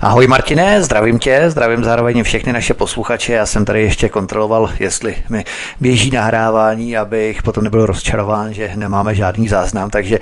[0.00, 3.32] Ahoj Martine, zdravím tě, zdravím zároveň všechny naše posluchače.
[3.32, 5.44] Já jsem tady ještě kontroloval, jestli mi
[5.80, 10.18] běží nahrávání, abych potom nebyl rozčarován, že nemáme žádný záznam, takže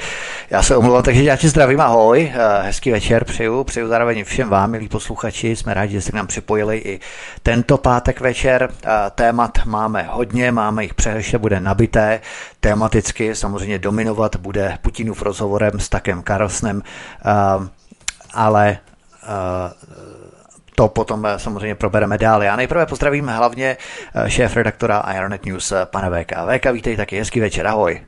[0.51, 4.71] já se omlouvám, takže já tě zdravím, ahoj, hezký večer přeju, přeju zároveň všem vám,
[4.71, 7.01] milí posluchači, jsme rádi, že jste k nám připojili i
[7.43, 8.71] tento pátek večer.
[9.15, 12.21] Témat máme hodně, máme jich přehrše, bude nabité,
[12.61, 16.83] tematicky samozřejmě dominovat bude Putinův rozhovorem s Takem Karlsnem,
[18.35, 18.79] ale
[20.77, 22.43] to potom eh, samozřejmě probereme dál.
[22.43, 23.77] Já nejprve pozdravím hlavně
[24.15, 26.33] eh, šéf redaktora Ironet News, eh, pana VK.
[26.33, 28.01] VK, vítej taky, hezký večer, ahoj.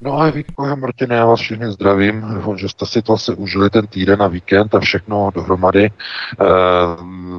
[0.00, 2.20] No a Vítko a Martin, já vás všichni zdravím.
[2.34, 5.90] Doufám, že jste si to asi užili ten týden a víkend a všechno dohromady.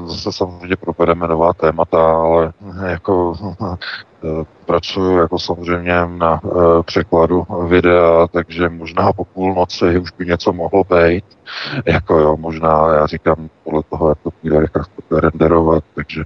[0.06, 2.54] zase samozřejmě probereme nová témata, ale
[2.88, 3.34] jako
[4.66, 6.42] pracuju jako samozřejmě na
[6.86, 11.26] překladu videa, takže možná po půlnoci už by něco mohlo být.
[11.86, 14.72] Jako jo, možná, já říkám, podle toho, jak to půjde, jak
[15.10, 16.24] to renderovat, takže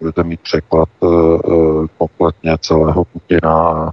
[0.00, 3.90] budete mít překlad uh, kompletně celého Putina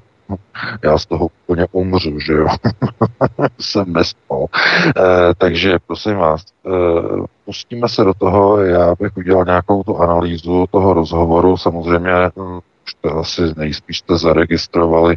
[0.84, 2.48] já z toho úplně umřu, že jo.
[3.60, 4.46] Jsem nespal.
[4.46, 6.70] E, takže prosím vás, e,
[7.46, 12.94] pustíme se do toho, já bych udělal nějakou tu analýzu toho rozhovoru, samozřejmě hm, už
[13.02, 15.16] to asi nejspíš jste zaregistrovali,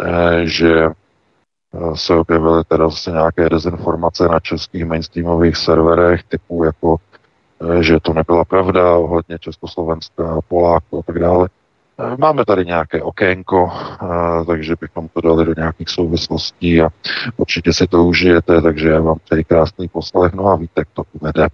[0.00, 0.88] e, že
[1.94, 6.96] se objevily teda zase nějaké dezinformace na českých mainstreamových serverech typu jako,
[7.80, 11.48] že to nebyla pravda ohledně Československa, Poláku a tak dále.
[11.98, 16.88] Eh, máme tady nějaké okénko, eh, takže bychom to dali do nějakých souvislostí a
[17.36, 21.46] určitě si to užijete, takže já vám přeji krásný poslech, no a víte, to vede.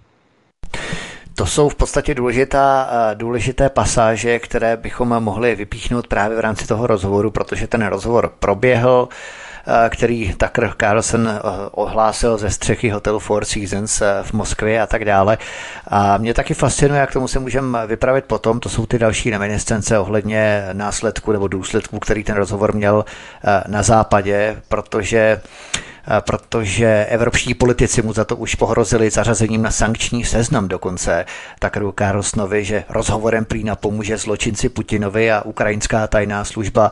[1.35, 6.87] To jsou v podstatě důležitá, důležité pasáže, které bychom mohli vypíchnout právě v rámci toho
[6.87, 9.07] rozhovoru, protože ten rozhovor proběhl.
[9.67, 11.39] Eh, který Tucker Carlson eh,
[11.71, 15.37] ohlásil ze střechy hotelu Four Seasons eh, v Moskvě a tak dále.
[15.87, 19.99] A mě taky fascinuje, jak tomu se můžeme vypravit potom, to jsou ty další reminiscence
[19.99, 23.05] ohledně následku nebo důsledků, který ten rozhovor měl
[23.67, 25.41] na západě, protože
[26.19, 31.25] protože evropští politici mu za to už pohrozili zařazením na sankční seznam dokonce
[31.59, 36.91] Takaru Karlsnovi, že rozhovorem prý napomůže zločinci Putinovi a ukrajinská tajná služba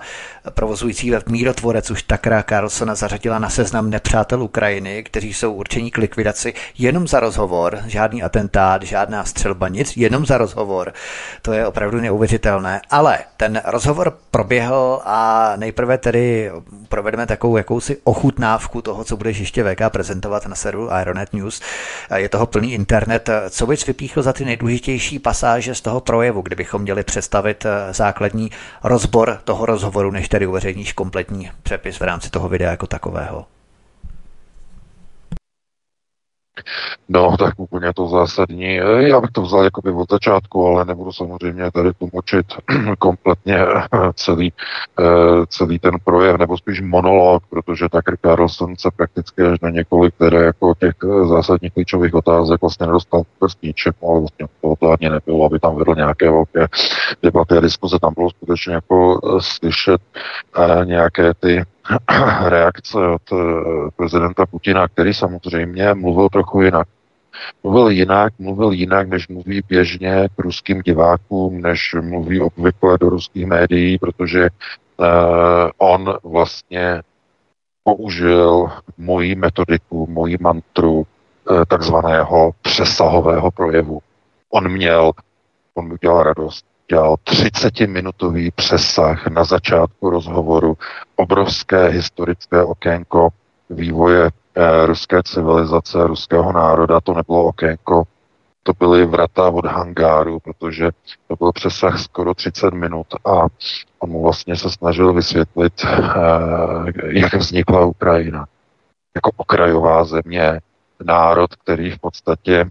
[0.49, 5.97] provozující ve mírotvorec už Takara Carlsona zařadila na seznam nepřátel Ukrajiny, kteří jsou určení k
[5.97, 10.93] likvidaci jenom za rozhovor, žádný atentát, žádná střelba, nic, jenom za rozhovor.
[11.41, 12.81] To je opravdu neuvěřitelné.
[12.89, 16.51] Ale ten rozhovor proběhl a nejprve tedy
[16.89, 21.61] provedeme takovou jakousi ochutnávku toho, co budeš ještě VK prezentovat na serveru Ironet News.
[22.15, 23.29] Je toho plný internet.
[23.49, 28.51] Co bys vypíchl za ty nejdůležitější pasáže z toho projevu, kdybychom měli představit eh, základní
[28.83, 33.45] rozbor toho rozhovoru, než tedy uveřejníš kompletní přepis v rámci toho videa jako takového?
[37.09, 38.75] No, tak úplně to zásadní.
[38.97, 42.45] Já bych to vzal jakoby od začátku, ale nebudu samozřejmě tady tlumočit
[42.99, 43.59] kompletně
[44.13, 44.53] celý,
[44.99, 45.05] eh,
[45.47, 50.43] celý ten projev, nebo spíš monolog, protože Tucker Carlson se prakticky až na několik které
[50.43, 54.47] jako těch eh, zásadních klíčových otázek vlastně nedostal vůbec ničem, ale vlastně
[54.79, 56.67] to ani nebylo, aby tam vedl nějaké velké
[57.23, 57.99] debaty a diskuze.
[58.01, 60.01] Tam bylo skutečně jako eh, slyšet
[60.85, 61.63] nějaké ty
[62.49, 66.87] reakce od eh, prezidenta Putina, který samozřejmě mluvil trochu jinak.
[67.63, 73.45] Mluvil jinak, mluvil jinak, než mluví běžně k ruským divákům, než mluví obvykle do ruských
[73.45, 74.49] médií, protože
[74.97, 75.07] uh,
[75.77, 77.01] on vlastně
[77.83, 81.05] použil moji metodiku, moji mantru uh,
[81.67, 83.99] takzvaného přesahového projevu.
[84.49, 85.11] On měl,
[85.73, 90.77] on mi udělal radost, dělal 30-minutový přesah na začátku rozhovoru,
[91.15, 93.29] obrovské historické okénko
[93.69, 97.01] vývoje eh, ruské civilizace, ruského národa.
[97.01, 98.03] To nebylo okénko,
[98.63, 100.91] to byly vrata od hangáru, protože
[101.27, 103.47] to byl přesah skoro 30 minut a
[103.99, 105.99] on mu vlastně se snažil vysvětlit, eh,
[107.07, 108.45] jak vznikla Ukrajina.
[109.15, 110.59] Jako okrajová země,
[111.03, 112.65] národ, který v podstatě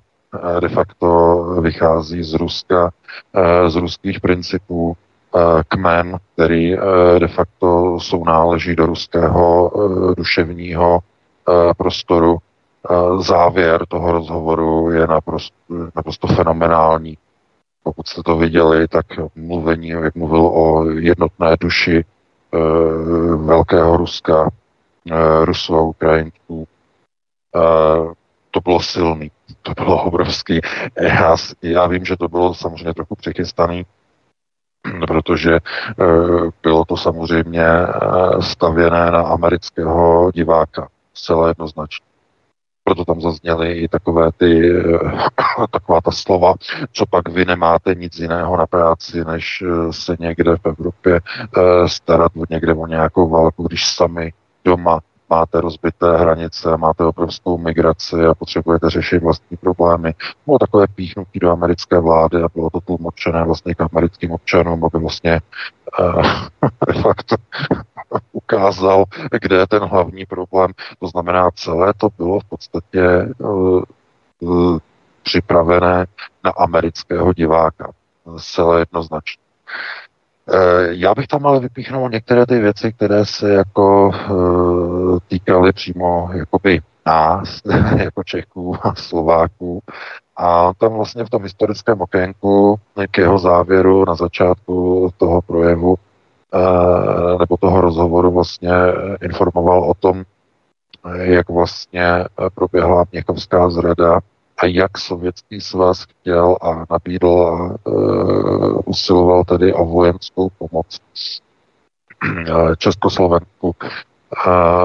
[0.60, 2.90] de facto vychází z Ruska,
[3.66, 4.96] z ruských principů,
[5.68, 6.76] kmen, který
[7.18, 9.72] de facto sounáleží do ruského
[10.16, 10.98] duševního
[11.76, 12.38] prostoru.
[13.18, 15.54] Závěr toho rozhovoru je naprosto,
[15.96, 17.18] naprosto fenomenální.
[17.82, 22.04] Pokud jste to viděli, tak mluvení, jak mluvil o jednotné duši
[23.36, 24.50] velkého Ruska,
[25.44, 26.66] Rusů a Ukrajinců,
[28.50, 29.30] to bylo silný,
[29.62, 30.60] to bylo obrovský.
[31.00, 33.86] Já, já vím, že to bylo samozřejmě trochu přechystaný,
[35.06, 35.58] protože
[36.62, 37.66] bylo to samozřejmě
[38.40, 42.10] stavěné na amerického diváka, zcela jednoznačně
[42.84, 44.72] proto tam zazněly i takové ty,
[45.70, 46.54] taková ta slova,
[46.92, 51.88] co pak vy nemáte nic jiného na práci, než eh, se někde v Evropě eh,
[51.88, 54.32] starat někde o nějakou válku, když sami
[54.64, 55.00] doma
[55.30, 60.14] máte rozbité hranice, máte obrovskou migraci a potřebujete řešit vlastní problémy.
[60.46, 64.98] Bylo takové píchnutí do americké vlády a bylo to tlumočené vlastně k americkým občanům, aby
[64.98, 65.40] vlastně
[66.00, 66.22] uh,
[67.02, 67.34] fakt
[68.32, 69.04] ukázal,
[69.40, 70.70] kde je ten hlavní problém.
[70.98, 74.78] To znamená, celé to bylo v podstatě uh,
[75.22, 76.06] připravené
[76.44, 77.92] na amerického diváka.
[78.38, 79.42] Celé jednoznačně.
[80.48, 86.30] Eh, já bych tam ale vypíchnul některé ty věci, které se jako eh, týkaly přímo
[86.32, 87.60] jakoby nás,
[87.96, 89.80] jako Čechů a Slováků.
[90.36, 92.76] A tam vlastně v tom historickém okénku
[93.10, 95.96] k jeho závěru na začátku toho projevu
[96.54, 98.70] eh, nebo toho rozhovoru vlastně
[99.22, 100.24] informoval o tom,
[101.20, 104.20] jak vlastně proběhla Měchovská zrada
[104.62, 111.00] a jak Sovětský svaz chtěl a nabídl a uh, usiloval tedy o vojenskou pomoc
[112.78, 113.76] Československu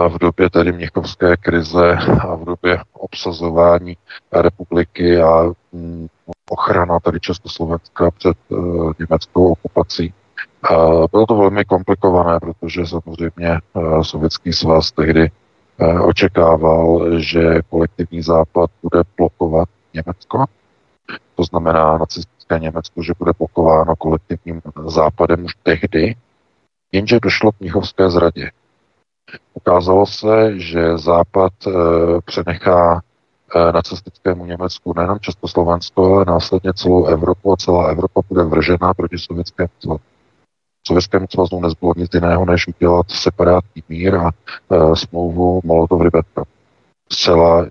[0.09, 3.97] v době tedy Měchovské krize a v době obsazování
[4.33, 6.07] republiky a mm,
[6.49, 10.13] ochrana tady Československa před uh, německou okupací.
[10.71, 15.44] Uh, bylo to velmi komplikované, protože samozřejmě uh, Sovětský svaz tehdy Eh,
[16.01, 20.45] očekával, že kolektivní západ bude blokovat Německo.
[21.35, 26.15] To znamená nacistické Německo, že bude blokováno kolektivním západem už tehdy,
[26.91, 28.51] jenže došlo k Mnichovské zradě.
[29.53, 31.71] Ukázalo se, že západ e,
[32.25, 33.01] přenechá
[33.55, 39.17] e, nacistickému Německu nejenom Československo, ale následně celou Evropu a celá Evropa bude vržena proti
[39.17, 40.14] sovětskému svazu.
[40.87, 46.47] Sovětskému svazu nezbylo nic jiného, než udělat separátní mír a e, smlouvu Molotov-Ribbentrop.
[47.11, 47.67] Zcela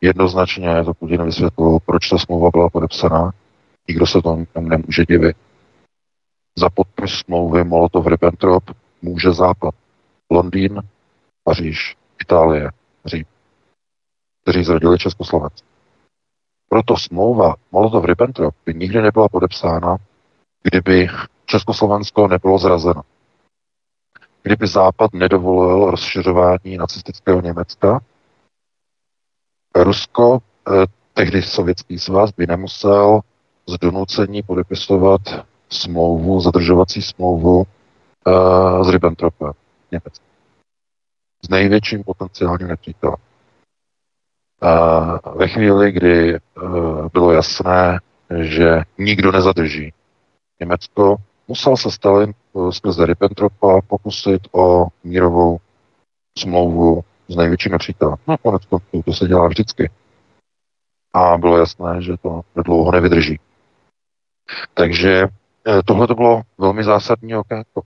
[0.00, 3.30] jednoznačně to Putin vysvětlil, proč ta smlouva byla podepsaná.
[3.88, 5.36] Nikdo se tomu nemůže divit.
[6.58, 9.74] Za podpis smlouvy Molotov-Ribbentrop může Západ.
[10.30, 10.82] Londýn,
[11.44, 12.70] Paříž, Itálie,
[13.04, 13.24] Řím,
[14.42, 15.66] kteří zradili Československo.
[16.68, 19.96] Proto smlouva Molotov-Ribbentrop by nikdy nebyla podepsána,
[20.62, 21.08] kdyby
[21.50, 23.02] Československo nebylo zrazeno.
[24.42, 28.00] Kdyby Západ nedovolil rozšiřování nacistického Německa,
[29.74, 33.20] Rusko, eh, tehdy Sovětský svaz, by nemusel
[33.68, 35.20] z donucení podepisovat
[35.68, 37.64] smlouvu, zadržovací smlouvu uh,
[38.84, 39.52] s Ribbentropem
[39.92, 40.24] Německa.
[41.44, 43.16] S největším potenciálním nepřítelem.
[44.62, 46.38] Uh, ve chvíli, kdy
[47.12, 48.00] bylo jasné,
[48.40, 49.92] že nikdo nezadrží
[50.60, 51.16] Německo,
[51.48, 55.58] musel se Stalin eh, skrze Ribbentropa pokusit o mírovou
[56.38, 58.16] smlouvu s největším nepřítelem.
[58.26, 59.90] No konec konců to se dělá vždycky.
[61.12, 63.40] A bylo jasné, že to dlouho nevydrží.
[64.74, 65.28] Takže
[65.66, 67.82] eh, tohle to bylo velmi zásadní okénko.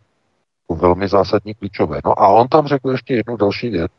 [0.71, 2.01] Velmi zásadní klíčové.
[2.05, 3.93] No a on tam řekl ještě jednu další věc,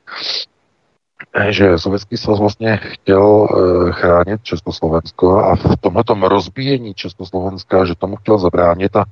[1.50, 8.16] že Sovětský svaz vlastně chtěl eh, chránit Československo a v tomto rozbíjení Československa, že tomu
[8.16, 9.06] chtěl zabránit a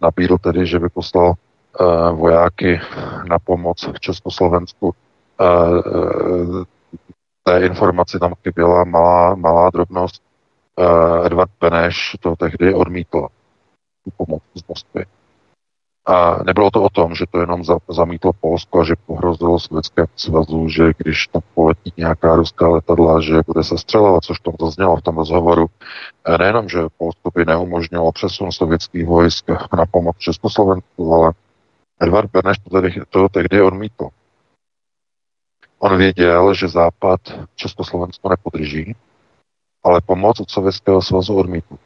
[0.00, 2.80] nabídl tedy, že by poslal eh, vojáky
[3.28, 4.94] na pomoc v Československu.
[5.40, 6.64] Eh,
[7.42, 10.22] té informaci tam chyběla malá, malá drobnost.
[11.24, 13.26] Edvard Beneš to tehdy odmítl,
[14.04, 15.04] tu pomoc z Moskvy.
[16.08, 20.68] A nebylo to o tom, že to jenom zamítlo Polsko a že pohrozilo Sovětské svazu,
[20.68, 25.02] že když tam poletí nějaká ruská letadla, že bude se střelovat, což tam zaznělo v
[25.02, 25.66] tom rozhovoru.
[26.24, 31.32] E, nejenom, že Polsko by neumožnilo přesun sovětských vojsk na pomoc Československu, ale
[32.00, 34.08] Edvard Beneš to, tedy, to tehdy odmítl.
[35.78, 37.20] On věděl, že Západ
[37.54, 38.96] Československo nepodrží,
[39.84, 41.76] ale pomoc od Sovětského svazu odmítl.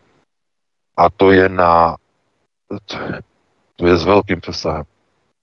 [0.97, 1.97] A to je na
[3.77, 4.85] to je s velkým přesahem.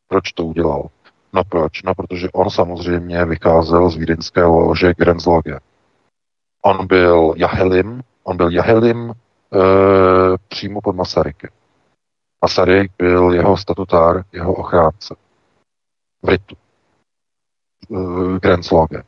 [0.07, 0.89] Proč to udělal?
[1.33, 1.83] No proč?
[1.83, 5.59] No protože on samozřejmě vycházel z vídeňské lože Grenzlage.
[6.62, 9.13] On byl Jahelim, on byl Jahelim e,
[10.48, 11.50] přímo pod Masarykem.
[12.41, 15.15] Masaryk byl jeho statutár, jeho ochránce.
[16.21, 16.29] V.
[16.33, 16.38] E,
[18.39, 19.03] Grenzlage.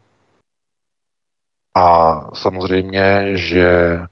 [1.75, 4.07] A samozřejmě, že Eh,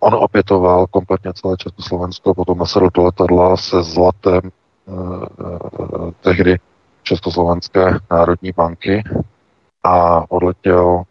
[0.00, 6.58] on opětoval kompletně celé Československo, potom nasedl do letadla se zlatem eh, eh, tehdy
[7.02, 9.02] Československé národní banky
[9.82, 11.02] a odletěl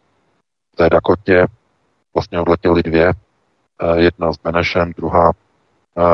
[0.74, 1.46] v té Dakotě,
[2.14, 3.14] vlastně odletěly dvě,
[3.96, 5.32] jedna s Benešem, druhá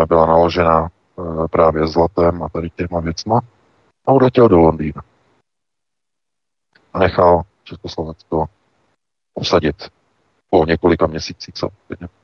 [0.08, 0.90] byla naložena
[1.52, 3.42] právě zlatem a tady těma věcma
[4.08, 5.02] a odletěl do Londýna.
[6.94, 8.46] A nechal Československo
[9.34, 9.90] obsadit
[10.50, 12.19] po několika měsících samozřejmě.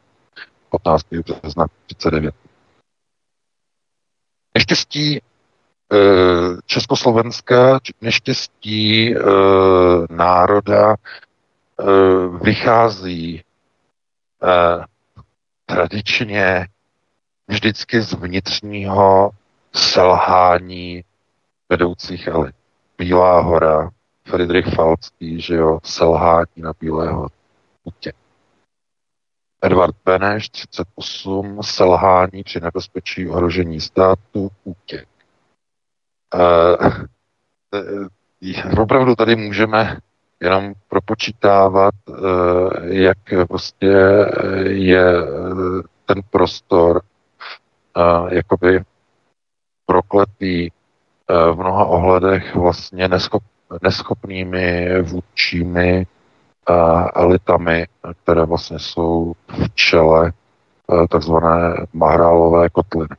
[0.69, 1.05] 15.
[1.13, 2.35] března 39.
[4.55, 5.97] Neštěstí eh,
[6.65, 9.19] Československa, neštěstí e,
[10.09, 10.95] národa e,
[12.43, 13.41] vychází
[15.65, 16.67] tradičně
[17.47, 19.29] vždycky z vnitřního
[19.75, 21.03] selhání
[21.69, 22.55] vedoucích elit.
[22.97, 23.89] Bílá hora,
[24.27, 27.27] Friedrich Falcký, že jo, selhání na Bílého
[27.83, 28.13] putě.
[29.61, 35.07] Edward Beneš, 38, selhání při nebezpečí ohrožení státu, útěk.
[38.41, 39.97] E, opravdu tady můžeme
[40.41, 42.13] jenom propočítávat, e,
[42.95, 43.95] jak prostě
[44.63, 45.13] je
[46.05, 47.01] ten prostor
[48.29, 48.83] jakoby
[49.85, 50.69] prokletý
[51.27, 53.43] v mnoha ohledech vlastně neschop,
[53.81, 56.07] neschopnými vůdčími
[57.15, 57.87] elitami,
[58.23, 63.15] které vlastně jsou v čele eh, takzvané mahrálové kotliny.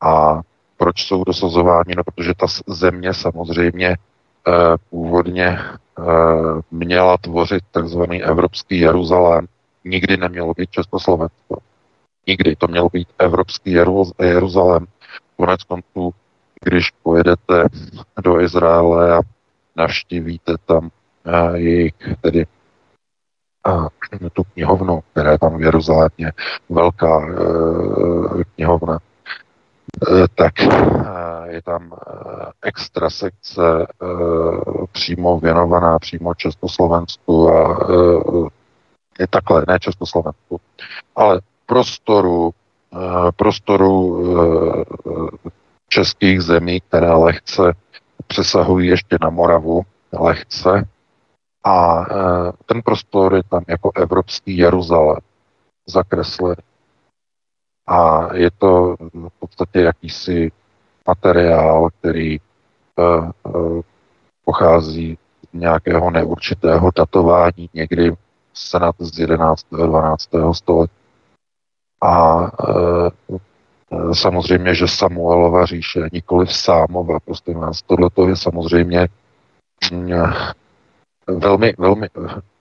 [0.00, 0.40] A
[0.76, 1.94] proč jsou dosazováni?
[1.96, 4.52] No, protože ta země samozřejmě eh,
[4.90, 6.02] původně eh,
[6.70, 9.46] měla tvořit takzvaný evropský Jeruzalém.
[9.84, 11.56] Nikdy nemělo být Československo.
[12.26, 13.76] Nikdy to mělo být evropský
[14.20, 14.86] Jeruzalém.
[15.36, 16.14] Konec konců,
[16.64, 17.64] když pojedete
[18.24, 19.20] do Izraele a
[19.76, 20.90] navštívíte tam
[21.54, 22.46] jejich tedy
[23.64, 23.88] a
[24.32, 26.32] tu knihovnu, která je tam v Jeruzalémě,
[26.68, 27.34] velká e,
[28.54, 28.98] knihovna,
[30.08, 30.66] e, tak e,
[31.46, 31.94] je tam
[32.62, 33.86] extra sekce e,
[34.92, 37.94] přímo věnovaná přímo Československu a e,
[39.18, 40.60] je takhle, ne Československu,
[41.16, 42.50] ale prostoru,
[42.92, 44.84] e, prostoru e,
[45.88, 47.62] českých zemí, které lehce
[48.26, 50.88] přesahují ještě na Moravu, lehce,
[51.64, 55.20] a e, ten prostor je tam jako evropský Jeruzalém
[55.86, 56.62] zakreslený.
[57.86, 60.52] A je to v podstatě jakýsi
[61.06, 63.40] materiál, který e, e,
[64.44, 65.18] pochází
[65.50, 68.12] z nějakého neurčitého datování někdy
[68.54, 69.66] snad z 11.
[69.72, 70.28] a 12.
[70.52, 70.92] století.
[72.02, 77.82] A e, samozřejmě, že Samuelova říše, nikoli Sámova, prostě nás.
[77.82, 79.08] Tohle je samozřejmě
[81.38, 82.08] velmi, velmi,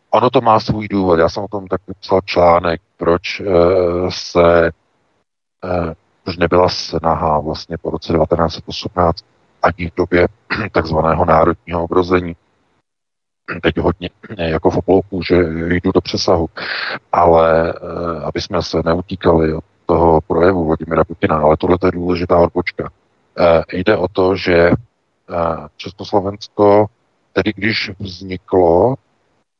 [0.10, 1.20] ono to má svůj důvod.
[1.20, 4.72] Já jsem o tom tak psal článek, proč uh, se
[6.28, 9.26] už nebyla snaha vlastně po roce 1918
[9.62, 10.28] ani v době
[10.72, 12.36] takzvaného národního obrození.
[13.62, 15.36] Teď hodně jako v oblouku, že
[15.84, 16.50] jdu do přesahu.
[17.12, 17.74] Ale
[18.24, 22.90] aby jsme se neutíkali od toho projevu Vladimira Putina, ale tohle je důležitá odbočka.
[23.74, 24.72] Jde o to, že
[25.78, 26.86] Československo
[27.44, 28.96] tedy když vzniklo,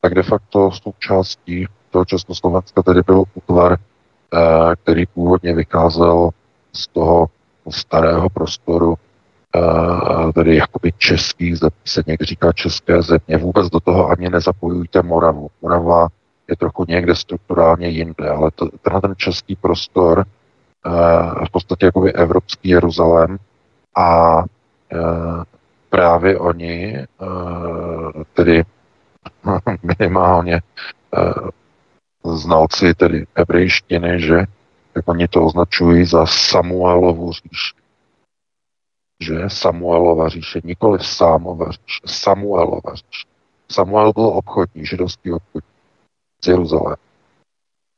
[0.02, 6.30] tak de facto součástí toho Československa tedy byl útvar, eh, který původně vycházel
[6.74, 7.28] z toho
[7.70, 8.96] starého prostoru,
[9.56, 13.38] eh, tedy jakoby českých se někdy říká české země.
[13.38, 15.50] Vůbec do toho ani nezapojujte Moravu.
[15.62, 16.08] Morava
[16.48, 22.14] je trochu někde strukturálně jinde, ale to, tenhle ten český prostor, eh, v podstatě jakoby
[22.14, 23.38] evropský Jeruzalém
[23.98, 24.44] a
[25.90, 27.06] právě oni, eh,
[28.34, 28.64] tedy
[30.00, 30.62] minimálně
[31.18, 31.34] eh,
[32.24, 34.46] znalci tedy hebrejštiny, že
[34.96, 37.76] jak oni to označují za Samuelovu říši.
[39.22, 43.28] Že Samuelova říše, nikoli Sámova říše, Samuelova říše.
[43.72, 45.70] Samuel byl obchodní, židovský obchodní
[46.44, 46.96] z Jeruzalém.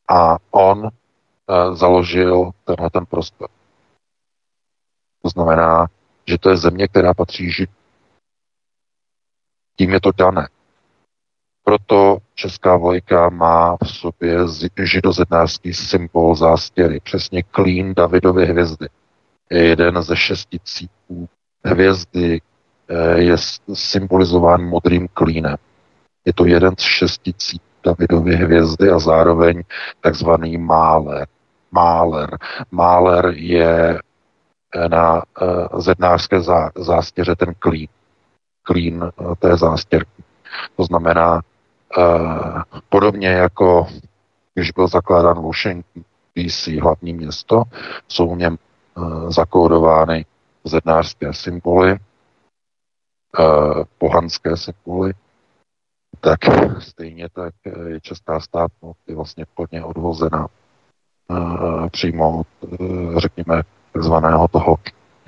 [0.10, 0.90] A on uh,
[1.76, 3.50] založil tenhle ten prostor.
[5.22, 5.88] To znamená,
[6.28, 7.81] že to je země, která patří Židům.
[9.82, 10.48] Tím je to dané.
[11.64, 14.38] Proto česká vlajka má v sobě
[14.84, 18.88] židozednářský symbol zástěry, přesně klín Davidovy hvězdy.
[19.52, 21.30] Je jeden ze šesti cípů
[21.66, 22.42] hvězdy,
[22.90, 23.36] eh, je
[23.74, 25.58] symbolizován modrým klínem.
[26.26, 29.64] Je to jeden z šesti cípů Davidovy hvězdy a zároveň
[30.02, 31.28] takzvaný máler.
[31.72, 32.38] Máler.
[32.72, 34.00] Máler je
[34.76, 37.88] eh, na uh, zednářské zá, zástěře ten klín
[38.64, 40.24] klín eh, té zástěrky.
[40.76, 41.42] To znamená,
[41.98, 42.04] eh,
[42.90, 43.88] podobně jako
[44.54, 46.04] když byl zakládán Washington
[46.36, 47.64] DC, hlavní město,
[48.08, 49.02] jsou v něm eh,
[49.32, 50.26] zakódovány
[50.64, 51.98] zednářské symboly
[53.98, 55.14] pohanské symboly,
[56.20, 56.40] tak
[56.80, 57.54] stejně tak
[57.88, 60.48] je česká státnost je vlastně plně odvozena
[61.92, 62.48] přímo od,
[63.18, 63.64] řekněme,
[63.94, 64.78] takzvaného toho,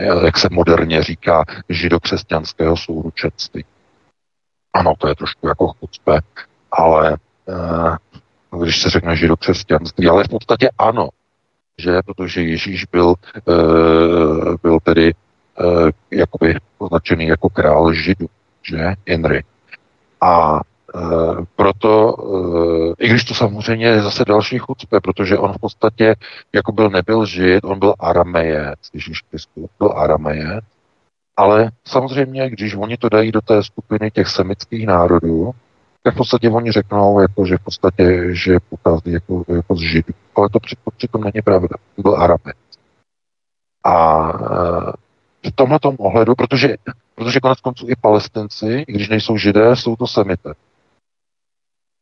[0.06, 3.66] jak se moderně říká, židokřesťanského souručenství.
[4.74, 6.20] Ano, to je trošku jako chucpe,
[6.72, 7.18] ale
[8.64, 11.10] když se řekne židokřesťanství, ale v podstatě ano,
[11.78, 13.14] že protože Ježíš byl,
[14.64, 15.14] byl tedy
[16.12, 18.26] jakoby označený jako král židu,
[18.64, 19.44] že, Henry.
[20.22, 20.73] A Eh,
[21.56, 22.16] proto,
[23.00, 26.16] eh, i když to samozřejmě je zase další chucpe, protože on v podstatě
[26.54, 30.66] jako byl nebyl žid, on byl aramejec, Ježíš Kristus byl aramejec,
[31.38, 35.52] ale samozřejmě, když oni to dají do té skupiny těch semických národů,
[36.04, 40.14] tak v podstatě oni řeknou, jako, že v podstatě, že pochází jako, jako z židů.
[40.36, 40.60] Ale to
[40.98, 41.76] přitom není pravda.
[41.98, 42.58] Byl aramejec.
[43.84, 46.76] A eh, v tomhle ohledu, protože,
[47.16, 50.54] protože konec konců i palestinci, i když nejsou židé, jsou to semité.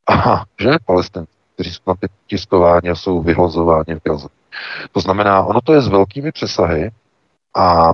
[0.08, 1.96] Aha, že palestinci, kteří jsou tam
[2.28, 4.28] tiskováni a jsou vyhlazováni v Gaze.
[4.92, 6.92] To znamená, ono to je s velkými přesahy
[7.56, 7.94] a e,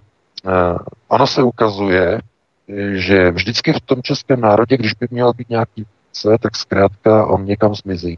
[1.07, 2.21] ono se ukazuje,
[2.93, 7.45] že vždycky v tom českém národě, když by měl být nějaký více, tak zkrátka on
[7.45, 8.17] někam zmizí.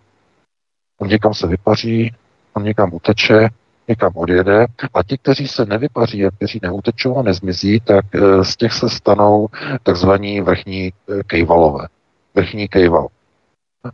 [0.99, 2.15] On někam se vypaří,
[2.53, 3.49] on někam uteče,
[3.87, 8.57] někam odjede a ti, kteří se nevypaří a kteří neutečou a nezmizí, tak e, z
[8.57, 9.47] těch se stanou
[9.83, 10.91] takzvaní vrchní e,
[11.23, 11.87] kejvalové.
[12.35, 13.07] Vrchní kejval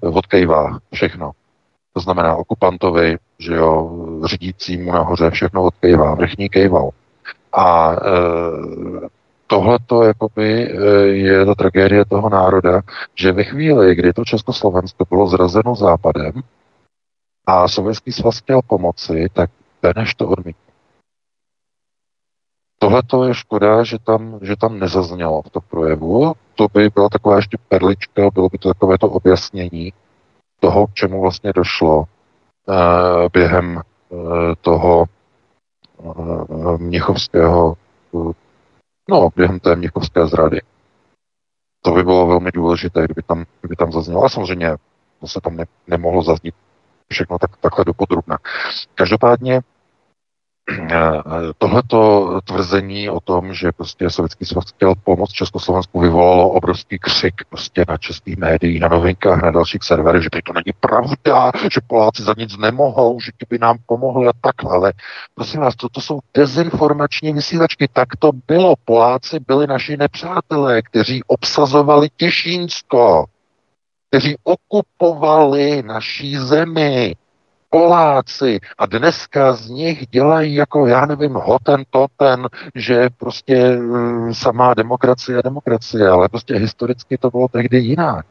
[0.01, 1.31] odkejvá všechno.
[1.93, 3.91] To znamená okupantovi, že jo,
[4.25, 6.89] řídícímu nahoře všechno odkejvá, vrchní kejval.
[7.53, 7.97] A e,
[9.47, 10.75] tohleto jakoby e,
[11.07, 12.81] je ta tragédie toho národa,
[13.15, 16.31] že ve chvíli, kdy to Československo bylo zrazeno západem
[17.45, 19.49] a Sovětský svaz chtěl pomoci, tak
[19.81, 20.64] Beneš to odmítl.
[22.79, 26.33] Tohle to je škoda, že tam, že tam nezaznělo v tom projevu.
[26.55, 29.93] To by byla taková ještě perlička, bylo by to takové to objasnění
[30.59, 32.05] toho, k čemu vlastně došlo uh,
[33.33, 34.21] během uh,
[34.61, 35.05] toho
[35.97, 37.73] uh, mnichovského,
[38.11, 38.31] uh,
[39.09, 40.61] no, během té mnichovské zrady.
[41.81, 44.23] To by bylo velmi důležité, kdyby tam, kdyby tam zaznělo.
[44.23, 44.75] A samozřejmě
[45.19, 46.55] to se tam ne, nemohlo zaznít
[47.11, 48.37] všechno tak, takhle dopodrobna.
[48.95, 49.74] Každopádně Eh,
[51.57, 57.85] tohleto tvrzení o tom, že prostě Sovětský svaz chtěl pomoct Československu, vyvolalo obrovský křik prostě
[57.87, 62.33] na českých médiích, na novinkách, na dalších serverech, že to není pravda, že Poláci za
[62.37, 64.75] nic nemohou, že by nám pomohli a takhle.
[64.75, 64.93] Ale
[65.35, 67.87] prosím vás, to, to jsou dezinformační vysílačky.
[67.93, 68.73] Tak to bylo.
[68.85, 73.25] Poláci byli naši nepřátelé, kteří obsazovali Těšínsko,
[74.09, 77.15] kteří okupovali naší zemi
[77.75, 84.73] Poláci a dneska z nich dělají jako, já nevím, hoten toten, že prostě mm, samá
[84.73, 88.25] demokracie demokracie, ale prostě historicky to bylo tehdy jinak.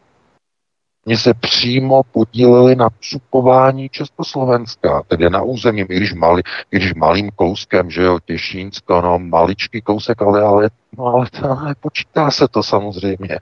[1.06, 6.94] Oni se přímo podíleli na cupování Československa, tedy na území, i když, mali, i když
[6.94, 12.48] malým kouskem, že jo, Těšínsko, no, maličký kousek, ale, ale, no, ale to, počítá se
[12.48, 13.38] to samozřejmě.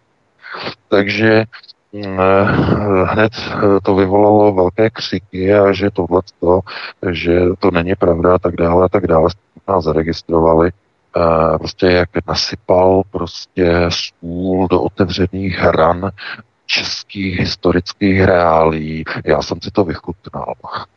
[0.89, 1.45] Takže
[3.05, 6.23] hned eh, to vyvolalo velké křiky a že tohle,
[7.11, 9.29] že to není pravda a tak dále a tak dále,
[9.69, 10.71] nás zaregistrovali.
[11.17, 16.11] Eh, prostě jak nasypal prostě stůl do otevřených hran
[16.67, 19.05] českých historických reálí.
[19.25, 20.55] Já jsem si to vychutnal.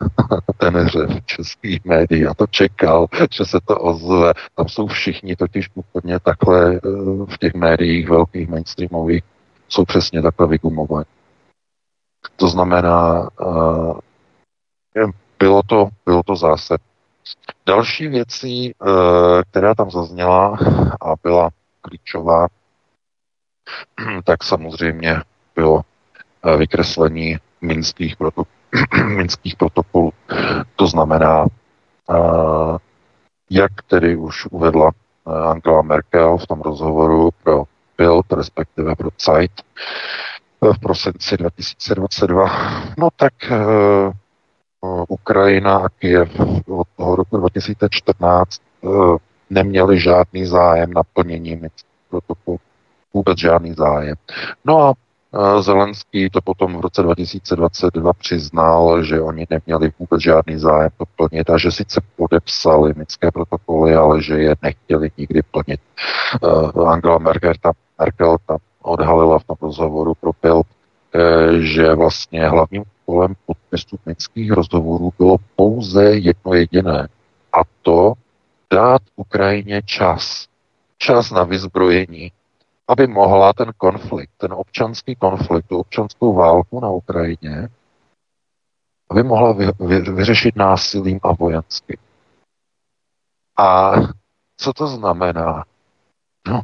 [0.56, 2.26] Ten hřev českých médií.
[2.26, 4.32] A to čekal, že se to ozve.
[4.54, 6.80] Tam jsou všichni totiž úplně takhle
[7.28, 9.22] v těch médiích velkých mainstreamových
[9.68, 11.04] jsou přesně takhle vygumované.
[12.36, 13.98] To znamená, uh,
[15.38, 16.76] bylo to, bylo to zase.
[17.66, 18.88] Další věcí, uh,
[19.50, 20.58] která tam zazněla
[21.00, 21.50] a byla
[21.80, 22.46] klíčová,
[24.24, 25.22] tak samozřejmě
[25.54, 28.46] bylo uh, vykreslení minských, protok-
[29.16, 30.12] minských protokolů.
[30.76, 31.46] To znamená,
[33.50, 34.90] jak tedy už uvedla
[35.26, 37.64] Angela Merkel v tom rozhovoru pro
[37.98, 42.50] Bild, respektive pro Zeit eh, v prosinci 2022,
[42.98, 44.12] no tak uh,
[45.08, 49.16] Ukrajina a Kiev od toho roku 2014 uh,
[49.50, 51.60] neměli žádný zájem na plnění
[52.10, 52.58] protokolu.
[53.14, 54.16] Vůbec žádný zájem.
[54.64, 54.94] No a
[55.60, 61.50] Zelenský to potom v roce 2022 přiznal, že oni neměli vůbec žádný zájem to plnit
[61.50, 65.80] a že sice podepsali minské protokoly, ale že je nechtěli nikdy plnit.
[66.86, 70.66] Angela Merkel tam Merkel tam odhalila v tom rozhovoru pro Bild,
[71.14, 77.08] eh, že vlastně hlavním kolem podpisu minských rozhovorů bylo pouze jedno jediné.
[77.52, 78.12] A to
[78.70, 80.46] dát Ukrajině čas.
[80.98, 82.32] Čas na vyzbrojení,
[82.88, 87.68] aby mohla ten konflikt, ten občanský konflikt, tu občanskou válku na Ukrajině,
[89.10, 91.98] aby mohla vy, vy, vyřešit násilím a vojensky.
[93.56, 93.92] A
[94.56, 95.64] co to znamená?
[96.48, 96.60] No,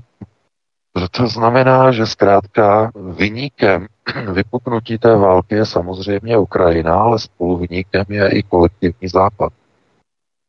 [1.11, 3.87] to znamená, že zkrátka vyníkem
[4.33, 9.53] vypuknutí té války je samozřejmě Ukrajina, ale spoluvyníkem je i kolektivní západ.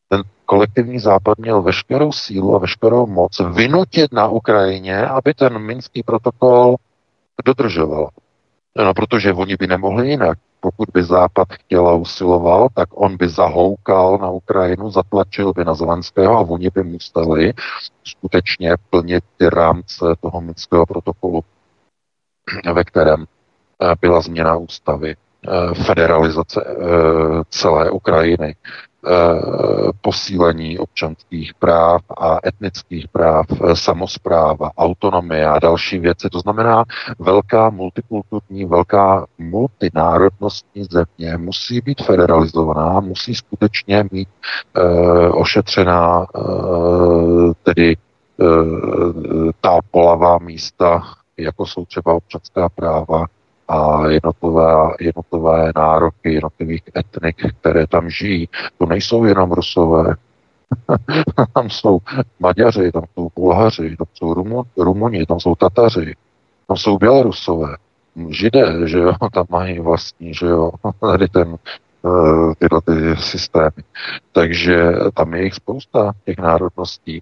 [0.10, 6.04] Ten kolektivní západ měl veškerou sílu a veškerou moc vynutit na Ukrajině, aby ten minský
[6.04, 6.76] protokol
[7.46, 8.10] dodržoval.
[8.78, 10.38] No, protože oni by nemohli jinak.
[10.64, 15.74] Pokud by Západ chtěl a usiloval, tak on by zahoukal na Ukrajinu, zatlačil by na
[15.74, 17.54] Zelenského a oni by museli
[18.04, 21.44] skutečně plnit ty rámce toho minského protokolu,
[22.74, 26.76] ve kterém eh, byla změna ústavy, eh, federalizace eh,
[27.50, 28.56] celé Ukrajiny,
[30.02, 36.30] posílení občanských práv a etnických práv, eh, samozpráva, autonomie a další věci.
[36.30, 36.84] To znamená,
[37.20, 44.30] velká multikulturní, velká multinárodnostní země musí být federalizovaná, musí skutečně mít
[44.78, 47.98] uh, ošetřená uh, tedy
[48.38, 51.04] uh, ta polavá místa,
[51.38, 53.26] jako jsou třeba občanská práva,
[53.74, 58.50] a jednotlivé, jednotlivé nároky jednotlivých etnik, které tam žijí.
[58.78, 60.16] To nejsou jenom Rusové,
[61.54, 62.00] tam jsou
[62.40, 66.16] Maďaři, tam jsou Bulhaři, tam jsou Rumu, Rumuni, tam jsou Tataři,
[66.68, 67.76] tam jsou Bělorusové,
[68.30, 71.58] Židé, že jo, tam mají vlastní, že jo, tady ten,
[72.06, 73.84] eh, tyhle ty systémy.
[74.32, 77.22] Takže tam je jich spousta, těch národností.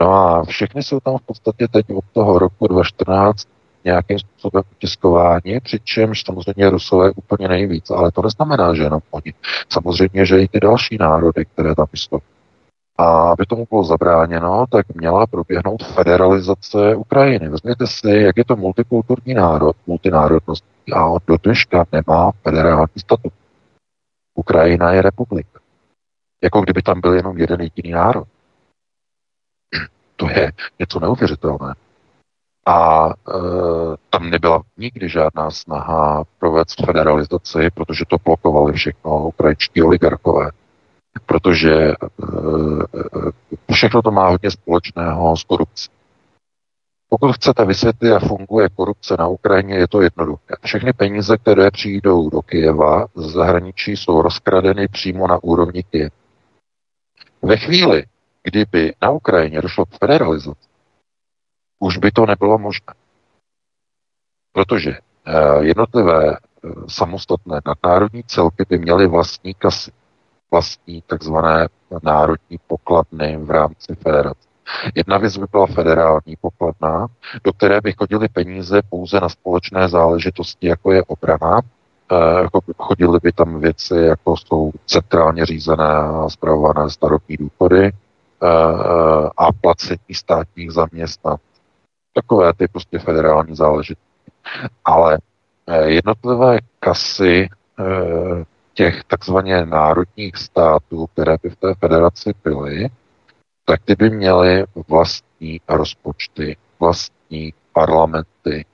[0.00, 3.48] No a všechny jsou tam v podstatě teď od toho roku 2014
[3.86, 9.34] nějakým způsobem utiskováni, přičemž samozřejmě Rusové úplně nejvíc, ale to neznamená, že jenom oni.
[9.68, 12.18] Samozřejmě, že i ty další národy, které tam jsou.
[12.98, 17.48] A aby tomu bylo zabráněno, tak měla proběhnout federalizace Ukrajiny.
[17.48, 23.32] Vezměte si, jak je to multikulturní národ, multinárodnost a on do dneška nemá federální statut.
[24.34, 25.60] Ukrajina je republika.
[26.42, 28.28] Jako kdyby tam byl jenom jeden jediný národ.
[30.16, 31.74] To je něco neuvěřitelné.
[32.66, 33.12] A e,
[34.10, 40.50] tam nebyla nikdy žádná snaha provést federalizaci, protože to blokovali všechno ukrajinští oligarchové.
[41.26, 41.94] Protože e,
[43.68, 45.90] e, všechno to má hodně společného s korupcí.
[47.08, 50.54] Pokud chcete vysvětlit, jak funguje korupce na Ukrajině, je to jednoduché.
[50.64, 56.16] Všechny peníze, které přijdou do Kyjeva z zahraničí, jsou rozkradeny přímo na úrovni Kyjeva.
[57.42, 58.04] Ve chvíli,
[58.42, 60.65] kdyby na Ukrajině došlo k federalizaci,
[61.78, 62.94] už by to nebylo možné.
[64.52, 69.92] Protože eh, jednotlivé eh, samostatné nadnárodní celky by měly vlastní kasy,
[70.50, 71.68] vlastní takzvané
[72.02, 74.48] národní pokladny v rámci federace.
[74.94, 77.06] Jedna věc by byla federální pokladna,
[77.44, 81.60] do které by chodily peníze pouze na společné záležitosti, jako je obrana.
[82.12, 87.92] Eh, chodily by tam věci, jako jsou centrálně řízené a zpravované starobní důchody
[89.36, 91.55] a placení státních zaměstnanců
[92.16, 94.04] Takové ty prostě federální záležitosti.
[94.84, 95.18] Ale
[95.66, 97.48] eh, jednotlivé kasy
[97.80, 102.88] eh, těch takzvaně národních států, které by v té federaci byly,
[103.64, 108.64] tak ty by měly vlastní rozpočty, vlastní parlamenty.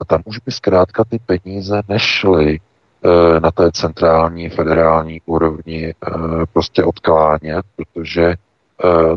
[0.00, 5.94] A tam už by zkrátka ty peníze nešly eh, na té centrální federální úrovni
[6.52, 8.34] prostě odklánět, protože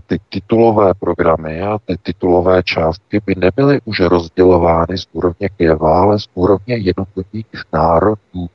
[0.07, 6.19] ty titulové programy a ty titulové částky by nebyly už rozdělovány z úrovně Kyjeva, ale
[6.19, 8.47] z úrovně jednotlivých národů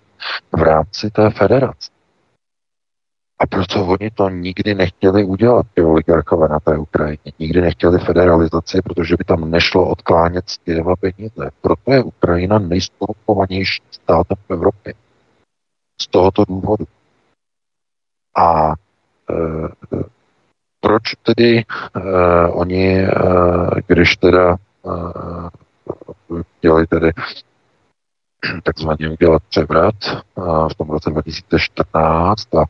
[0.57, 1.91] v rámci té federace.
[3.41, 7.33] A proto oni to nikdy nechtěli udělat, ty oligarchové na té Ukrajině.
[7.39, 11.51] Nikdy nechtěli federalizaci, protože by tam nešlo odklánět z Kyjeva peníze.
[11.61, 14.95] Proto je Ukrajina nejskorupovanější státem v Evropě.
[16.01, 16.85] Z tohoto důvodu.
[18.37, 18.75] A e,
[20.81, 21.65] proč tedy
[21.97, 22.03] uh,
[22.61, 25.49] oni, uh, když teda uh,
[26.59, 27.11] chtěli tedy
[28.63, 29.95] takzvaně udělat převrat
[30.71, 32.65] v tom roce 2014 a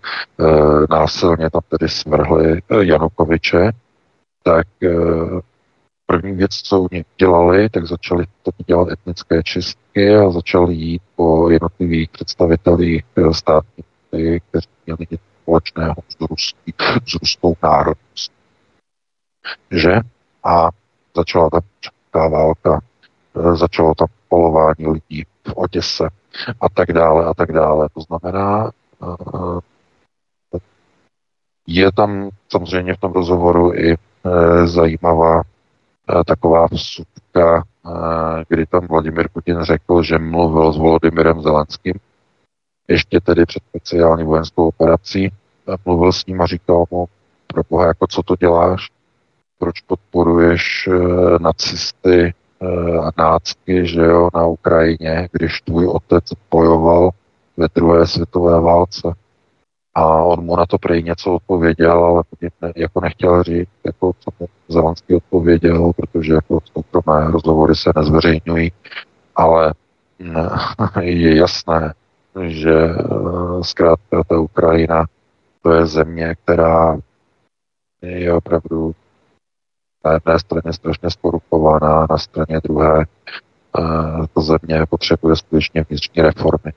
[0.90, 3.70] násilně tam tedy smrhli Janukoviče,
[4.42, 4.66] tak
[6.06, 8.24] první věc, co oni dělali, tak začali
[8.66, 13.86] dělat etnické čistky a začali jít po jednotlivých představitelích státních,
[14.50, 15.06] kteří měli
[15.48, 16.74] společného s, ruský,
[17.06, 18.34] s ruskou národností.
[19.70, 20.00] Že?
[20.44, 20.68] A
[21.16, 21.60] začala tam
[22.10, 22.80] ta válka,
[23.36, 26.08] e, začalo tam polování lidí v Oděse
[26.60, 27.88] a tak dále a tak dále.
[27.94, 29.06] To znamená, e,
[31.66, 33.96] je tam samozřejmě v tom rozhovoru i e,
[34.66, 35.42] zajímavá
[36.26, 37.64] taková vsupka,
[38.48, 41.94] kdy tam Vladimir Putin řekl, že mluvil s Volodymyrem Zelenským,
[42.88, 45.32] ještě tedy před speciální vojenskou operací,
[45.84, 47.08] mluvil s ním a říkal mu,
[47.46, 48.90] pro boha, jako co to děláš,
[49.58, 50.88] proč podporuješ
[51.40, 52.34] nacisty
[53.02, 57.10] a nácky, že jo, na Ukrajině, když tvůj otec bojoval
[57.56, 59.14] ve druhé světové válce.
[59.94, 62.22] A on mu na to prej něco odpověděl, ale
[62.76, 68.72] jako nechtěl říct, jako co mu Zelenský odpověděl, protože jako soukromé rozhovory se nezveřejňují,
[69.36, 69.74] ale
[71.00, 71.94] je jasné,
[72.46, 75.04] že eh, zkrátka ta Ukrajina
[75.62, 76.98] to je země, která
[78.02, 78.94] je opravdu
[80.04, 83.06] na jedné straně strašně skorupovaná, na straně druhé
[83.78, 86.72] uh, to země potřebuje skutečně vnitřní reformy.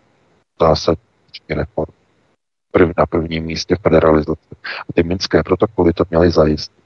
[0.62, 1.94] Zásadní vnitřní reformy.
[2.72, 4.56] Prv, na prvním místě federalizace.
[4.90, 6.84] A ty minské protokoly to měly zajistit.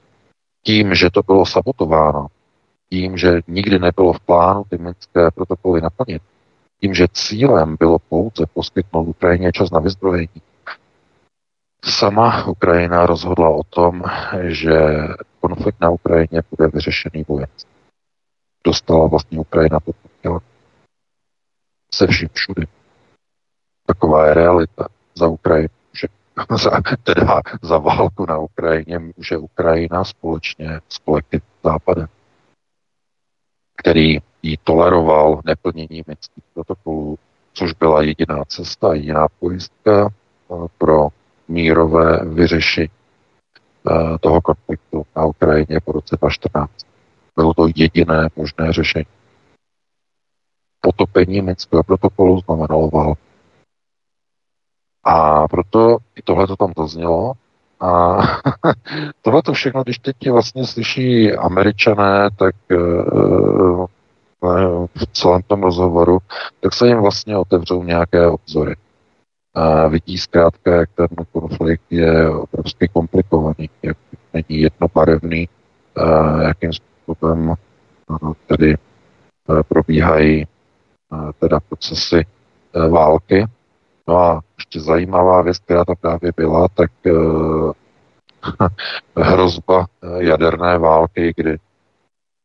[0.64, 2.26] Tím, že to bylo sabotováno,
[2.90, 6.22] tím, že nikdy nebylo v plánu ty minské protokoly naplnit,
[6.80, 10.42] tím, že cílem bylo pouze poskytnout Ukrajině čas na vyzbrojení,
[11.86, 14.02] Sama Ukrajina rozhodla o tom,
[14.48, 14.72] že
[15.40, 17.70] konflikt na Ukrajině bude vyřešený vojensky.
[18.64, 19.78] Dostala vlastně Ukrajina
[20.18, 20.40] chtěla.
[21.94, 22.62] Se vším všude.
[23.86, 25.68] Taková je realita za Ukrajinu.
[25.92, 26.08] Že,
[26.62, 26.70] za,
[27.02, 32.08] teda za válku na Ukrajině může Ukrajina společně s kolektivním západem,
[33.76, 37.18] který jí toleroval neplnění minských protokolů,
[37.52, 41.08] což byla jediná cesta, jediná pojistka eh, pro
[41.48, 42.88] mírové vyřešení
[43.90, 46.86] eh, toho konfliktu na Ukrajině po roce 2014.
[47.36, 49.06] Bylo to jediné možné řešení.
[50.80, 53.20] Potopení Minského protokolu znamenalo válku.
[55.04, 57.32] A proto i tohle to tam zaznělo.
[57.80, 58.18] A
[59.22, 62.76] tohle to všechno, když teď vlastně slyší američané, tak eh,
[64.94, 66.18] v celém tom rozhovoru,
[66.60, 68.76] tak se jim vlastně otevřou nějaké obzory
[69.56, 73.96] a vidí zkrátka, jak ten konflikt je obrovsky komplikovaný, jak
[74.34, 75.48] není jednobarevný,
[76.42, 77.54] jakým způsobem
[78.46, 78.76] tedy
[79.68, 80.46] probíhají
[81.38, 82.26] teda procesy
[82.90, 83.46] války.
[84.08, 86.90] No a ještě zajímavá věc, která tam právě byla, tak
[89.16, 89.86] hrozba
[90.18, 91.56] jaderné války, kdy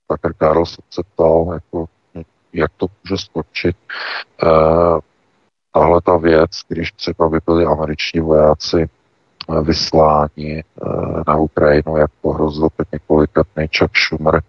[0.07, 1.85] Tucker Carlson se ptal, jako,
[2.53, 3.75] jak to může skočit
[5.71, 8.89] tahle ta věc, když třeba by byli američtí vojáci
[9.49, 10.63] eh, vysláni eh,
[11.27, 14.41] na Ukrajinu, jak pohrozil před několika dny Chuck Schumer,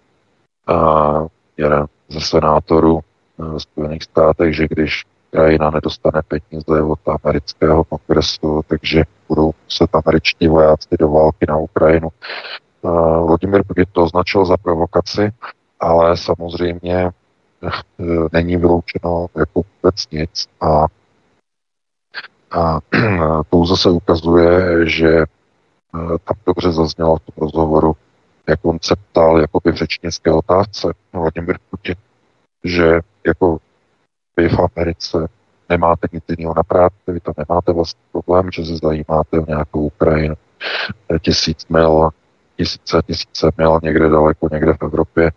[0.70, 3.00] eh, jeden ze senátorů
[3.58, 10.88] Spojených státech, že když Ukrajina nedostane peníze od amerického kongresu, takže budou se američtí vojáci
[10.98, 12.08] do války na Ukrajinu.
[13.26, 15.32] Vladimir Putin to označil za provokaci,
[15.80, 17.10] ale samozřejmě
[18.32, 20.86] není vyloučeno jako vůbec nic a
[22.50, 22.78] a
[23.50, 27.96] pouze se ukazuje, že eh, tam dobře zaznělo v tom rozhovoru,
[28.48, 31.94] jak on se ptal jakoby v řečnické otázce Vladimir Putin,
[32.64, 33.58] že jako
[34.36, 35.28] vy v Americe
[35.68, 39.80] nemáte nic jiného na práci, vy tam nemáte vlastně problém, že se zajímáte o nějakou
[39.80, 40.34] Ukrajinu.
[41.14, 42.08] Eh, tisíc mil,
[42.56, 45.30] tisíce, tisíce mil někde daleko, někde v Evropě.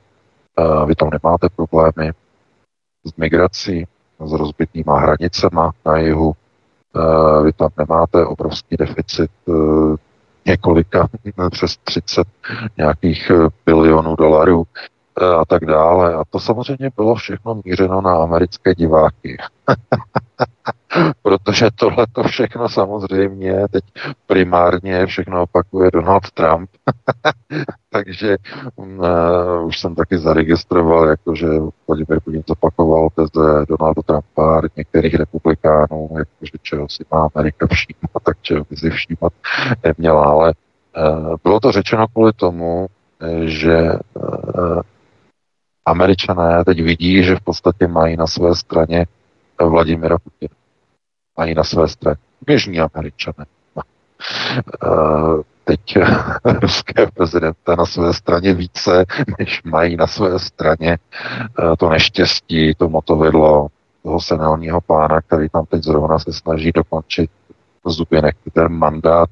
[0.85, 2.11] Vy tam nemáte problémy
[3.05, 3.87] s migrací,
[4.25, 6.35] s rozbitýma hranicema na jihu,
[6.95, 9.51] Eh, vy tam nemáte obrovský deficit eh,
[10.45, 11.07] několika,
[11.51, 12.27] přes 30
[12.77, 14.63] nějakých eh, bilionů dolarů
[15.23, 16.15] a tak dále.
[16.15, 19.37] A to samozřejmě bylo všechno mířeno na americké diváky.
[21.21, 23.83] Protože tohle to všechno samozřejmě teď
[24.27, 26.69] primárně všechno opakuje Donald Trump.
[27.89, 28.37] Takže
[28.75, 31.47] uh, už jsem taky zaregistroval, jakože
[31.87, 38.37] Vladimir Putin zopakoval teze Donalda Trumpa některých republikánů, jakože čeho si má Amerika všímat, tak
[38.41, 39.33] čeho by si všímat
[39.83, 40.25] neměla.
[40.25, 40.53] Ale
[40.97, 42.87] uh, bylo to řečeno kvůli tomu,
[43.45, 44.81] že uh,
[45.85, 49.05] Američané teď vidí, že v podstatě mají na své straně
[49.59, 50.55] Vladimira Putina.
[51.37, 53.45] Mají na své straně běžní Američané.
[54.83, 55.79] Eh, teď
[56.45, 59.05] ruské prezidenta na své straně více,
[59.39, 60.97] než mají na své straně
[61.59, 63.67] eh, to neštěstí, to motovidlo
[64.03, 67.29] toho senálního pána, který tam teď zrovna se snaží dokončit
[67.85, 68.21] zuby
[68.53, 69.29] ten mandát.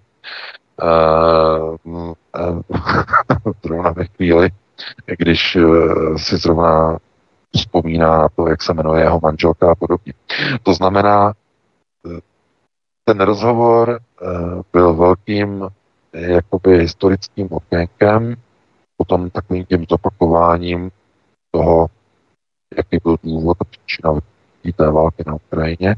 [0.84, 1.76] Uh,
[3.64, 4.50] zrovna ve chvíli,
[5.18, 6.98] když uh, si zrovna
[7.56, 10.14] vzpomíná na to, jak se jmenuje jeho manželka a podobně.
[10.64, 11.34] To znamená,
[13.06, 14.00] ten rozhovor
[14.74, 15.68] byl velkým
[16.14, 18.36] jakoby historickým okénkem
[18.98, 20.92] potom takovým tím zopakováním
[21.52, 21.88] toho,
[22.78, 24.14] jaký byl důvod a příčina
[24.76, 25.96] té války na Ukrajině,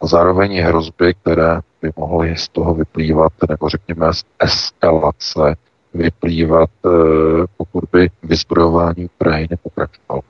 [0.00, 5.56] a zároveň hrozby, které by mohly z toho vyplývat, nebo řekněme z eskalace
[5.94, 6.90] vyplývat, eh,
[7.56, 10.22] pokud by vyzbrojování Ukrajiny pokračovalo.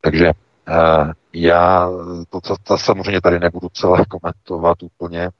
[0.00, 0.26] Takže
[0.68, 1.90] eh, já
[2.30, 5.30] to, to, to samozřejmě tady nebudu celé komentovat úplně.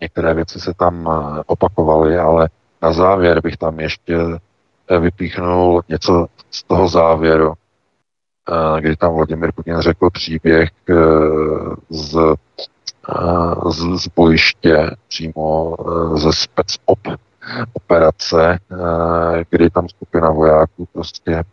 [0.00, 2.48] Některé věci se tam eh, opakovaly, ale
[2.82, 4.18] na závěr bych tam ještě
[5.00, 7.54] vypíchnul něco z toho závěru,
[8.80, 10.70] kdy tam Vladimir Putin řekl příběh
[11.90, 12.34] z,
[13.70, 15.76] z, z bojiště přímo
[16.14, 16.98] ze spec op
[17.72, 18.58] operace,
[19.50, 21.44] kdy tam skupina vojáků prostě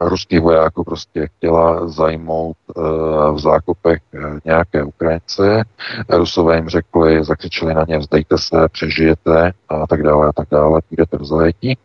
[0.00, 2.56] ruských vojáků prostě chtěla zajmout
[3.32, 4.02] v zákopech
[4.44, 5.64] nějaké Ukrajince.
[6.08, 10.80] Rusové jim řekli, zakřičeli na ně, vzdejte se, přežijete a tak dále a tak dále,
[10.88, 11.78] půjdete v zajetí.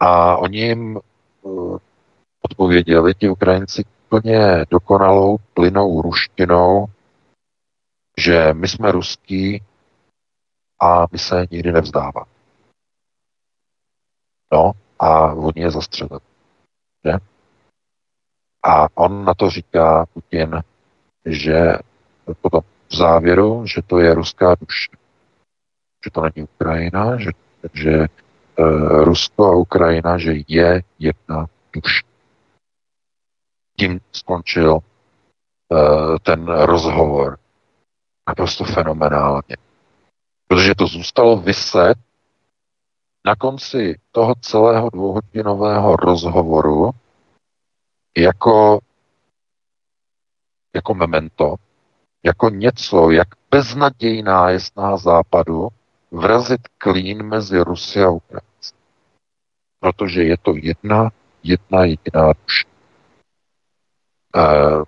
[0.00, 0.98] A oni jim
[2.42, 6.86] odpověděli ti Ukrajinci úplně dokonalou plynou ruštinou,
[8.20, 9.62] že my jsme ruský
[10.80, 12.30] a my se nikdy nevzdáváme.
[14.52, 16.20] No a oni je zastřelili.
[17.04, 17.12] Že?
[18.62, 20.62] A on na to říká Putin,
[21.24, 21.72] že
[22.40, 24.90] potom v závěru, že to je ruská duše.
[26.04, 27.30] Že to není Ukrajina, že,
[27.72, 28.06] že
[28.58, 32.10] uh, Rusko a Ukrajina, že je jedna duše
[33.80, 37.38] tím skončil uh, ten rozhovor.
[38.30, 39.56] Naprosto fenomenálně.
[40.48, 41.98] Protože to zůstalo vyset
[43.24, 46.90] na konci toho celého dvouhodinového rozhovoru
[48.18, 48.80] jako,
[50.74, 51.54] jako memento,
[52.22, 55.68] jako něco, jak beznadějná je snaha západu
[56.10, 58.74] vrazit klín mezi Rusy a Ukrajinci.
[59.80, 61.10] Protože je to jedna,
[61.42, 62.66] jedna jediná duše.
[64.36, 64.84] Eh,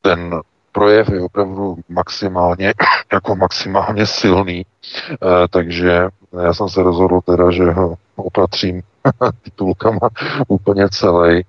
[0.00, 0.42] ten
[0.72, 2.74] projev je opravdu maximálně,
[3.12, 4.66] jako maximálně silný,
[5.12, 6.08] eh, takže
[6.42, 8.82] já jsem se rozhodl teda, že ho opatřím
[9.42, 10.08] titulkama
[10.48, 11.44] úplně celý.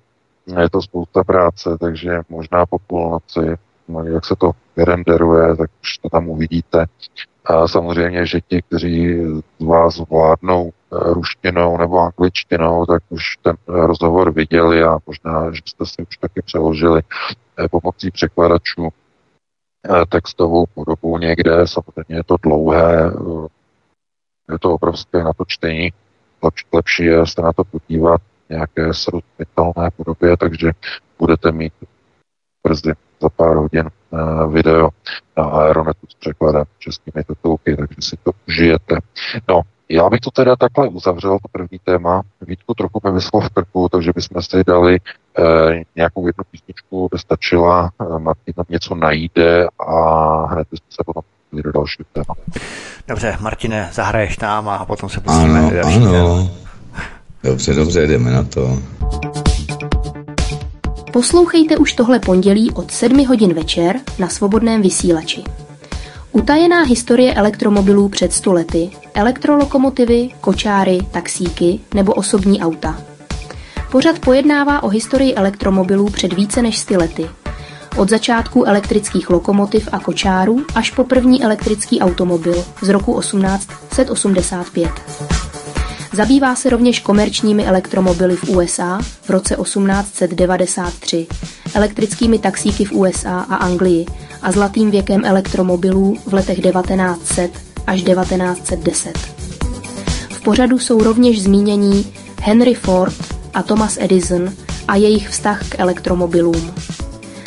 [0.60, 3.40] Je to spousta práce, takže možná po půlnoci,
[3.88, 6.86] no, jak se to renderuje, tak už to tam uvidíte.
[7.44, 9.18] A samozřejmě, že ti, kteří
[9.60, 15.86] vás vládnou eh, ruštinou nebo angličtinou, tak už ten rozhovor viděli a možná, že jste
[15.86, 17.02] si už taky přeložili
[17.58, 19.03] eh, pomocí překladačů eh,
[20.08, 21.66] textovou podobu někde.
[21.66, 23.12] Samozřejmě je to dlouhé,
[24.52, 25.92] je to obrovské na to čtení.
[26.72, 30.70] Lepší je se na to podívat nějaké srozumitelné podobě, takže
[31.18, 31.72] budete mít
[32.66, 32.92] brzy
[33.22, 34.88] za pár hodin uh, video
[35.36, 38.98] na Aeronetu s překladem českými titulky, takže si to užijete.
[39.48, 42.22] No, já bych to teda takhle uzavřel, to první téma.
[42.40, 44.98] Vítku trochu mi vyslal v krku, takže bychom si dali
[45.38, 45.44] uh,
[45.96, 51.22] nějakou jednu písničku, by stačila, uh, Martin tam něco najde a hned bychom se potom
[51.62, 52.34] do dalšího téma.
[53.08, 56.12] Dobře, Martine, zahraješ nám a potom se pustíme ano, další ano.
[56.12, 56.50] Téma.
[57.44, 58.78] Dobře, dobře, jdeme na to.
[61.12, 65.44] Poslouchejte už tohle pondělí od 7 hodin večer na svobodném vysílači.
[66.34, 73.02] Utajená historie elektromobilů před stolety, elektrolokomotivy, kočáry, taxíky nebo osobní auta.
[73.90, 77.30] Pořad pojednává o historii elektromobilů před více než 100 lety.
[77.96, 84.90] Od začátku elektrických lokomotiv a kočárů až po první elektrický automobil z roku 1885.
[86.14, 91.26] Zabývá se rovněž komerčními elektromobily v USA v roce 1893,
[91.74, 94.06] elektrickými taxíky v USA a Anglii
[94.42, 97.50] a zlatým věkem elektromobilů v letech 1900
[97.86, 99.18] až 1910.
[100.30, 103.14] V pořadu jsou rovněž zmínění Henry Ford
[103.54, 104.52] a Thomas Edison
[104.88, 106.74] a jejich vztah k elektromobilům.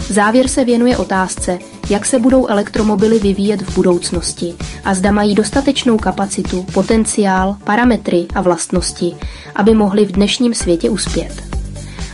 [0.10, 5.98] Závěr se věnuje otázce, jak se budou elektromobily vyvíjet v budoucnosti a zda mají dostatečnou
[5.98, 9.16] kapacitu, potenciál, parametry a vlastnosti,
[9.56, 11.44] aby mohly v dnešním světě uspět.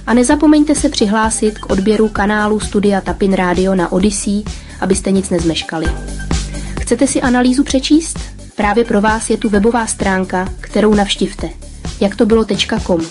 [0.08, 4.44] A nezapomeňte se přihlásit k odběru kanálu Studia Tapin Radio na Odyssey,
[4.82, 5.86] abyste nic nezmeškali.
[6.82, 8.20] Chcete si analýzu přečíst?
[8.56, 11.50] Právě pro vás je tu webová stránka, kterou navštivte.
[12.02, 13.02] Jak to bylo.com.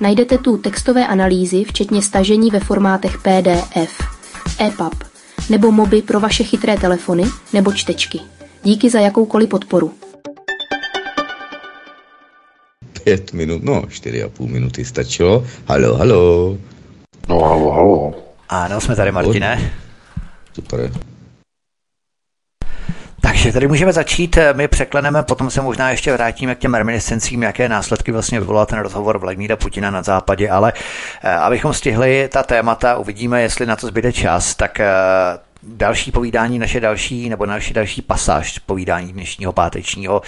[0.00, 3.92] Najdete tu textové analýzy, včetně stažení ve formátech PDF,
[4.60, 5.07] EPUB,
[5.50, 8.20] nebo moby pro vaše chytré telefony nebo čtečky.
[8.62, 9.92] Díky za jakoukoliv podporu.
[13.04, 15.46] Pět minut, no čtyři a půl minuty stačilo.
[15.66, 16.58] Halo, halo.
[17.28, 18.14] No, halo, halo.
[18.48, 19.72] Ano, jsme tady, Martine.
[20.54, 20.92] Super.
[23.38, 27.68] Takže tady můžeme začít, my překleneme, potom se možná ještě vrátíme k těm reminiscencím, jaké
[27.68, 30.72] následky vlastně vyvolal ten rozhovor Vladimíra Putina na západě, ale
[31.40, 34.80] abychom stihli ta témata, uvidíme, jestli na to zbyde čas, tak
[35.62, 40.22] další povídání, naše další, nebo naše další pasáž povídání dnešního pátečního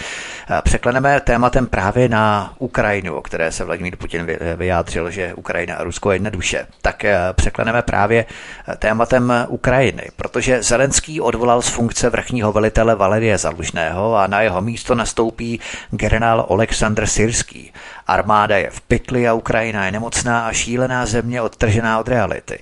[0.49, 5.83] eh, překleneme tématem právě na Ukrajinu, o které se Vladimír Putin vyjádřil, že Ukrajina a
[5.83, 6.67] Rusko je jedna duše.
[6.81, 8.25] Tak eh, překleneme právě
[8.67, 14.61] eh, tématem Ukrajiny, protože Zelenský odvolal z funkce vrchního velitele Valerie Zalužného a na jeho
[14.61, 15.59] místo nastoupí
[15.91, 17.73] generál Oleksandr Syrský.
[18.07, 22.59] Armáda je v pytli a Ukrajina je nemocná a šílená země odtržená od reality.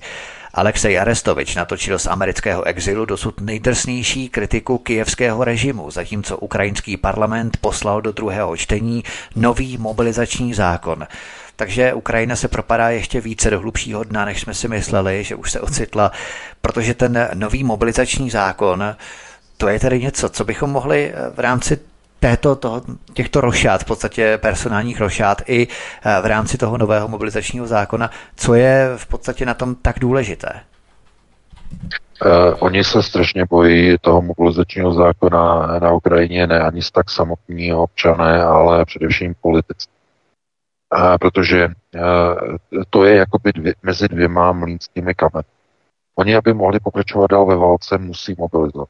[0.59, 8.01] Alexej Arestovič natočil z amerického exilu dosud nejdrsnější kritiku kijevského režimu, zatímco ukrajinský parlament poslal
[8.01, 9.03] do druhého čtení
[9.35, 11.07] nový mobilizační zákon.
[11.55, 15.51] Takže Ukrajina se propadá ještě více do hlubšího dna, než jsme si mysleli, že už
[15.51, 16.11] se ocitla,
[16.61, 18.95] protože ten nový mobilizační zákon,
[19.57, 21.79] to je tedy něco, co bychom mohli v rámci
[22.19, 22.81] této, toho,
[23.13, 28.09] těchto rošát, v podstatě personálních rošát i eh, v rámci toho nového mobilizačního zákona.
[28.35, 30.49] Co je v podstatě na tom tak důležité?
[32.25, 38.43] Uh, oni se strašně bojí toho mobilizačního zákona na Ukrajině, ne ani tak samotní občané,
[38.43, 39.87] ale především politici.
[40.95, 42.57] Uh, protože uh,
[42.89, 45.43] to je jakoby dvě, mezi dvěma mlínskými kameny.
[46.15, 48.89] Oni, aby mohli pokračovat dál ve válce, musí mobilizovat.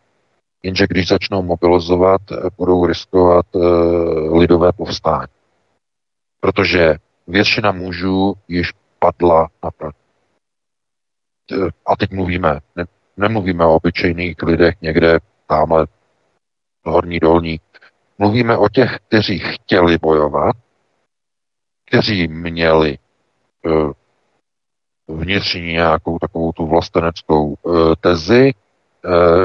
[0.63, 5.27] Jenže když začnou mobilizovat, eh, budou riskovat uh, lidové povstání.
[6.39, 6.95] Protože
[7.27, 9.95] většina mužů již padla na prd.
[11.85, 12.85] A teď mluvíme, ne,
[13.17, 15.87] nemluvíme o obyčejných lidech někde tamhle
[16.85, 17.59] horní dolní.
[18.17, 20.55] Mluvíme o těch, kteří chtěli bojovat,
[21.85, 22.97] kteří měli
[25.07, 28.68] vnitřní nějakou takovou tu vlasteneckou uh, tezi, Eh,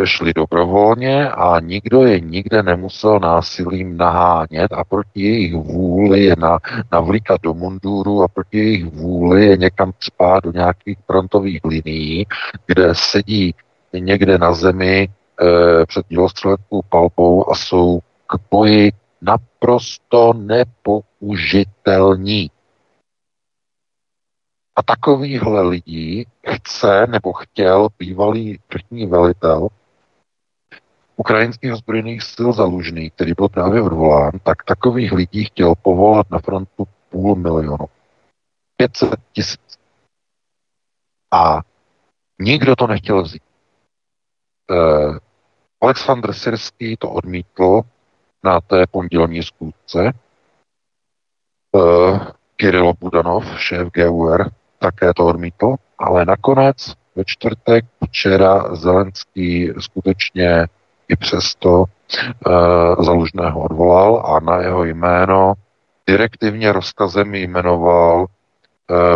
[0.05, 6.59] šli dobrovolně a nikdo je nikde nemusel násilím nahánět a proti jejich vůli je na,
[6.93, 12.27] navlíkat do munduru a proti jejich vůli je někam spát do nějakých frontových linií,
[12.67, 13.55] kde sedí
[13.93, 15.09] někde na zemi e,
[15.87, 18.93] před dělostřeleckou palbou a jsou k boji
[19.23, 22.51] naprosto nepoužitelní.
[24.77, 29.69] A takovýchhle lidí chce nebo chtěl bývalý vrchní velitel
[31.17, 36.85] ukrajinských ozbrojených sil zalužný, který byl právě odvolán, tak takových lidí chtěl povolat na frontu
[37.11, 37.87] půl milionu.
[38.77, 39.79] 500 tisíc.
[41.31, 41.61] A
[42.39, 43.43] nikdo to nechtěl vzít.
[44.71, 45.19] Eh,
[45.81, 47.81] Aleksandr Syrský to odmítl
[48.45, 50.13] na té pondělní schůzce.
[51.77, 52.21] Eh,
[52.57, 54.51] Kirilo Budanov, šéf GUR,
[54.85, 56.77] také to odmítl, ale nakonec
[57.17, 60.67] ve čtvrtek včera Zelenský skutečně
[61.09, 62.51] i přesto e,
[63.05, 65.53] Zalužného odvolal a na jeho jméno
[66.07, 68.27] direktivně rozkazem jmenoval e,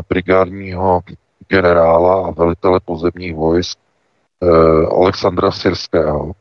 [0.09, 1.01] brigádního
[1.49, 4.47] generála a velitele pozemních vojsk e,
[4.87, 6.33] Alexandra Syrského,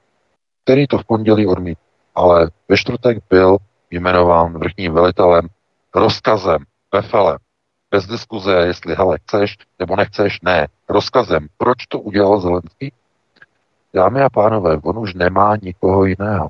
[0.63, 1.82] který to v pondělí odmítl,
[2.15, 3.57] ale ve čtvrtek byl
[3.91, 5.47] jmenován vrchním velitelem
[5.95, 6.57] rozkazem,
[6.93, 7.38] vefelem
[7.92, 11.48] bez diskuze, jestli hele, chceš nebo nechceš, ne, rozkazem.
[11.58, 12.94] Proč to udělal Zelenský?
[13.94, 16.50] Dámy a pánové, on už nemá nikoho jiného.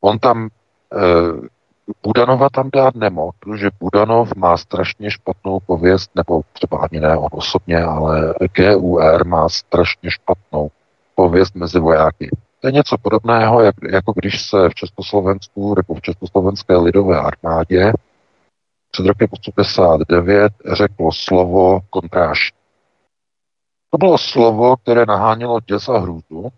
[0.00, 0.48] On tam,
[0.94, 1.48] eh,
[2.02, 7.28] Budanova tam dát nemohl, protože Budanov má strašně špatnou pověst, nebo třeba ani ne on
[7.32, 10.70] osobně, ale GUR má strašně špatnou
[11.14, 12.30] pověst mezi vojáky.
[12.60, 17.92] To je něco podobného, jak, jako když se v Československu nebo v Československé lidové armádě
[18.90, 22.52] před rokem 89 řeklo slovo kontráž.
[23.90, 26.48] To bylo slovo, které nahánělo děs a hrůzu.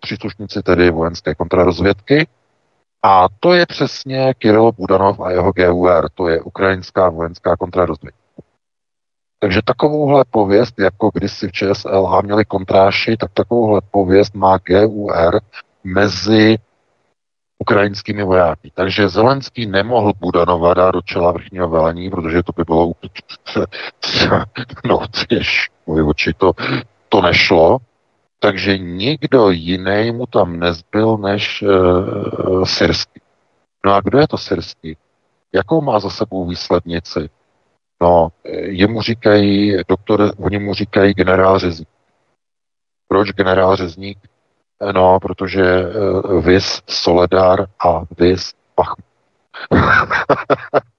[0.00, 2.28] Příslušníci tedy vojenské kontrarozvědky.
[3.02, 8.22] A to je přesně Kirilo Budanov a jeho GUR, to je ukrajinská vojenská kontrarozvědka.
[9.38, 15.40] Takže takovouhle pověst, jako kdysi v ČSLH měli kontráši, tak takovouhle pověst má GUR
[15.84, 16.58] mezi
[17.62, 18.70] ukrajinskými vojáky.
[18.74, 22.92] Takže Zelenský nemohl Budanova dát do čela vrchního velení, protože to by bylo
[24.84, 24.98] no,
[25.28, 26.52] těž, oči, to,
[27.08, 27.78] to nešlo.
[28.38, 33.20] Takže nikdo jiný mu tam nezbyl než uh, Syrský.
[33.86, 34.96] No a kdo je to Syrský?
[35.54, 37.30] Jakou má za sebou výslednici?
[38.02, 38.28] No,
[38.66, 41.88] jemu říkají, doktor, oni mu říkají generál Řezník.
[43.08, 44.18] Proč generál Řezník?
[44.94, 48.94] No, protože uh, Vis Soledar a Vis Pach.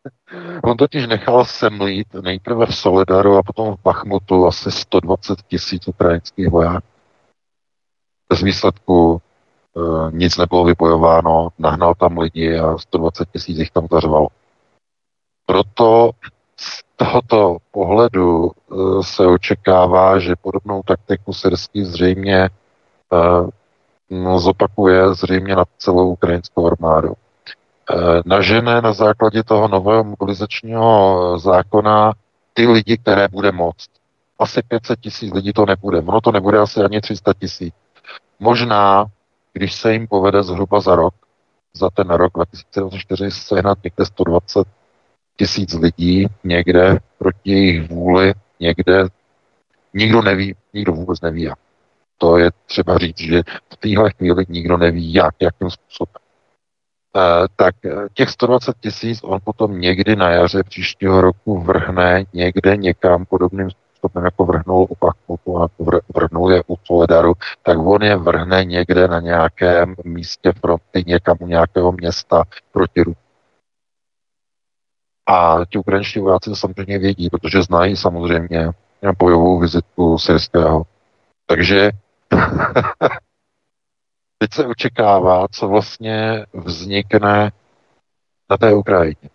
[0.63, 6.49] On totiž nechal semlít nejprve v Soledaru a potom v Bachmutu asi 120 tisíc ukrajinských
[6.49, 6.87] vojáků.
[8.29, 9.21] Bez výsledku
[9.77, 14.27] e, nic nebylo vybojováno, nahnal tam lidi a 120 tisíc jich tam zařvalo.
[15.45, 16.11] Proto
[16.57, 22.49] z tohoto pohledu e, se očekává, že podobnou taktiku syrský zřejmě e,
[24.37, 27.13] zopakuje zřejmě na celou ukrajinskou armádu.
[27.13, 32.13] E, nažené na základě toho nového mobilizačního zákona
[32.53, 33.89] ty lidi, které bude moct.
[34.39, 35.99] Asi 500 tisíc lidí to nebude.
[35.99, 37.73] Ono to nebude asi ani 300 tisíc.
[38.39, 39.05] Možná,
[39.53, 41.13] když se jim povede zhruba za rok,
[41.73, 44.67] za ten rok 2024 sehnat někde 120
[45.37, 49.07] tisíc lidí někde proti jejich vůli, někde
[49.93, 51.57] nikdo neví, nikdo vůbec neví jak.
[52.17, 53.41] To je třeba říct, že
[53.73, 56.23] v téhle chvíli nikdo neví jak, jakým způsobem.
[57.15, 62.77] E, tak eh, těch 120 tisíc on potom někdy na jaře příštího roku vrhne někde
[62.77, 63.69] někam podobným
[64.03, 65.67] způsobem, jako vrhnul Pachmutu a
[66.15, 67.33] vrhnul je u Soledaru,
[67.63, 73.23] tak on je vrhne někde na nějakém místě fronty, někam u nějakého města proti Rusku.
[75.27, 78.71] A ti ukrajinští vojáci samozřejmě vědí, protože znají samozřejmě
[79.19, 80.83] bojovou vizitku syrského.
[81.53, 81.91] Takže
[84.37, 87.51] teď se očekává, co vlastně vznikne
[88.49, 89.29] na té Ukrajině.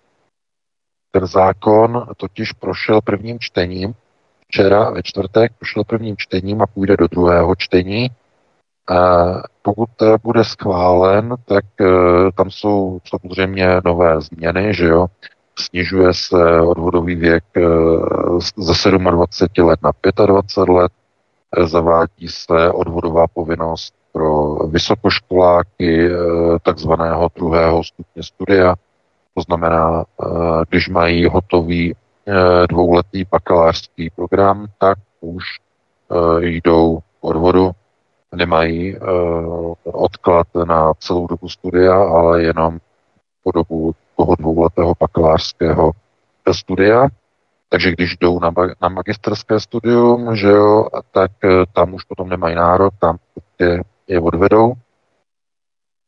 [1.11, 3.95] Ten zákon totiž prošel prvním čtením,
[4.49, 8.11] včera ve čtvrtek prošel prvním čtením a půjde do druhého čtení.
[9.63, 9.91] Pokud
[10.23, 11.85] bude schválen, tak e,
[12.37, 15.07] tam jsou samozřejmě nové změny, že jo.
[15.59, 17.61] Snižuje se odvodový věk e,
[18.59, 19.07] ze 27
[19.67, 19.93] let na
[20.27, 20.93] 25 let,
[21.65, 26.09] zavádí se odvodová povinnost pro vysokoškoláky
[26.63, 28.75] takzvaného druhého stupně studia.
[29.35, 30.05] To znamená,
[30.69, 31.95] když mají hotový
[32.69, 35.45] dvouletý bakalářský program, tak už
[36.39, 37.71] jdou odvodu,
[38.35, 38.97] nemají
[39.85, 42.79] odklad na celou dobu studia, ale jenom
[43.45, 45.91] po dobu toho dvouletého bakalářského
[46.53, 47.09] studia.
[47.69, 48.51] Takže když jdou na,
[48.83, 51.31] na magisterské studium, že jo, tak
[51.73, 53.17] tam už potom nemají nárok, tam
[53.59, 54.73] je je odvedou.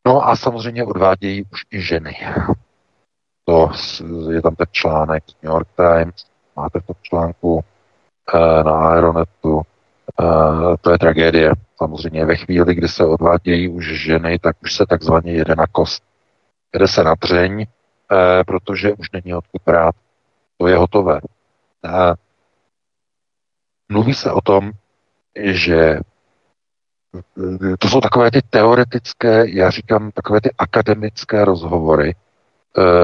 [0.07, 2.17] No a samozřejmě odvádějí už i ženy.
[3.45, 3.71] To
[4.31, 7.65] je tam ten článek New York Times, máte to v článku
[8.35, 9.61] e, na Aeronetu.
[9.61, 10.25] E,
[10.81, 11.53] to je tragédie.
[11.77, 16.03] Samozřejmě ve chvíli, kdy se odvádějí už ženy, tak už se takzvaně jede na kost.
[16.75, 17.67] Jede se na dřeň,
[18.47, 19.95] protože už není odkud brát.
[20.59, 21.21] To je hotové.
[21.85, 22.15] E,
[23.89, 24.71] mluví se o tom,
[25.37, 26.01] že
[27.79, 32.15] to jsou takové ty teoretické, já říkám, takové ty akademické rozhovory e,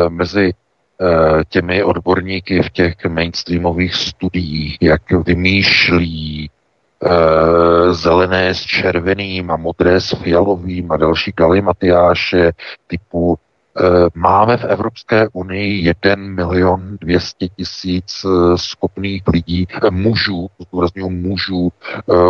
[0.09, 0.55] mezi e,
[1.45, 6.51] těmi odborníky v těch mainstreamových studiích, jak vymýšlí e,
[7.95, 12.53] zelené s červeným a modré s fialovým a další galimatiáše
[12.87, 13.46] typu Eh,
[14.15, 21.73] máme v Evropské unii 1 milion 200 tisíc eh, schopných lidí, eh, mužů, zdůraznuju mužů,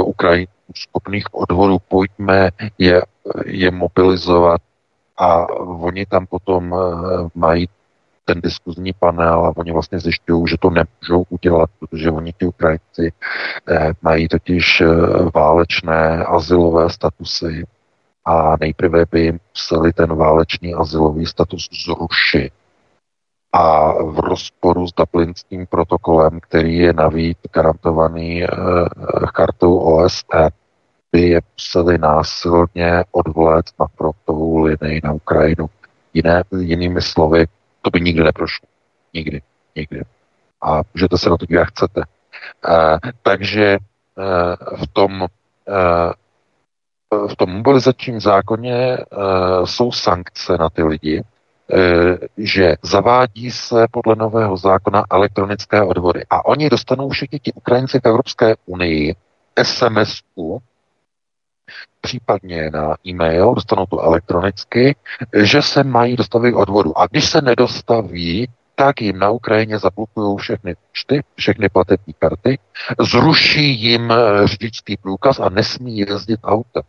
[0.04, 3.02] Ukrajinců, schopných odvodů, pojďme je,
[3.44, 4.60] je mobilizovat
[5.18, 6.74] a oni tam potom
[7.34, 7.68] mají
[8.24, 13.12] ten diskuzní panel a oni vlastně zjišťují, že to nemůžou udělat, protože oni ti Ukrajinci
[14.02, 14.82] mají totiž
[15.34, 17.64] válečné asilové statusy,
[18.26, 22.52] a nejprve by jim museli ten válečný asilový status zrušit.
[23.52, 28.46] A v rozporu s Dublinským protokolem, který je navíc garantovaný e,
[29.32, 30.48] kartou OSN,
[31.12, 35.66] by je museli násilně odvolat na frontovou linii na Ukrajinu.
[36.14, 37.46] Jiné, jinými slovy,
[37.82, 38.68] to by nikdy neprošlo.
[39.14, 39.42] Nikdy.
[39.76, 40.02] Nikdy.
[40.62, 42.00] A můžete se na to jak chcete.
[42.00, 43.78] E, takže e,
[44.76, 45.26] v tom e,
[47.28, 54.16] v tom mobilizačním zákoně uh, jsou sankce na ty lidi, uh, že zavádí se podle
[54.16, 56.22] nového zákona elektronické odvody.
[56.30, 59.14] A oni dostanou všichni ti Ukrajinci v Evropské unii
[59.62, 60.22] sms
[62.00, 64.96] případně na e-mail, dostanou to elektronicky,
[65.42, 66.98] že se mají dostavit odvodu.
[66.98, 72.58] A když se nedostaví, tak jim na Ukrajině zablokují všechny účty, všechny platební karty,
[73.00, 76.82] zruší jim eh, řidičský průkaz a nesmí jezdit autem.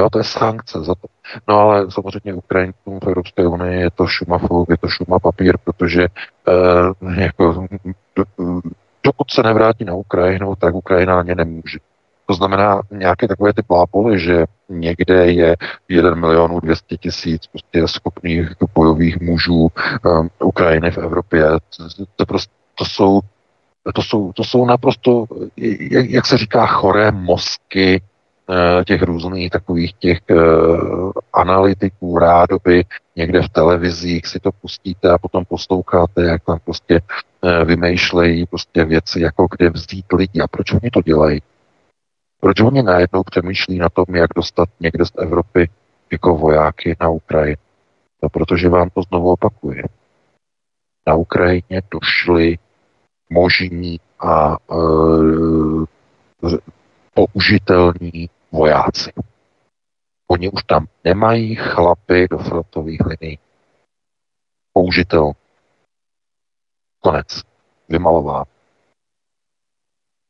[0.00, 1.08] Jo, to je sankce za to.
[1.48, 5.58] No ale samozřejmě Ukrajincům v Evropské unii je to šuma fuk, je to šuma papír,
[5.64, 7.66] protože eh, jako,
[8.16, 8.24] do,
[9.04, 11.78] dokud se nevrátí na Ukrajinu, tak Ukrajina na ně nemůže.
[12.26, 15.56] To znamená nějaké takové ty plápoly, že někde je
[15.88, 19.68] 1 milion 200 tisíc prostě schopných bojových mužů
[20.04, 21.44] um, Ukrajiny v Evropě.
[21.76, 23.20] To, to, prostě, to jsou
[23.94, 25.24] to jsou, to jsou naprosto,
[25.90, 28.02] jak, jak se říká, choré mozky
[28.86, 30.18] těch různých takových těch
[31.32, 32.84] analytiků, rádoby
[33.16, 37.00] někde v televizích si to pustíte a potom posloucháte, jak tam prostě
[37.64, 41.42] vymýšlejí prostě věci, jako kde vzít lidi a proč oni to dělají.
[42.40, 45.70] Proč oni najednou přemýšlí na tom, jak dostat někde z Evropy
[46.12, 47.62] jako vojáky na Ukrajinu?
[48.22, 49.82] No, protože vám to znovu opakuje.
[51.06, 52.58] Na Ukrajině došli
[53.30, 54.76] možní a e,
[57.14, 59.12] použitelní vojáci.
[60.28, 63.38] Oni už tam nemají chlapy do frontových linií.
[64.72, 65.32] Použitel.
[67.00, 67.42] Konec.
[67.88, 68.44] Vymalová.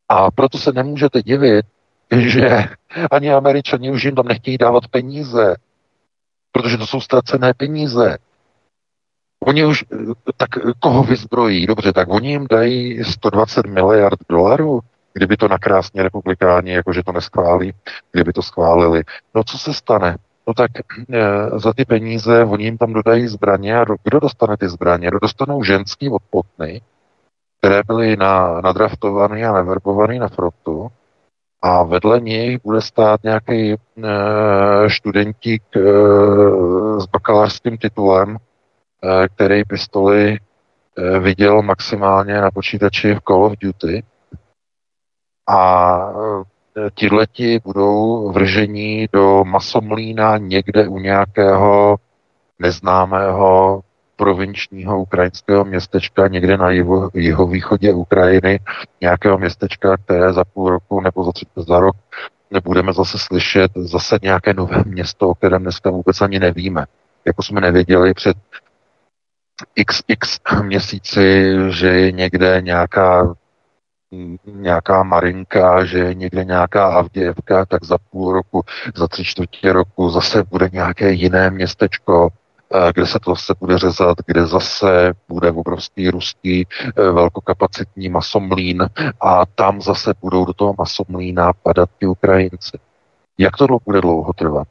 [0.08, 1.66] A proto se nemůžete divit,
[2.16, 2.64] že
[3.10, 5.56] ani američani už jim tam nechtějí dávat peníze,
[6.52, 8.18] protože to jsou ztracené peníze.
[9.46, 9.84] Oni už,
[10.36, 10.48] tak
[10.80, 11.66] koho vyzbrojí?
[11.66, 14.80] Dobře, tak oni jim dají 120 miliard dolarů,
[15.12, 17.72] kdyby to nakrásně republikáni, jakože to neschválí,
[18.12, 19.02] kdyby to schválili.
[19.34, 20.16] No co se stane?
[20.46, 20.82] No tak e,
[21.58, 25.08] za ty peníze oni jim tam dodají zbraně a kdo dostane ty zbraně?
[25.08, 26.80] Kdo dostanou ženský odpotny,
[27.58, 30.90] které byly na, nadraftované a neverbované na frontu
[31.62, 33.76] a vedle nich bude stát nějaký e,
[34.88, 35.80] študentík e,
[37.00, 40.38] s bakalářským titulem, e, který pistoli
[41.20, 44.02] viděl maximálně na počítači v Call of Duty
[45.50, 46.12] a
[46.76, 51.96] e, tihleti budou vržení do masomlína někde u nějakého
[52.58, 53.80] neznámého
[54.16, 58.60] provinčního ukrajinského městečka někde na jiho, jihovýchodě Ukrajiny,
[59.00, 61.96] nějakého městečka, které za půl roku nebo za, za rok
[62.50, 66.84] nebudeme zase slyšet zase nějaké nové město, o kterém dneska vůbec ani nevíme.
[67.24, 68.36] Jako jsme nevěděli před
[69.86, 73.34] xx měsíci, že je někde nějaká
[74.44, 78.62] nějaká Marinka, že je někde nějaká Avdějevka, tak za půl roku,
[78.96, 82.30] za tři čtvrtě roku zase bude nějaké jiné městečko,
[82.74, 88.86] Eh, kde se to zase bude řezat, kde zase bude obrovský ruský eh, velkokapacitní masomlín
[89.20, 92.78] a tam zase budou do toho masomlína padat ti Ukrajinci.
[93.38, 94.68] Jak to bude dlouho trvat?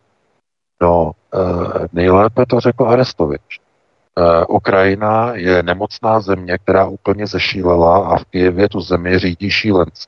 [0.82, 3.60] No, eh, nejlépe to řekl Arestovič.
[4.50, 10.08] Ukrajina je nemocná země, která úplně zešílela a v Kijevě tu zemi řídí šílenci.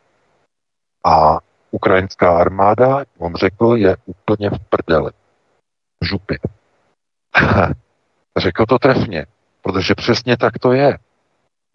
[1.05, 1.39] A
[1.71, 5.11] ukrajinská armáda, on řekl, je úplně v prdeli.
[6.03, 6.39] V župě.
[8.37, 9.25] Řekl to trefně,
[9.61, 10.97] protože přesně tak to je.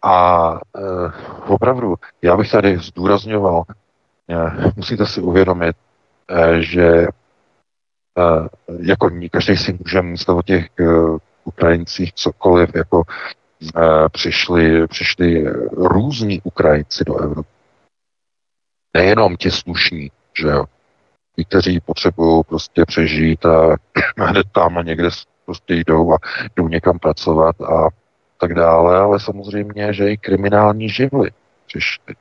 [0.03, 0.81] A e,
[1.47, 3.63] opravdu, já bych tady zdůrazňoval,
[4.29, 5.75] e, musíte si uvědomit,
[6.29, 7.07] e, že e,
[8.79, 10.83] jako každý si může myslet o těch e,
[11.47, 13.03] Ukrajincích cokoliv, jako
[13.77, 17.49] e, přišli, přišli různí Ukrajinci do Evropy.
[18.97, 20.65] Nejenom ti slušní, že jo,
[21.35, 23.75] ti, kteří potřebují prostě přežít a
[24.17, 25.09] hned tam a někde
[25.45, 26.17] prostě jdou a
[26.55, 27.87] jdou někam pracovat a
[28.39, 31.31] tak dále, ale samozřejmě, že i kriminální živly
[31.67, 32.15] přišly,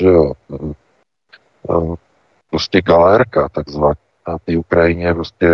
[0.00, 0.32] že jo,
[2.50, 3.94] prostě galérka takzvaná
[4.28, 5.46] na té Ukrajině prostě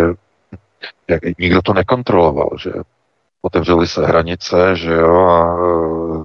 [1.09, 2.71] jak, nikdo to nekontroloval, že
[3.43, 6.25] otevřely se hranice, že jo, a uh,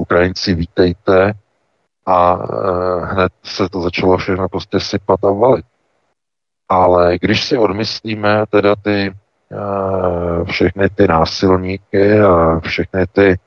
[0.00, 1.32] Ukrajinci vítejte
[2.06, 5.66] a uh, hned se to začalo všechno prostě sypat a valit.
[6.68, 9.14] Ale když si odmyslíme teda ty
[10.44, 13.38] všechny ty násilníky a všechny ty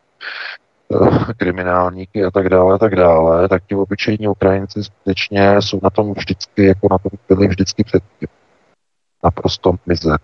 [1.38, 6.14] kriminálníky a tak dále, a tak dále, tak ti obyčejní Ukrajinci skutečně jsou na tom
[6.14, 8.28] vždycky, jako na tom byli vždycky předtím.
[9.24, 10.20] Naprosto mizer.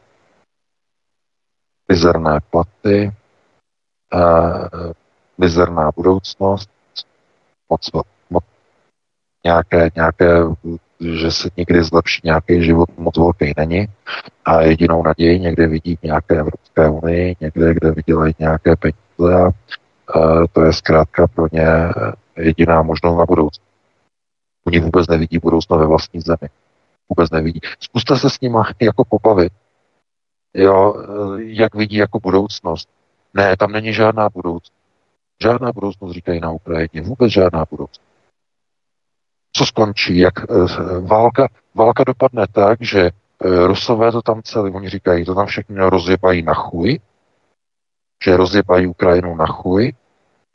[1.94, 3.12] Mizerné platy,
[5.38, 6.70] mizerná budoucnost,
[7.70, 7.90] moc,
[8.30, 8.44] moc
[9.46, 10.44] nějaké, nějaké
[11.00, 13.88] že se někdy zlepší nějaký život moc velký není
[14.46, 19.52] a jedinou naději někde vidí v nějaké Evropské unii, někde, kde vydělají nějaké peníze a
[20.52, 21.68] to je zkrátka pro ně
[22.38, 23.68] jediná možnost na budoucnost.
[24.68, 26.50] Oni vůbec nevidí budoucnost ve vlastní zemi.
[27.10, 27.60] Vůbec nevidí.
[27.80, 29.54] Zkuste se s nimi jako pobavit.
[30.54, 30.96] Jo,
[31.38, 32.90] jak vidí jako budoucnost.
[33.34, 34.74] Ne, tam není žádná budoucnost.
[35.44, 37.02] Žádná budoucnost, říkají na Ukrajině.
[37.02, 38.14] Vůbec žádná budoucnost
[39.56, 40.46] co skončí, jak eh,
[41.02, 45.90] válka, válka dopadne tak, že eh, Rusové to tam celý, oni říkají, to tam všechno
[45.90, 47.00] rozjebají na chuj,
[48.26, 49.94] že rozjebají Ukrajinu na chuj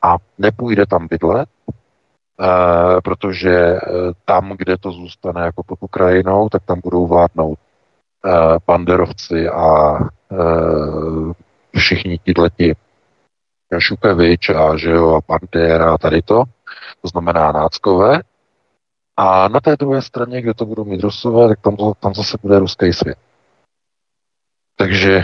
[0.03, 1.49] a nepůjde tam bydlet,
[3.05, 3.80] protože
[4.24, 7.59] tam, kde to zůstane jako pod Ukrajinou, tak tam budou vládnout
[8.66, 11.33] banderovci a uh,
[11.76, 12.74] všichni tihleti
[13.79, 16.45] Šupevič a, že jo, a Bandera a tady to,
[17.03, 18.20] to znamená náckové,
[19.16, 22.59] A na té druhé straně, kde to budou mít Rusové, tak tam, tam zase bude
[22.59, 23.18] ruský svět.
[24.76, 25.22] Takže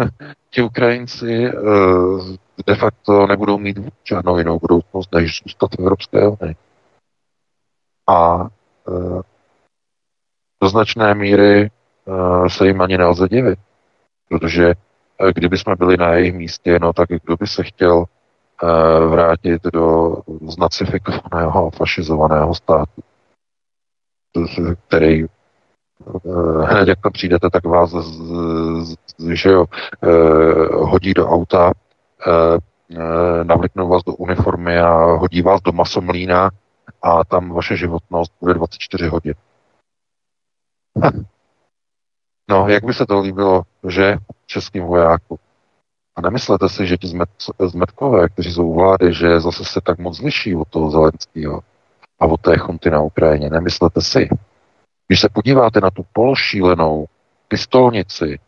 [0.50, 1.50] ti Ukrajinci
[2.66, 6.56] de facto nebudou mít žádnou jinou budoucnost, než zůstat v Evropské unii.
[8.08, 8.46] A
[10.62, 11.70] do značné míry
[12.48, 13.58] se jim ani nelze divit,
[14.28, 14.74] protože
[15.34, 18.04] kdyby jsme byli na jejich místě, no tak kdo by se chtěl
[19.08, 20.16] vrátit do
[20.48, 23.02] znacifikovaného a fašizovaného státu,
[24.88, 25.24] který
[26.64, 27.94] hned jak tam přijdete, tak vás
[29.34, 29.66] že jo,
[30.72, 31.72] hodí do auta,
[33.42, 36.50] navliknou vás do uniformy a hodí vás do masomlína
[37.02, 39.34] a tam vaše životnost bude 24 hodin.
[42.50, 44.16] No, jak by se to líbilo, že
[44.46, 45.38] českým vojákům?
[46.16, 47.08] A nemyslete si, že ti
[47.60, 51.60] zmetkové, kteří jsou u vlády, že zase se tak moc liší od toho Zelenského
[52.20, 53.50] a od té chunty na Ukrajině.
[53.50, 54.28] Nemyslete si.
[55.08, 57.06] Když se podíváte na tu pološílenou
[57.48, 58.38] pistolnici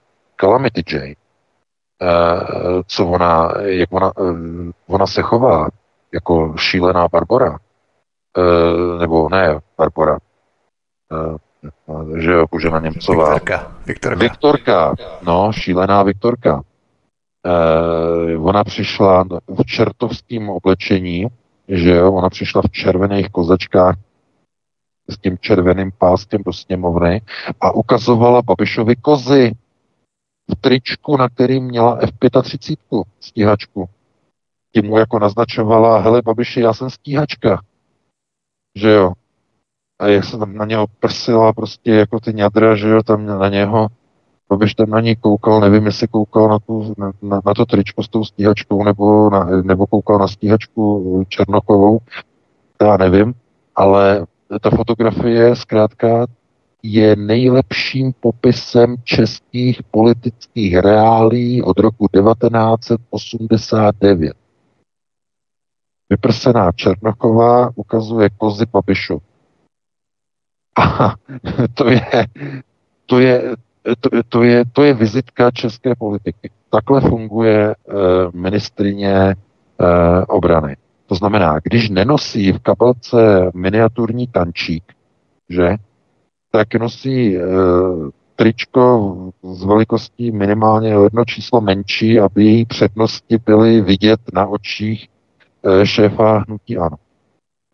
[0.40, 5.68] Calamity Jane, eh, co ona, jak ona, eh, ona se chová
[6.12, 7.59] jako šílená Barbora,
[8.38, 10.18] eh, nebo ne Barbora,
[12.19, 13.35] že jo, Božena Němcová.
[13.35, 13.77] Viktorka.
[13.87, 14.19] Viktorka.
[14.19, 16.63] Viktorka, no, šílená Viktorka.
[17.47, 21.27] Eh, ona přišla v čertovském oblečení,
[21.69, 23.97] že jo, ona přišla v červených kozačkách
[25.09, 27.23] s tím červeným páskem do sněmovny
[27.61, 29.53] a ukazovala Babišovi kozy
[30.51, 33.89] v tričku, na kterým měla F-35 stíhačku.
[34.75, 37.63] Tím mu jako naznačovala, hele Babiši, já jsem stíhačka.
[38.75, 39.13] Že jo.
[39.99, 43.49] A jak se tam na něho prsila prostě jako ty ňadra, že jo, tam na
[43.49, 43.88] něho
[44.49, 47.12] Babiš tam na ní koukal, nevím, jestli koukal na, tu, na,
[47.46, 51.99] na, to tričko s tou stíhačkou, nebo, na, nebo koukal na stíhačku Černochovou,
[52.82, 53.34] já nevím,
[53.76, 54.26] ale
[54.61, 56.26] ta fotografie zkrátka
[56.82, 64.32] je nejlepším popisem českých politických reálí od roku 1989.
[66.09, 69.28] Vyprsená Černochová ukazuje kozy Babišov.
[70.79, 71.14] A
[71.74, 72.26] to je,
[73.07, 73.57] to je,
[74.01, 76.51] to, to, je, to je vizitka české politiky.
[76.70, 77.95] Takhle funguje uh,
[78.33, 79.87] ministrině uh,
[80.29, 80.76] obrany.
[81.07, 84.85] To znamená, když nenosí v kabelce miniaturní tančík,
[85.49, 85.76] že,
[86.51, 87.43] tak nosí uh,
[88.37, 95.09] tričko z velikostí minimálně o jedno číslo menší, aby její přednosti byly vidět na očích
[95.85, 96.97] šéfa hnutí ANO.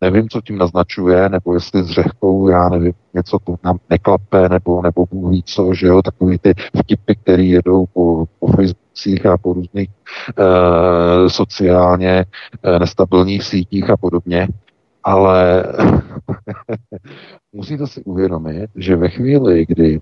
[0.01, 4.81] Nevím, co tím naznačuje, nebo jestli s řehkou, já nevím, něco to nám neklape, nebo,
[4.81, 9.37] nebo Bůh ví co, že jo, takový ty vtipy, které jedou po, po Facebookích a
[9.37, 12.25] po různých e, sociálně
[12.63, 14.47] e, nestabilních sítích a podobně.
[15.03, 15.65] Ale
[17.53, 20.01] musíte si uvědomit, že ve chvíli, kdy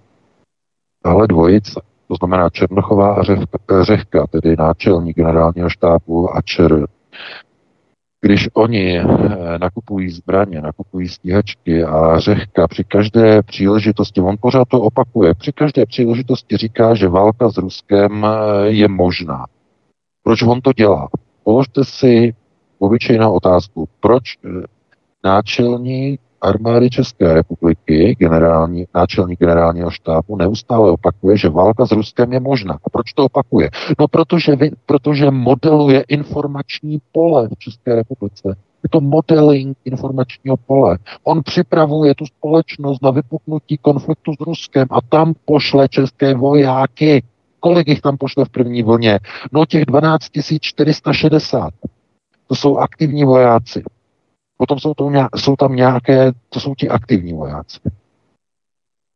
[1.04, 3.24] tahle dvojice, to znamená Černochová a
[3.84, 6.88] Řehka, tedy náčelník generálního štábu a ČR,
[8.24, 9.05] když oni eh,
[9.57, 15.86] nakupují zbraně, nakupují stíhačky a řehka při každé příležitosti, on pořád to opakuje, při každé
[15.86, 19.45] příležitosti říká, že válka s Ruskem eh, je možná.
[20.24, 21.07] Proč on to dělá?
[21.43, 22.36] Položte si
[22.80, 23.89] obyčejnou otázku.
[23.99, 24.49] Proč eh,
[25.24, 32.39] náčelník armády České republiky, generální, náčelník generálního štábu, neustále opakuje, že válka s Ruskem je
[32.39, 32.74] možná.
[32.74, 33.70] A proč to opakuje?
[34.00, 38.56] No, protože, protože modeluje informační pole v České republice.
[38.84, 40.98] Je to modeling informačního pole.
[41.24, 47.24] On připravuje tu společnost na vypuknutí konfliktu s Ruskem a tam pošle české vojáky.
[47.60, 49.20] Kolik jich tam pošle v první vlně?
[49.52, 50.26] No těch 12
[50.62, 51.74] 460.
[52.48, 53.84] To jsou aktivní vojáci.
[54.58, 57.80] Potom jsou, to jsou tam nějaké, to jsou ti aktivní vojáci.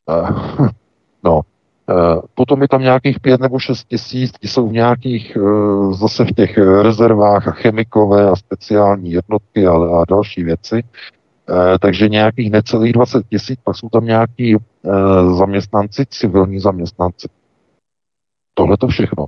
[0.08, 0.68] Uh,
[1.24, 1.40] no,
[1.88, 6.24] uh, potom je tam nějakých pět nebo šest tisíc, ti jsou v nějakých, uh, zase
[6.24, 10.82] v těch rezervách a chemikové a speciální jednotky a, a další věci.
[11.80, 14.56] Takže nějakých necelých 20 tisíc, pak jsou tam nějaký
[15.36, 17.28] zaměstnanci, civilní zaměstnanci.
[18.54, 19.26] Tohle to všechno.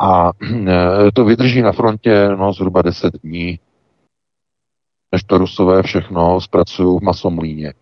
[0.00, 0.32] A
[1.14, 3.58] to vydrží na frontě no, zhruba 10 dní,
[5.14, 7.72] než to Rusové všechno zpracují v masomlíně.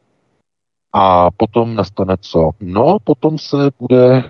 [0.93, 2.51] A potom nastane co?
[2.61, 4.23] No, potom se bude e,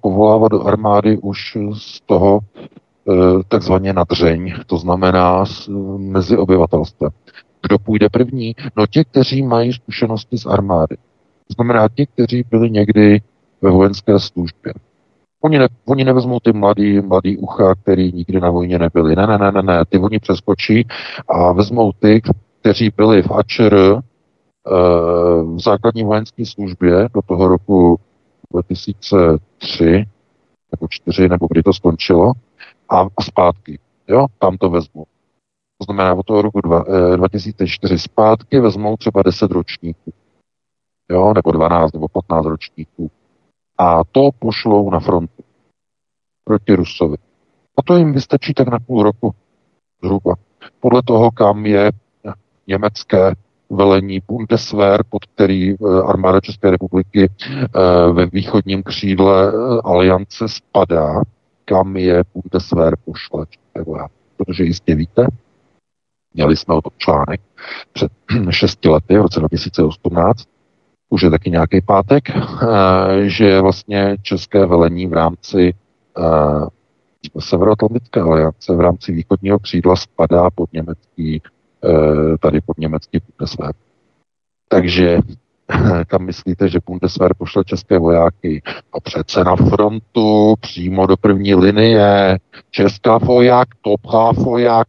[0.00, 5.68] povolávat do armády už z toho e, takzvaně nadřeň, to znamená s,
[5.98, 7.10] mezi obyvatelstvem.
[7.62, 8.54] Kdo půjde první?
[8.76, 10.96] No ti, kteří mají zkušenosti z armády.
[11.48, 13.22] To znamená ti, kteří byli někdy
[13.62, 14.72] ve vojenské službě.
[15.44, 19.16] Oni, ne, oni nevezmou ty mladý, mladý ucha, který nikdy na vojně nebyli.
[19.16, 20.86] Ne, ne, ne, ne, ne, ty oni přeskočí
[21.28, 22.22] a vezmou ty,
[22.60, 24.00] kteří byli v AČR
[25.54, 28.00] v základní vojenské službě do toho roku
[28.52, 30.04] 2003
[30.72, 32.32] nebo 4, nebo kdy to skončilo,
[32.88, 33.78] a, a zpátky.
[34.08, 35.04] Jo, tam to vezmu.
[35.78, 40.12] To znamená, od toho roku dva, eh, 2004 zpátky vezmou třeba 10 ročníků.
[41.10, 43.10] Jo, nebo 12 nebo 15 ročníků.
[43.78, 45.42] A to pošlou na frontu
[46.44, 47.16] proti Rusovi.
[47.76, 49.34] A to jim vystačí tak na půl roku
[50.02, 50.34] zhruba.
[50.80, 51.92] Podle toho, kam je
[52.66, 53.34] německé
[53.70, 57.68] velení Bundeswehr, pod který eh, armáda České republiky eh,
[58.12, 61.22] ve východním křídle eh, aliance spadá,
[61.64, 63.46] kam je Bundeswehr pošle
[64.36, 65.26] Protože jistě víte,
[66.34, 67.40] měli jsme o tom článek
[67.92, 68.12] před
[68.50, 70.48] šesti lety, v roce 2018,
[71.14, 72.24] už je taky nějaký pátek,
[73.22, 75.74] že vlastně české velení v rámci
[77.38, 81.42] Severoatlantické aliance v rámci východního křídla spadá pod německý
[81.84, 83.74] Eh, tady pod německý Bundeswehr.
[84.68, 85.18] Takže
[86.06, 88.62] kam myslíte, že Bundeswehr pošle české vojáky?
[88.92, 92.38] A přece na frontu, přímo do první linie,
[92.70, 94.88] česká voják, topá voják.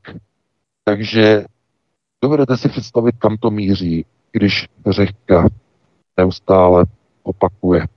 [0.84, 1.46] Takže
[2.22, 5.48] dovedete si představit, kam to míří, když řeka
[6.18, 6.86] neustále
[7.24, 7.88] opakuje,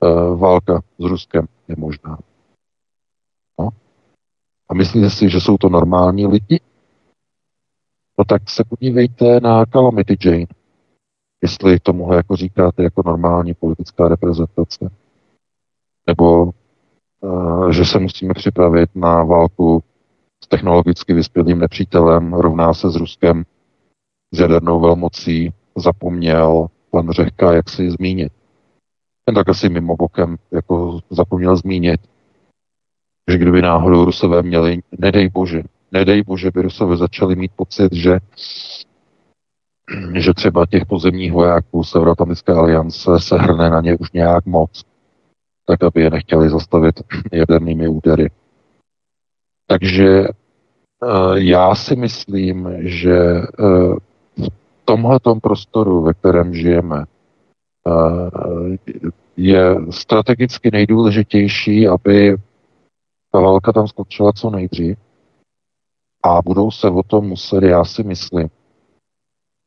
[0.00, 2.18] uh, válka s Ruskem je možná.
[3.58, 3.68] No.
[4.68, 6.60] A myslíte si, že jsou to normální lidi?
[8.18, 10.46] no tak se podívejte na Calamity Jane,
[11.42, 14.90] jestli tomuhle jako říkáte jako normální politická reprezentace.
[16.06, 16.52] Nebo
[17.20, 19.82] uh, že se musíme připravit na válku
[20.44, 23.44] s technologicky vyspělým nepřítelem, rovná se s Ruskem,
[24.34, 28.32] s jadernou velmocí, zapomněl pan Řehka, jak si zmínit.
[29.26, 32.00] Jen tak asi mimobokem jako zapomněl zmínit,
[33.30, 35.62] že kdyby náhodou Rusové měli, nedej bože,
[35.92, 38.18] nedej bože, by Rusové začali mít pocit, že
[40.14, 44.84] že třeba těch pozemních vojáků Severoatlantické aliance se hrne na ně už nějak moc,
[45.66, 47.00] tak aby je nechtěli zastavit
[47.32, 48.30] jadernými údery.
[49.66, 50.28] Takže eh,
[51.34, 53.18] já si myslím, že
[54.82, 57.04] v tomhletom prostoru, ve kterém žijeme,
[57.86, 58.76] eh,
[59.36, 62.36] je strategicky nejdůležitější, aby
[63.32, 64.98] ta válka tam skončila co nejdřív,
[66.22, 68.48] a budou se o tom muset, já si myslím,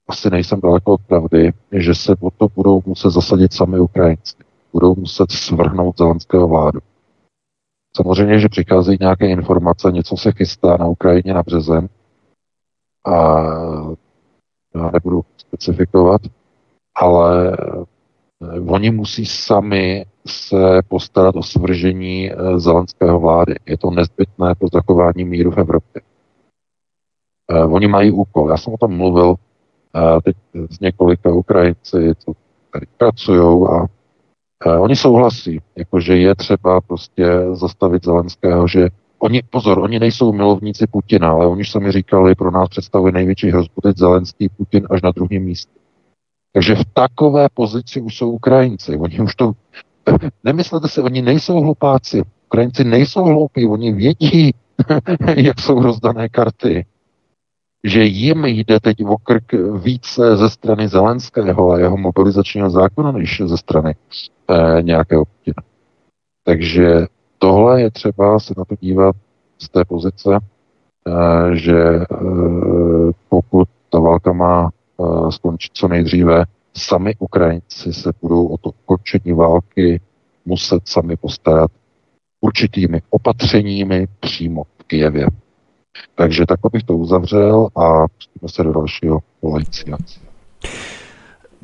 [0.07, 4.36] asi nejsem daleko od pravdy, že se o to budou muset zasadit sami Ukrajinci.
[4.74, 6.80] Budou muset svrhnout zelenského vládu.
[7.97, 11.89] Samozřejmě, že přicházejí nějaké informace, něco se chystá na Ukrajině na březen
[13.05, 13.43] a
[14.76, 16.21] já nebudu specifikovat,
[16.95, 17.57] ale
[18.43, 23.55] eh, oni musí sami se postarat o svržení eh, zelenského vlády.
[23.65, 26.01] Je to nezbytné pro zachování míru v Evropě.
[27.51, 28.49] Uh, oni mají úkol.
[28.49, 29.36] Já jsem o tom mluvil
[30.23, 30.36] teď
[30.69, 32.34] s několika Ukrajinci, co
[32.71, 33.88] tady pracují a
[34.80, 38.89] oni souhlasí, jakože je třeba prostě zastavit Zelenského, že
[39.26, 43.82] oni, pozor, oni nejsou milovníci Putina, ale oni sami říkali, pro nás představuje největší hrozbu
[43.82, 45.80] teď Zelenský Putin až na druhém místě.
[46.53, 48.97] Takže v takové pozici už jsou Ukrajinci.
[48.97, 49.51] Oni už to,
[50.43, 52.23] nemyslete si, oni nejsou hlupáci.
[52.45, 54.53] Ukrajinci nejsou hloupí, oni vědí,
[55.36, 56.86] jak jsou rozdané karty
[57.86, 59.53] že jim jde teď o krk
[59.84, 63.95] více ze strany Zelenského a jeho mobilizačního zákona, než ze strany
[64.49, 65.63] eh, nějakého Putina.
[66.43, 67.05] Takže
[67.45, 69.15] tohle je třeba se na to dívat
[69.57, 72.05] z té pozice, eh, že eh,
[73.29, 76.45] pokud ta válka má eh, skončit co nejdříve,
[76.77, 80.01] sami Ukrajinci se budou o to ukončení války
[80.45, 81.71] muset sami postarat
[82.41, 85.27] určitými opatřeními přímo v Kijevě.
[86.15, 89.97] Takže takhle bych to uzavřel a pustíme se do dalšího volajícího.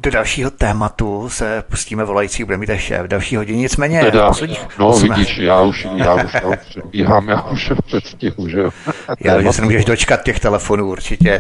[0.04, 3.60] Do dalšího tématu se pustíme volající, bude mít až v další hodině.
[3.60, 5.10] Nicméně teda, posledních no 8...
[5.10, 8.72] vidíš, já už, já už, já už předbíhám, já už v předstihu, že jo.
[9.20, 11.40] Já, že se nemůžeš dočkat těch telefonů určitě,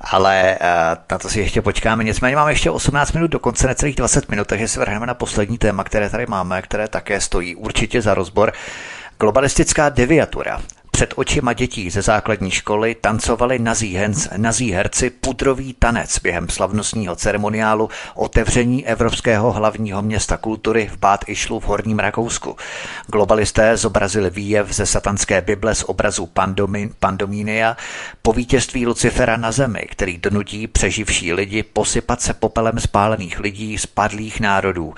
[0.00, 0.66] ale uh,
[1.10, 2.04] na to si ještě počkáme.
[2.04, 5.58] Nicméně máme ještě 18 minut do konce, necelých 20 minut, takže se vrhneme na poslední
[5.58, 8.52] téma, které tady máme, které také stojí určitě za rozbor.
[9.20, 10.60] Globalistická deviatura.
[11.02, 17.16] Před očima dětí ze základní školy tancovali nazí, hens, nazí herci pudrový tanec během slavnostního
[17.16, 22.56] ceremoniálu otevření Evropského hlavního města kultury v Bát Išlu v Horním Rakousku.
[23.06, 27.76] Globalisté zobrazili výjev ze satanské Bible z obrazu Pandomin, Pandomínia
[28.22, 33.86] po vítězství Lucifera na zemi, který donutí přeživší lidi posypat se popelem spálených lidí z
[33.86, 34.94] padlých národů.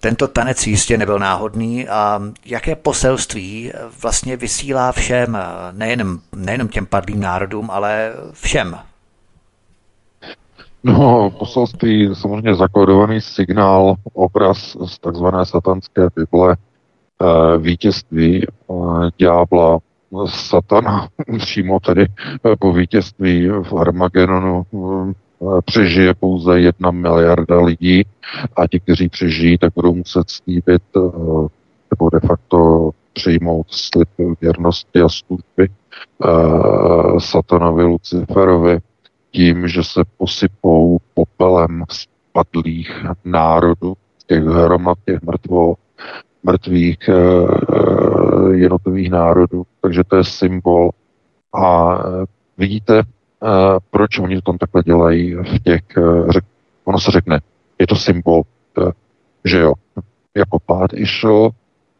[0.00, 3.72] Tento tanec jistě nebyl náhodný a jaké poselství
[4.02, 5.38] vlastně vysílá všem,
[5.72, 8.78] nejenom, nejenom těm padlým národům, ale všem?
[10.84, 18.74] No, poselství, samozřejmě zakódovaný signál, obraz z takzvané satanské Bible, eh, vítězství eh,
[19.18, 19.78] ďábla,
[20.26, 22.06] satana, přímo tedy
[22.58, 24.66] po vítězství v Armagedonu
[25.64, 28.02] přežije pouze jedna miliarda lidí
[28.56, 30.82] a ti, kteří přežijí, tak budou muset slíbit
[31.90, 34.08] nebo de facto přijmout slib
[34.40, 35.68] věrnosti a služby
[37.18, 38.78] satanovi Luciferovi
[39.30, 43.94] tím, že se posypou popelem spadlých národů,
[44.26, 45.74] těch hromad, těch mrtvo,
[46.42, 46.98] mrtvých
[48.52, 49.66] jednotlivých národů.
[49.80, 50.90] Takže to je symbol.
[51.54, 51.98] A
[52.58, 53.02] vidíte,
[53.90, 56.44] proč oni to tam takhle dělají v těch, e, řek,
[56.84, 57.40] ono se řekne,
[57.78, 58.42] je to symbol,
[58.78, 58.92] e,
[59.44, 59.72] že jo,
[60.34, 61.50] jako pád išel,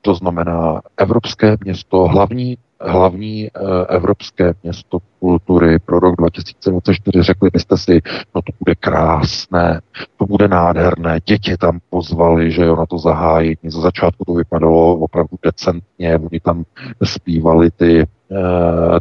[0.02, 7.22] to znamená evropské město, hlavní hlavní eh, evropské město kultury pro rok 2024.
[7.22, 8.02] Řekli byste si,
[8.34, 9.80] no to bude krásné,
[10.16, 13.56] to bude nádherné, děti tam pozvali, že jo, na to zahájení.
[13.64, 16.64] Za začátku to vypadalo opravdu decentně, oni tam
[17.02, 18.06] zpívali ty e,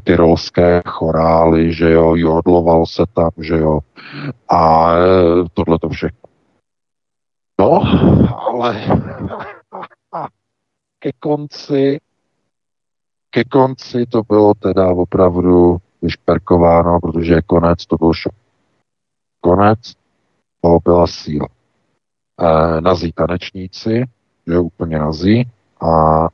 [0.03, 3.79] tyrolské chorály, že jo, jodloval se tam, že jo,
[4.49, 5.03] a e,
[5.53, 6.19] tohle to všechno.
[7.59, 7.81] No,
[8.49, 8.81] ale
[10.99, 11.99] ke konci
[13.35, 18.33] ke konci to bylo teda opravdu vyšperkováno, protože konec to byl šok.
[19.41, 19.79] Konec
[20.61, 21.47] to byla síla.
[22.41, 24.03] E, nazí tanečníci,
[24.47, 25.47] že úplně nazí,
[25.81, 26.27] a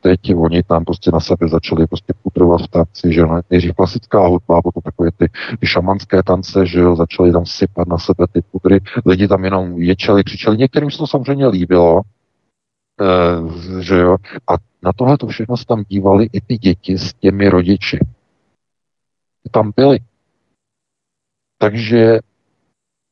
[0.00, 4.62] teď oni tam prostě na sebe začali prostě pudrovat v tanci, že nejdřív klasická hudba,
[4.62, 5.28] potom takové ty,
[5.60, 9.82] ty šamanské tance, že jo, začali tam sypat na sebe ty pudry, lidi tam jenom
[9.82, 12.00] ječeli, křičeli, některým se to samozřejmě líbilo,
[13.80, 14.16] že jo,
[14.48, 17.98] a na tohle to všechno tam dívali i ty děti s těmi rodiči.
[19.50, 19.98] Tam byli.
[21.58, 22.18] Takže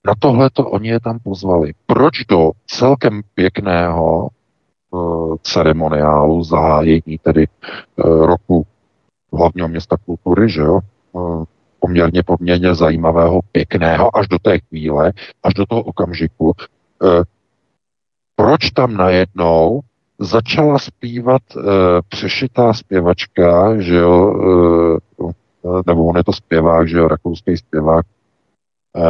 [0.06, 1.72] na tohle to oni je tam pozvali.
[1.86, 4.28] Proč do celkem pěkného
[4.90, 8.66] uh, ceremoniálu zahájení tedy uh, roku
[9.32, 10.80] hlavního města kultury, že jo,
[11.12, 11.44] uh,
[11.78, 15.12] poměrně poměrně zajímavého, pěkného, až do té chvíle,
[15.42, 16.52] až do toho okamžiku,
[18.36, 19.80] proč tam najednou
[20.18, 21.60] začala zpívat e,
[22.08, 24.34] přešitá zpěvačka, že jo,
[25.24, 28.06] e, nebo on je to zpěvák, že jo, rakouský zpěvák,
[28.96, 29.00] e,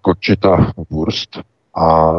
[0.00, 1.40] Kočita Wurst
[1.74, 2.12] a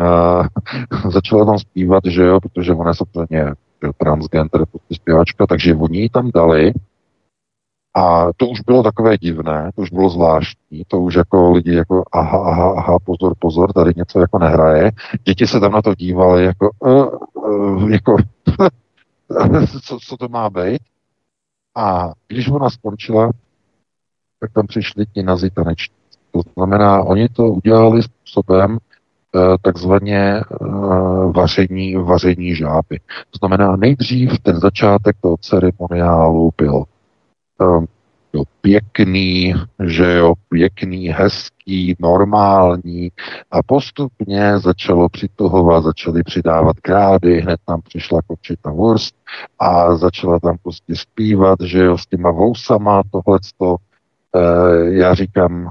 [0.00, 3.52] e, začala tam zpívat, že jo, protože ona je samozřejmě
[3.98, 6.72] transgender prostě zpěvačka, takže oni ji tam dali
[7.94, 12.04] a to už bylo takové divné, to už bylo zvláštní, to už jako lidi jako
[12.12, 14.90] aha, aha, aha, pozor, pozor, tady něco jako nehraje.
[15.24, 18.16] Děti se tam na to dívali jako, uh, uh, jako
[19.82, 20.82] co, co to má být.
[21.76, 23.30] A když ona skončila,
[24.40, 25.94] tak tam přišli ti nazi taneční.
[26.30, 28.78] To znamená, oni to udělali způsobem uh,
[29.62, 33.00] takzvaně uh, vaření, vaření žáby.
[33.30, 36.84] To znamená, nejdřív ten začátek toho ceremoniálu byl
[38.32, 39.54] jo, pěkný,
[39.84, 43.10] že jo, pěkný, hezký, normální.
[43.50, 49.14] A postupně začalo přituhovat, začaly přidávat krády, hned tam přišla kočita Wurst
[49.58, 53.76] a začala tam prostě zpívat, že jo, s těma vousama tohleto,
[54.34, 55.68] e, já říkám,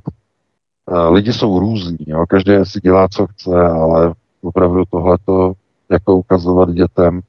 [0.91, 5.53] e, lidi jsou různí, jo, každý si dělá, co chce, ale opravdu tohleto
[5.91, 7.21] jako ukazovat dětem,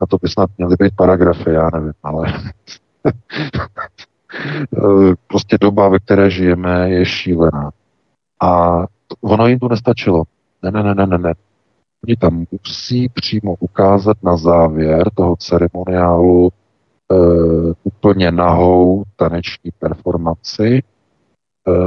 [0.00, 2.26] a to by snad měly být paragrafy, já nevím, ale
[5.26, 7.70] prostě doba, ve které žijeme, je šílená.
[8.42, 8.82] A
[9.20, 10.22] ono jim to nestačilo.
[10.62, 11.34] Ne, ne, ne, ne, ne.
[12.04, 16.50] Oni tam musí přímo ukázat na závěr toho ceremoniálu e,
[17.82, 20.82] úplně nahou taneční performanci e,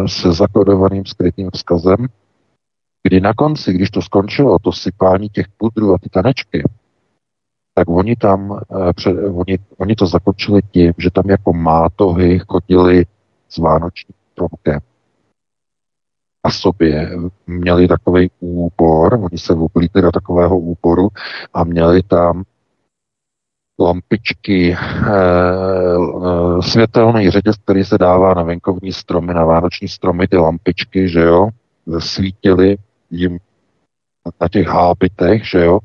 [0.07, 2.07] se zakodovaným skrytým vzkazem,
[3.03, 6.63] kdy na konci, když to skončilo, to sypání těch pudrů a ty tanečky,
[7.75, 8.59] tak oni tam,
[9.05, 13.05] eh, oni, oni to zakončili tím, že tam jako mátohy chodili
[13.49, 14.79] s vánočním stromkem
[16.45, 17.09] a sobě
[17.47, 21.09] měli takový úbor, oni se oblíkli do takového úboru
[21.53, 22.43] a měli tam
[23.79, 30.37] lampičky, e, e, světelný řetěz, který se dává na venkovní stromy, na vánoční stromy, ty
[30.37, 31.49] lampičky, že jo,
[31.99, 32.77] svítily
[33.11, 33.39] jim
[34.41, 35.79] na těch hábitech, že jo.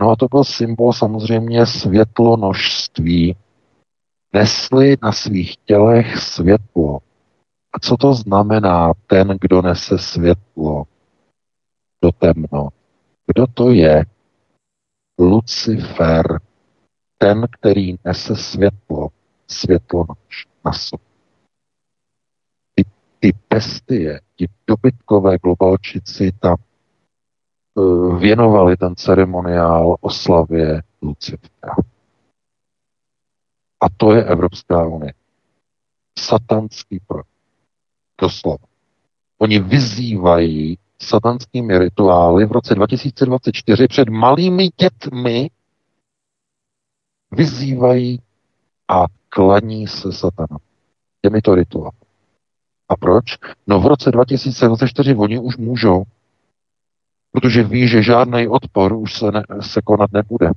[0.00, 3.36] No a to byl symbol samozřejmě světlonožství.
[4.32, 6.98] Nesli na svých tělech světlo.
[7.72, 10.84] A co to znamená ten, kdo nese světlo
[12.02, 12.68] do temno?
[13.26, 14.04] Kdo to je?
[15.18, 16.40] Lucifer,
[17.18, 19.08] ten, který nese světlo,
[19.46, 21.06] světlonož na sobě.
[22.74, 22.84] Ty,
[23.20, 26.56] ty bestie, ti dobytkové globalčici tam
[28.18, 31.74] věnovali ten ceremoniál oslavě Lucifera.
[33.80, 35.12] A to je Evropská unie.
[36.18, 37.28] Satanský projekt.
[38.20, 38.64] Doslova.
[39.38, 45.50] Oni vyzývají satanskými rituály v roce 2024 před malými dětmi
[47.30, 48.20] vyzývají
[48.88, 50.58] a klaní se satana.
[51.22, 51.96] Těmito rituály.
[52.88, 53.24] A proč?
[53.66, 56.04] No v roce 2024 oni už můžou,
[57.36, 60.50] protože ví, že žádný odpor už se, ne, se konat nebude.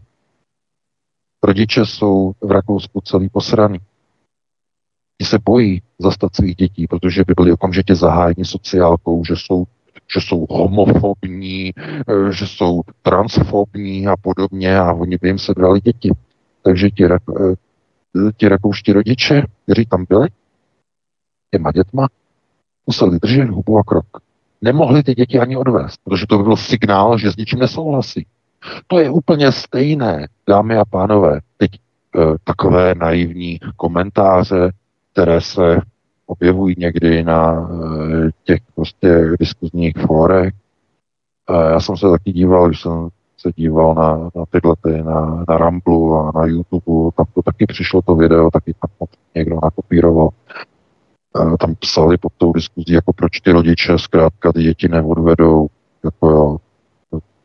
[1.44, 3.80] Rodiče jsou v Rakousku celý posraný.
[5.18, 9.64] Ti se bojí zastat svých dětí, protože by byli okamžitě zahájeni sociálkou, že jsou,
[10.14, 11.72] že jsou homofobní,
[12.32, 16.12] že jsou transfobní a podobně a oni by jim sebrali děti.
[16.62, 17.56] Takže ti, eh,
[18.38, 20.28] ti rakouští rodiče, kteří tam byli,
[21.52, 22.08] těma dětma,
[22.88, 24.29] museli držet hubu a krok.
[24.62, 28.26] Nemohli ty děti ani odvést, protože to by byl signál, že s ničím nesouhlasí.
[28.88, 31.40] To je úplně stejné, dámy a pánové.
[31.58, 31.80] Teď e,
[32.44, 34.72] takové naivní komentáře,
[35.12, 35.82] které se
[36.26, 40.54] objevují někdy na e, těch prostě diskuzních fórech.
[41.50, 45.44] E, já jsem se taky díval, když jsem se díval na, na tyhle, ty, na,
[45.50, 50.30] na Ramblu a na YouTube, tam to taky přišlo to video, taky tam někdo nakopíroval.
[51.60, 55.68] Tam psali pod tou diskuzí, jako proč ty rodiče zkrátka ty děti neodvedou,
[56.04, 56.58] jako jo,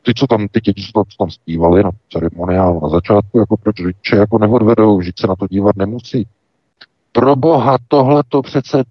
[0.03, 3.57] ty, co tam, ty děti, co tam, co tam zpívali na ceremoniálu na začátku, jako
[3.57, 6.26] proč rodiče jako neodvedou, že se na to dívat nemusí.
[7.12, 8.85] Pro boha, tohle to přece,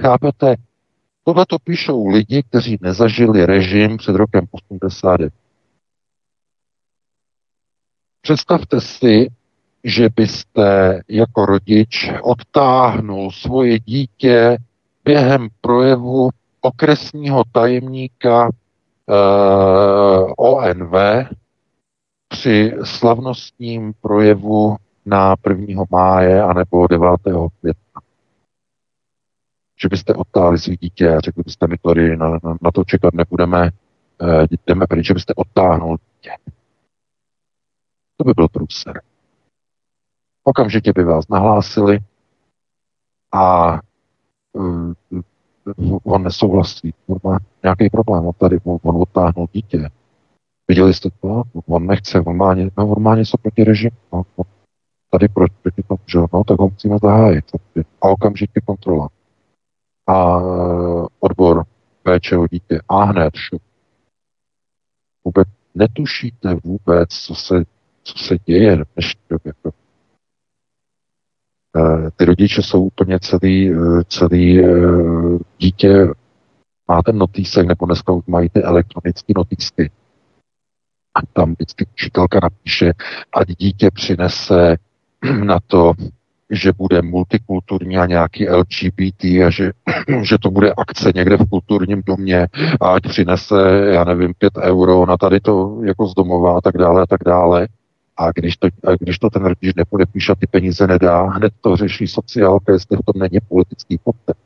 [0.00, 0.56] chápete,
[1.24, 5.32] tohle to píšou lidi, kteří nezažili režim před rokem 89.
[8.22, 9.28] Představte si,
[9.84, 14.58] že byste jako rodič odtáhnul svoje dítě
[15.04, 16.30] během projevu
[16.60, 18.50] okresního tajemníka
[19.08, 20.92] Eh, ONV
[22.28, 24.76] při slavnostním projevu
[25.06, 25.84] na 1.
[25.90, 27.10] máje anebo 9.
[27.60, 28.00] května.
[29.80, 33.14] Že byste odtáhli svý dítě a řekli byste, my tady na, na, na to čekat
[33.14, 33.70] nebudeme,
[34.22, 36.30] eh, jdeme pryč, že byste odtáhnul dítě.
[38.16, 39.00] To by byl průser.
[40.44, 41.98] Okamžitě by vás nahlásili
[43.32, 43.74] a
[44.56, 45.22] eh,
[46.04, 49.88] on nesouhlasí, on má nějaký problém, on tady, on, on odtáhnul dítě.
[50.68, 51.42] Viděli jste to?
[51.66, 53.96] On nechce, on má, ně, no, on má něco proti režimu.
[54.12, 54.44] No, on
[55.10, 57.44] tady proti, proti tomu, že no, tak ho musíme zahájit.
[58.02, 59.08] A okamžitě kontrola.
[60.06, 60.40] A
[61.20, 61.64] odbor
[62.02, 62.80] péče o dítě.
[62.88, 63.62] A hned šup.
[65.24, 67.64] Vůbec netušíte vůbec, co se,
[68.02, 69.52] co se děje v dnešní době.
[71.76, 74.68] Eh, ty rodiče jsou úplně celý, eh, celý eh,
[75.58, 76.06] dítě
[76.88, 79.90] má ten notýsek, nebo dneska mají ty elektronické notýsky.
[81.14, 82.92] A tam vždycky učitelka napíše,
[83.34, 84.76] ať dítě přinese
[85.44, 85.92] na to,
[86.50, 89.72] že bude multikulturní a nějaký LGBT a že,
[90.22, 92.48] že to bude akce někde v kulturním domě
[92.80, 93.54] a ať přinese,
[93.92, 97.20] já nevím, pět euro na tady to jako z domova a tak dále a tak
[97.26, 97.68] dále.
[98.16, 102.06] A když to, a když to ten rodič nepodepíše, ty peníze nedá, hned to řeší
[102.06, 104.42] sociálka, jestli v tom není politický podtext.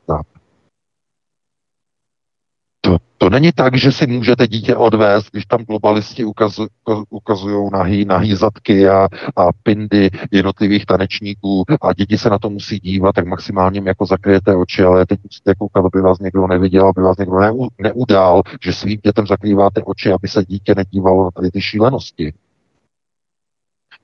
[2.81, 6.67] To, to není tak, že si můžete dítě odvést, když tam globalisti ukazu,
[7.11, 12.79] ukazují nahý, nahý zadky a, a pindy jednotlivých tanečníků a děti se na to musí
[12.79, 17.03] dívat, tak maximálně jako zakryjete oči, ale teď musíte koukat, aby vás někdo neviděl, aby
[17.03, 17.37] vás někdo
[17.79, 22.33] neudál, že svým dětem zakrýváte oči, aby se dítě nedívalo na tady ty šílenosti.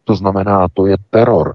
[0.05, 1.55] To znamená, to je teror.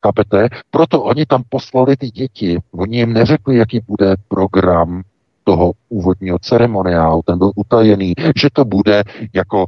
[0.00, 0.48] Kapete?
[0.70, 2.58] Proto oni tam poslali ty děti.
[2.72, 5.02] Oni jim neřekli, jaký bude program
[5.44, 7.22] toho úvodního ceremoniálu.
[7.26, 9.02] Ten byl utajený, že to bude
[9.34, 9.64] jako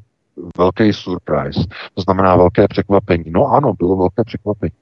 [0.59, 1.61] velký surprise.
[1.95, 3.25] To znamená velké překvapení.
[3.27, 4.73] No ano, bylo velké překvapení.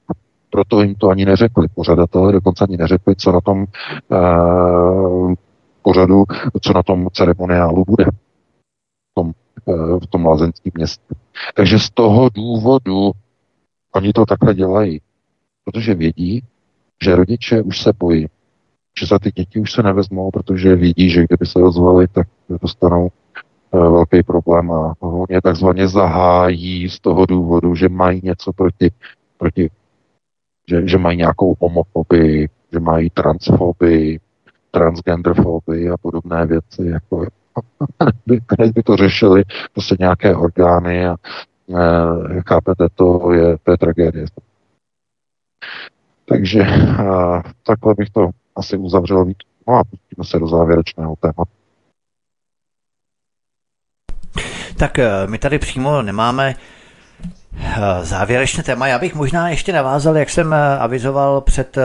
[0.49, 1.67] Proto jim to ani neřekli.
[1.75, 3.65] Pořadatelé dokonce ani neřekli, co na tom
[4.09, 5.33] uh,
[5.81, 6.23] pořadu,
[6.61, 8.05] co na tom ceremoniálu bude.
[8.05, 9.31] V tom
[10.03, 11.15] v tom lázeňském městě.
[11.55, 13.11] Takže z toho důvodu
[13.95, 15.01] oni to takhle dělají,
[15.65, 16.43] protože vědí,
[17.03, 18.27] že rodiče už se bojí,
[18.99, 22.27] že za ty děti už se nevezmou, protože vědí, že kdyby se ozvali, tak
[22.61, 23.09] dostanou
[23.73, 24.93] eh, velký problém a
[25.29, 28.91] je takzvaně zahájí z toho důvodu, že mají něco proti,
[29.37, 29.69] proti
[30.69, 34.19] že, že mají nějakou homofobii, že mají transfobii,
[34.71, 37.27] transgenderfobii a podobné věci, jako
[38.59, 39.43] hned by to řešili
[39.73, 41.15] prostě nějaké orgány a
[41.69, 44.25] e, chápete, to je, to je tragédie.
[46.25, 49.25] Takže a, takhle bych to asi uzavřel.
[49.67, 51.51] No a pustíme se do závěrečného tématu.
[54.77, 56.55] Tak eh, my tady přímo nemáme
[57.59, 58.87] eh, závěrečné téma.
[58.87, 61.77] Já bych možná ještě navázal, jak jsem avizoval před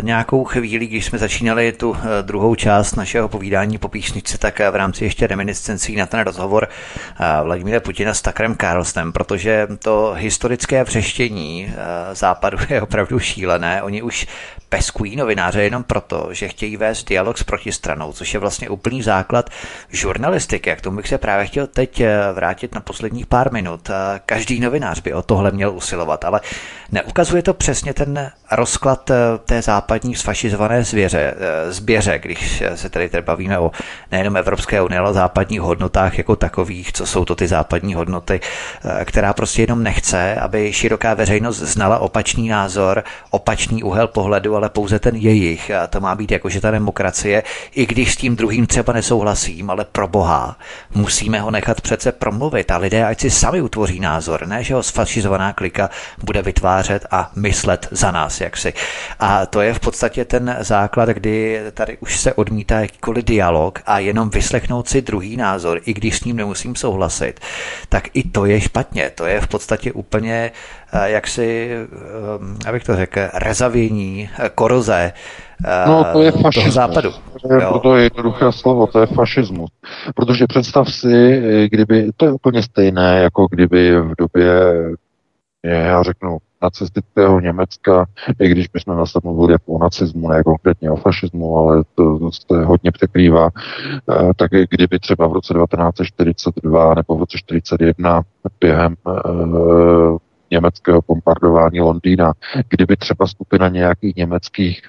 [0.00, 5.04] nějakou chvíli, když jsme začínali tu druhou část našeho povídání po píšničce, tak v rámci
[5.04, 6.68] ještě reminiscencí na ten rozhovor
[7.42, 11.74] Vladimíra Putina s Takrem Carlsnem, protože to historické přeštění
[12.12, 13.82] západu je opravdu šílené.
[13.82, 14.26] Oni už
[14.76, 19.50] peskují novináře jenom proto, že chtějí vést dialog s protistranou, což je vlastně úplný základ
[19.88, 20.70] žurnalistiky.
[20.70, 23.90] Jak tomu bych se právě chtěl teď eh, vrátit na posledních pár minut.
[23.90, 26.40] Eh, každý novinář by o tohle měl usilovat, ale
[26.92, 31.34] neukazuje to přesně ten rozklad eh, té západní sfašizované zvěře,
[31.68, 33.70] zběře, když se tady tady bavíme o
[34.12, 38.40] nejenom Evropské unie, ale o západních hodnotách jako takových, co jsou to ty západní hodnoty,
[39.04, 44.98] která prostě jenom nechce, aby široká veřejnost znala opačný názor, opačný úhel pohledu, ale pouze
[44.98, 45.70] ten jejich.
[45.70, 47.42] A to má být jako, že ta demokracie,
[47.74, 50.58] i když s tím druhým třeba nesouhlasím, ale pro boha,
[50.94, 54.82] musíme ho nechat přece promluvit a lidé ať si sami utvoří názor, ne, že ho
[54.82, 55.90] sfašizovaná klika
[56.24, 58.72] bude vytvářet a myslet za nás jaksi.
[59.20, 63.98] A to je v podstatě ten základ, kdy tady už se odmítá jakýkoliv dialog a
[63.98, 67.40] jenom vyslechnout si druhý názor, i když s ním nemusím souhlasit,
[67.88, 69.10] tak i to je špatně.
[69.14, 70.52] To je v podstatě úplně
[71.04, 71.70] jaksi,
[72.64, 75.12] eh, abych to řekl, rezavění, eh, koroze
[75.86, 76.54] no, to je fašismus.
[76.54, 77.10] toho západu.
[77.42, 79.70] To je, proto je jednoduché slovo, to je fašismus.
[80.14, 81.40] Protože představ si,
[81.70, 84.54] kdyby, to je úplně stejné, jako kdyby v době,
[85.64, 88.06] já řeknu, nacistického Německa,
[88.40, 92.30] i když bychom zase mluvili jako o nacismu, ne konkrétně o fašismu, ale to, to
[92.32, 93.50] se hodně překrývá,
[94.36, 98.22] tak kdyby třeba v roce 1942 nebo v roce 1941
[98.60, 98.96] během
[100.50, 102.32] německého bombardování Londýna,
[102.68, 104.82] kdyby třeba skupina nějakých německých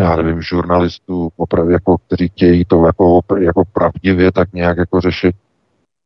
[0.00, 5.36] já nevím, žurnalistů, opravdu, jako, kteří chtějí to jako, jako pravdivě tak nějak jako řešit,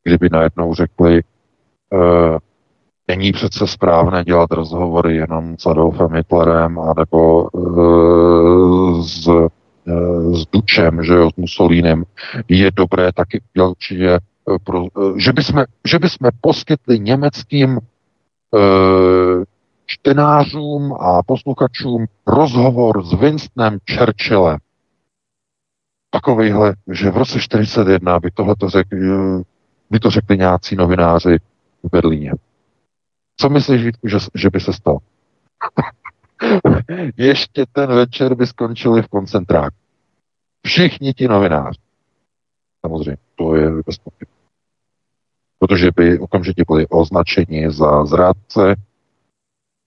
[0.03, 1.23] kdyby najednou řekli,
[1.93, 2.37] uh,
[3.07, 9.47] není přece správné dělat rozhovory jenom s Adolfem Hitlerem anebo uh, s, uh,
[10.33, 12.03] s Dučem, že jo, s Mussolínem.
[12.47, 14.19] Je dobré taky určitě,
[14.63, 17.79] pro, uh, že, bychom, že bychom poskytli německým
[19.85, 24.57] čtenářům a posluchačům rozhovor s Winstonem Churchillem.
[26.09, 28.99] Takovýhle, že v roce 41 by tohle to řekli,
[29.89, 31.37] by to řekli nějací novináři
[31.83, 32.31] v Berlíně.
[33.37, 34.97] Co myslíš, že, že by se stalo?
[37.17, 39.75] Ještě ten večer by skončili v koncentráku.
[40.65, 41.79] Všichni ti novináři.
[42.85, 43.97] Samozřejmě, to je bez
[45.59, 48.75] protože by okamžitě byli označeni za zrádce,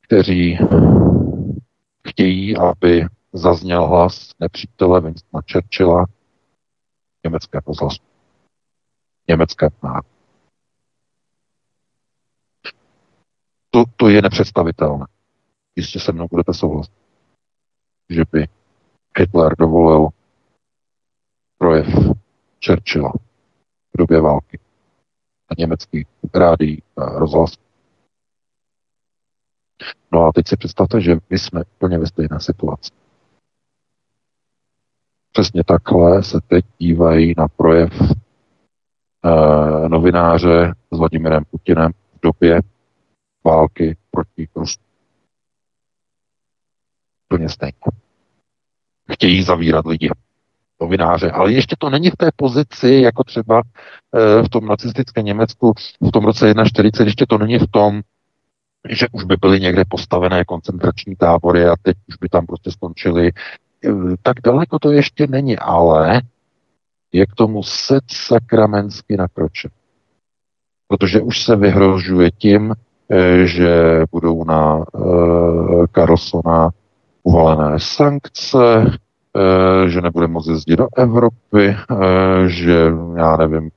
[0.00, 0.58] kteří
[2.08, 6.04] chtějí, aby zazněl hlas nepřítele Winstona Churchilla
[7.24, 8.02] německé rozhlasu.
[9.28, 10.08] Německé národě.
[13.70, 15.06] To, to je nepředstavitelné.
[15.76, 16.92] Jistě se mnou budete souhlasit,
[18.08, 18.48] že by
[19.18, 20.08] Hitler dovolil
[21.58, 21.86] projev
[22.66, 23.12] Churchilla
[23.94, 24.58] v době války
[25.50, 27.58] a německý rádií a rozhlas.
[30.12, 32.90] No a teď si představte, že my jsme úplně ve stejné situaci.
[35.32, 38.08] Přesně takhle se teď dívají na projev e,
[39.88, 42.60] novináře s Vladimirem Putinem v době
[43.44, 44.82] války proti Rusku.
[47.28, 47.72] Úplně stejně.
[49.12, 50.10] Chtějí zavírat lidi
[50.80, 53.62] novináře, ale ještě to není v té pozici, jako třeba
[54.14, 58.00] e, v tom nacistickém Německu v tom roce 1940, ještě to není v tom,
[58.88, 63.28] že už by byly někde postavené koncentrační tábory a teď už by tam prostě skončili.
[63.28, 63.32] E,
[64.22, 66.22] tak daleko to ještě není, ale
[67.12, 69.70] je k tomu set sakramensky nakročen.
[70.88, 72.74] Protože už se vyhrožuje tím,
[73.10, 74.84] e, že budou na
[75.94, 76.70] Carlsona
[77.22, 79.09] uvalené sankce, Eh,
[79.86, 83.70] že nebude moct jezdit do Evropy, eh, že já nevím,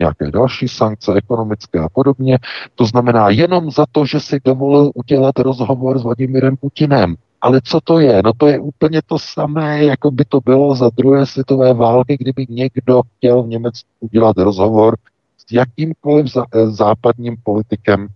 [0.00, 2.38] nějaké další sankce ekonomické a podobně.
[2.74, 7.14] To znamená jenom za to, že si dovolil udělat rozhovor s Vladimirem Putinem.
[7.40, 8.22] Ale co to je?
[8.24, 12.46] No to je úplně to samé, jako by to bylo za druhé světové války, kdyby
[12.48, 14.96] někdo chtěl v Německu udělat rozhovor
[15.38, 18.08] s jakýmkoliv eh, západním politikem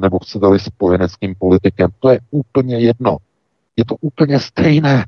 [0.00, 1.90] nebo chcete-li spojeneckým politikem.
[1.98, 3.16] To je úplně jedno.
[3.76, 5.04] Je to úplně stejné.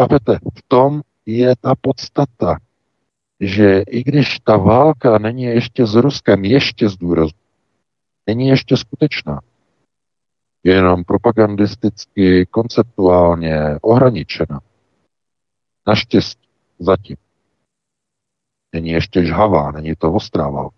[0.00, 0.38] Chápete?
[0.54, 2.58] V tom je ta podstata,
[3.40, 7.38] že i když ta válka není ještě s Ruskem, ještě zdůrazně,
[8.26, 9.40] není ještě skutečná,
[10.62, 14.60] je jenom propagandisticky, konceptuálně ohraničena,
[15.86, 16.48] naštěstí
[16.78, 17.16] zatím
[18.74, 20.76] není ještě žhavá, není to ostrá válka,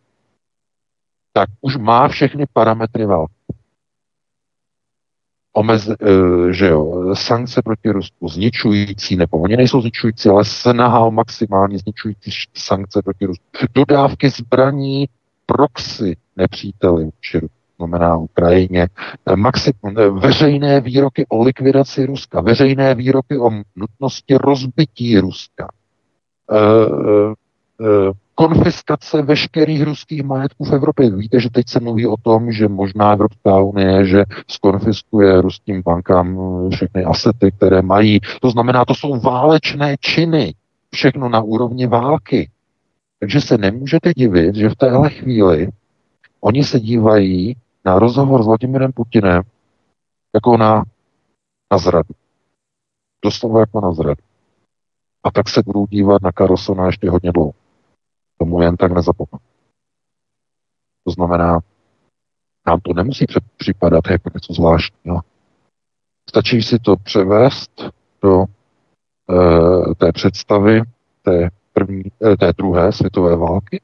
[1.32, 3.35] tak už má všechny parametry války.
[5.56, 5.96] Omez, eh,
[6.52, 12.30] že jo, sankce proti Rusku, zničující, nebo oni nejsou zničující, ale snaha o maximálně zničující
[12.54, 13.44] sankce proti Rusku.
[13.74, 15.08] Dodávky zbraní
[15.46, 17.40] proxy nepříteli vůči
[17.76, 18.88] znamená Ukrajině,
[19.36, 25.68] maximum, veřejné výroky o likvidaci Ruska, veřejné výroky o nutnosti rozbití Ruska,
[26.52, 26.56] e,
[27.86, 31.10] e, konfiskace veškerých ruských majetků v Evropě.
[31.10, 36.38] Víte, že teď se mluví o tom, že možná Evropská unie, že skonfiskuje ruským bankám
[36.70, 38.20] všechny asety, které mají.
[38.40, 40.54] To znamená, to jsou válečné činy.
[40.94, 42.50] Všechno na úrovni války.
[43.20, 45.68] Takže se nemůžete divit, že v téhle chvíli
[46.40, 49.42] oni se dívají na rozhovor s Vladimirem Putinem
[50.34, 50.84] jako na,
[51.72, 52.14] na zradu.
[53.24, 54.22] Doslova jako na zradu.
[55.24, 57.65] A tak se budou dívat na Karlsona ještě hodně dlouho.
[58.38, 59.40] Tomu jen tak nezapomenu.
[61.04, 61.60] To znamená,
[62.66, 63.26] nám to nemusí
[63.56, 65.20] připadat jako něco zvláštního.
[66.28, 67.90] Stačí si to převést
[68.22, 70.80] do e, té představy
[71.22, 73.80] té, první, e, té druhé světové války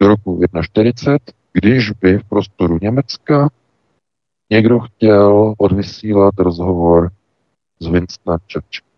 [0.00, 3.48] do roku 1940, když by v prostoru Německa
[4.50, 7.10] někdo chtěl odvysílat rozhovor
[7.80, 8.88] s Winstonem Churchillem.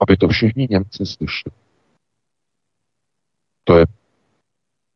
[0.00, 1.61] Aby to všichni Němci slyšeli.
[3.72, 3.86] To je,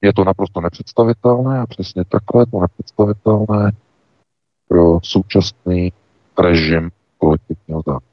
[0.03, 3.73] je to naprosto nepředstavitelné a přesně takhle to nepředstavitelné
[4.69, 5.93] pro současný
[6.39, 8.07] režim kolektivního zákona.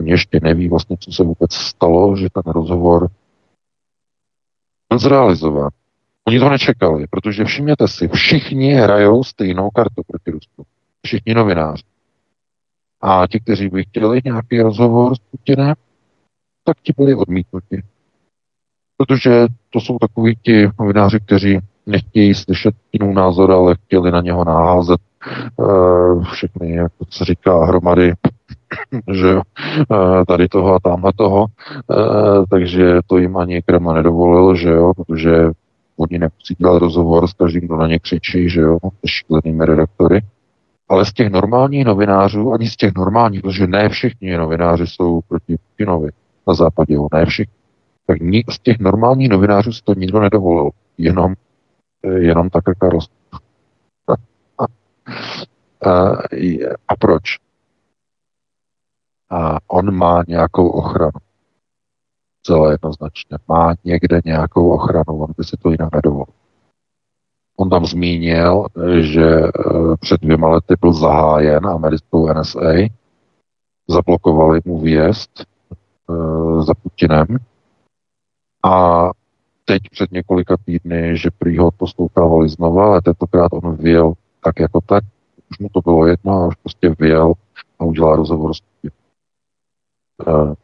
[0.00, 3.08] Oni ještě neví vlastně, co se vůbec stalo, že ten rozhovor
[4.88, 5.70] byl zrealizován.
[6.26, 10.66] Oni to nečekali, protože všimněte si, všichni hrajou stejnou kartu proti Rusku.
[11.06, 11.84] Všichni novináři.
[13.00, 15.74] A ti, kteří by chtěli nějaký rozhovor s Putinem,
[16.64, 17.93] tak ti byli odmítnuti.
[18.96, 24.44] Protože to jsou takový ti novináři, kteří nechtějí slyšet jinou názor, ale chtěli na něho
[24.44, 25.00] naházet
[25.56, 28.12] uh, všechny, jak se říká, hromady,
[29.12, 29.42] že uh,
[30.28, 35.50] tady toho a tamhle toho, uh, takže to jim ani Kreml nedovolil, že jo, protože
[35.96, 40.20] Oni nemusí dělat rozhovor s každým, kdo na ně křičí, že jo, s šílenými redaktory.
[40.88, 45.56] Ale z těch normálních novinářů, ani z těch normálních, protože ne všichni novináři jsou proti
[45.56, 46.08] Putinovi
[46.48, 47.63] na západě, ne všichni.
[48.06, 48.18] Tak
[48.50, 50.70] z těch normálních novinářů si to nikdo nedovolil.
[50.98, 51.34] Jenom,
[52.16, 53.08] jenom také Karls.
[54.08, 54.12] A,
[54.64, 54.66] a,
[56.88, 57.22] a proč?
[59.30, 61.20] A on má nějakou ochranu
[62.40, 63.38] zcela jednoznačně.
[63.48, 66.34] Má někde nějakou ochranu, on by si to jinak nedovolil.
[67.56, 68.66] On tam zmínil,
[69.00, 69.50] že eh,
[70.00, 72.72] před dvěma lety byl zahájen americkou NSA,
[73.88, 75.44] zablokovali mu výjezd e,
[76.62, 77.26] za Putinem
[78.64, 79.10] a
[79.64, 84.12] teď před několika týdny, že prý ho poslouchávali znova, ale tentokrát on vyjel
[84.44, 85.04] tak jako tak,
[85.50, 87.32] už mu to bylo jedno a už prostě vyjel
[87.78, 88.98] a udělal rozhovor s Putinem.
[90.28, 90.54] E,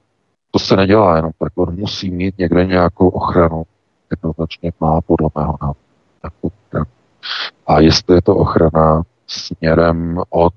[0.50, 3.62] to se nedělá jenom tak, on musí mít někde nějakou ochranu.
[4.10, 6.86] Jednoznačně má podle mého názoru.
[7.66, 10.54] A jestli je to ochrana směrem od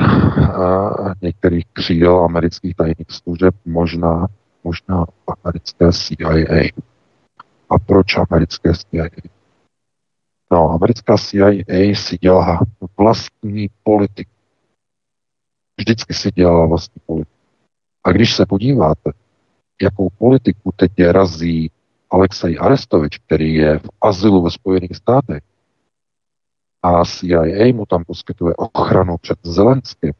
[0.00, 4.26] uh, některých křídel amerických tajných služeb, možná,
[4.64, 5.04] možná
[5.44, 6.70] americké CIA.
[7.70, 9.08] A proč americké CIA?
[10.52, 12.60] No, americká CIA si dělá
[12.98, 14.30] vlastní politiku.
[15.76, 17.34] Vždycky si dělala vlastní politiku.
[18.04, 19.12] A když se podíváte,
[19.82, 21.70] jakou politiku teď razí
[22.10, 25.42] Alexej Arestovič, který je v azylu ve Spojených státech,
[26.82, 30.12] a CIA mu tam poskytuje ochranu před Zelenským,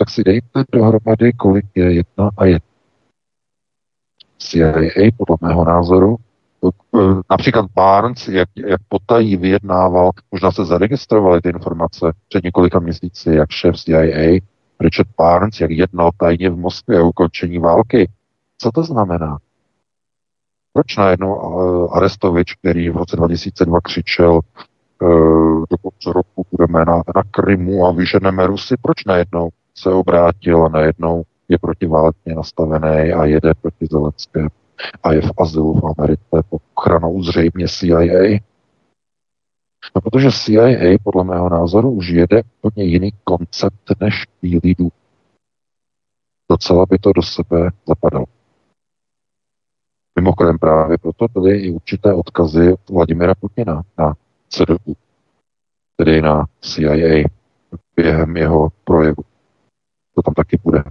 [0.00, 2.66] tak si dejte dohromady, kolik je jedna a jedna.
[4.38, 6.16] CIA, podle mého názoru,
[7.30, 13.50] například Barnes, jak, jak potají vyjednával, možná se zaregistrovaly ty informace před několika měsíci, jak
[13.50, 14.40] šéf CIA
[14.80, 18.10] Richard Barnes, jak jednal tajně v Moskvě o ukončení války.
[18.58, 19.38] Co to znamená?
[20.72, 24.40] Proč najednou uh, Arestovič, který v roce 2002 křičel
[25.02, 30.64] uh, do konce roku budeme na, na Krymu a vyženeme Rusy, proč najednou se obrátil
[30.64, 34.46] a najednou je protiválečně nastavený a jede proti Zelenské
[35.02, 38.38] a je v azylu v Americe pod ochranou zřejmě CIA.
[39.94, 44.90] No protože CIA podle mého názoru už jede úplně jiný koncept než Bílý dům.
[46.50, 48.26] Docela by to do sebe zapadalo.
[50.16, 54.14] Mimochodem právě proto byly i určité odkazy od Vladimira Putina na
[54.48, 54.96] CDU,
[55.96, 57.28] tedy na CIA
[57.96, 59.29] během jeho projevu.
[60.14, 60.82] To tam taky bude.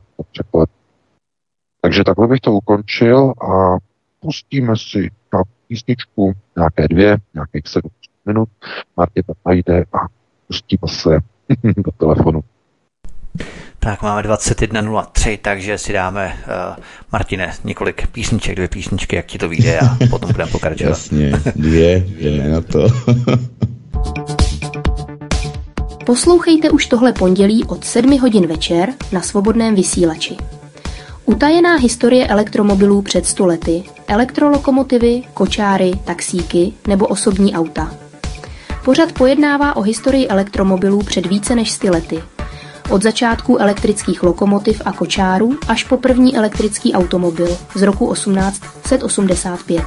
[1.81, 3.77] Takže takhle bych to ukončil a
[4.19, 7.91] pustíme si na písničku nějaké dvě, nějakých sedm
[8.25, 8.49] minut.
[8.97, 9.97] Markéta najde a
[10.47, 11.19] pustíme se
[11.77, 12.41] do telefonu.
[13.79, 19.49] Tak máme 21.03, takže si dáme, uh, Martine, několik písniček, dvě písničky, jak ti to
[19.49, 20.89] vyjde a potom budeme pokračovat.
[20.89, 22.87] Jasně, dvě, jdeme na to.
[26.05, 30.37] Poslouchejte už tohle pondělí od 7 hodin večer na svobodném vysílači.
[31.25, 37.95] Utajená historie elektromobilů před stolety, elektrolokomotivy, kočáry, taxíky nebo osobní auta.
[38.85, 42.23] Pořad pojednává o historii elektromobilů před více než 100 lety.
[42.89, 49.83] Od začátku elektrických lokomotiv a kočárů až po první elektrický automobil z roku 1885.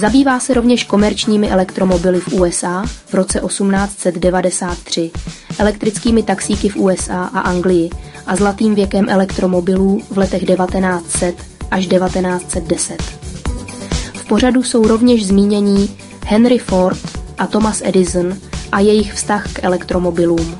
[0.00, 5.10] Zabývá se rovněž komerčními elektromobily v USA v roce 1893,
[5.58, 7.90] elektrickými taxíky v USA a Anglii
[8.26, 11.34] a zlatým věkem elektromobilů v letech 1900
[11.70, 13.02] až 1910.
[14.14, 15.96] V pořadu jsou rovněž zmínění
[16.26, 17.00] Henry Ford
[17.38, 18.36] a Thomas Edison
[18.72, 20.58] a jejich vztah k elektromobilům.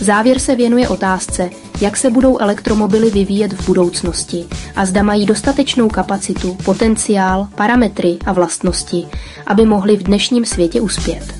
[0.00, 1.50] Závěr se věnuje otázce,
[1.80, 4.46] jak se budou elektromobily vyvíjet v budoucnosti
[4.76, 9.06] a zda mají dostatečnou kapacitu, potenciál, parametry a vlastnosti,
[9.46, 11.34] aby mohli v dnešním světě uspět.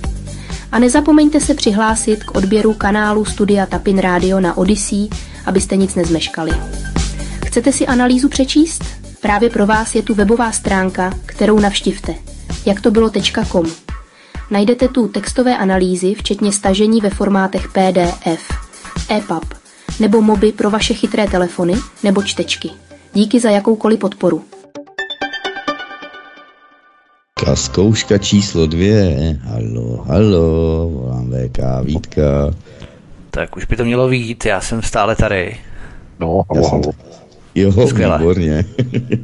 [0.72, 5.08] A nezapomeňte se přihlásit k odběru kanálu Studia Tapin Radio na Odyssey,
[5.46, 6.52] abyste nic nezmeškali.
[7.46, 8.84] Chcete si analýzu přečíst?
[9.20, 12.14] Právě pro vás je tu webová stránka, kterou navštivte.
[12.66, 13.66] Jak to bylo.com.
[14.50, 18.42] Najdete tu textové analýzy, včetně stažení ve formátech PDF,
[19.10, 19.59] EPUB
[20.00, 21.74] nebo moby pro vaše chytré telefony
[22.04, 22.70] nebo čtečky.
[23.14, 24.44] Díky za jakoukoliv podporu.
[27.54, 29.38] Zkouška číslo dvě.
[29.42, 32.54] Halo, halo, volám VK Vítka.
[33.30, 35.56] Tak už by to mělo vít, já jsem stále tady.
[36.20, 36.92] No, halo, halo.
[37.54, 38.18] Jo, Skvěle.
[38.18, 38.64] výborně.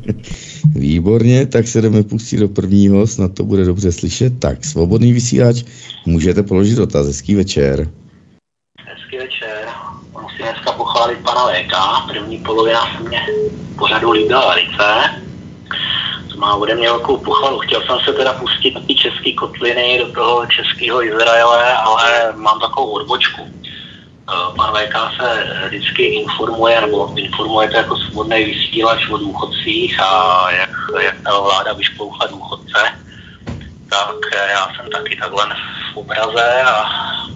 [0.75, 4.39] výborně, tak se jdeme pustit do prvního, snad to bude dobře slyšet.
[4.39, 5.65] Tak, svobodný vysílač,
[6.07, 7.07] můžete položit dotaz.
[7.07, 7.91] Hezký večer.
[8.89, 9.69] Hezký večer.
[10.23, 11.75] Musím dneska pochválit pana VK.
[12.09, 13.21] První polovina se mě
[13.79, 15.11] pořadu líbila velice.
[16.33, 17.59] To má ode mě velkou pochvalu.
[17.59, 22.61] Chtěl jsem se teda pustit na ty české kotliny do toho českého Izraele, ale mám
[22.61, 23.43] takovou odbočku
[24.29, 30.71] Eh, pan VK se vždycky informuje, nebo informujete jako svobodný vysílač o důchodcích a jak,
[31.03, 32.79] jak ta vláda vyšplouchla důchodce,
[34.05, 35.47] tak já jsem taky takhle
[35.93, 36.85] v obraze a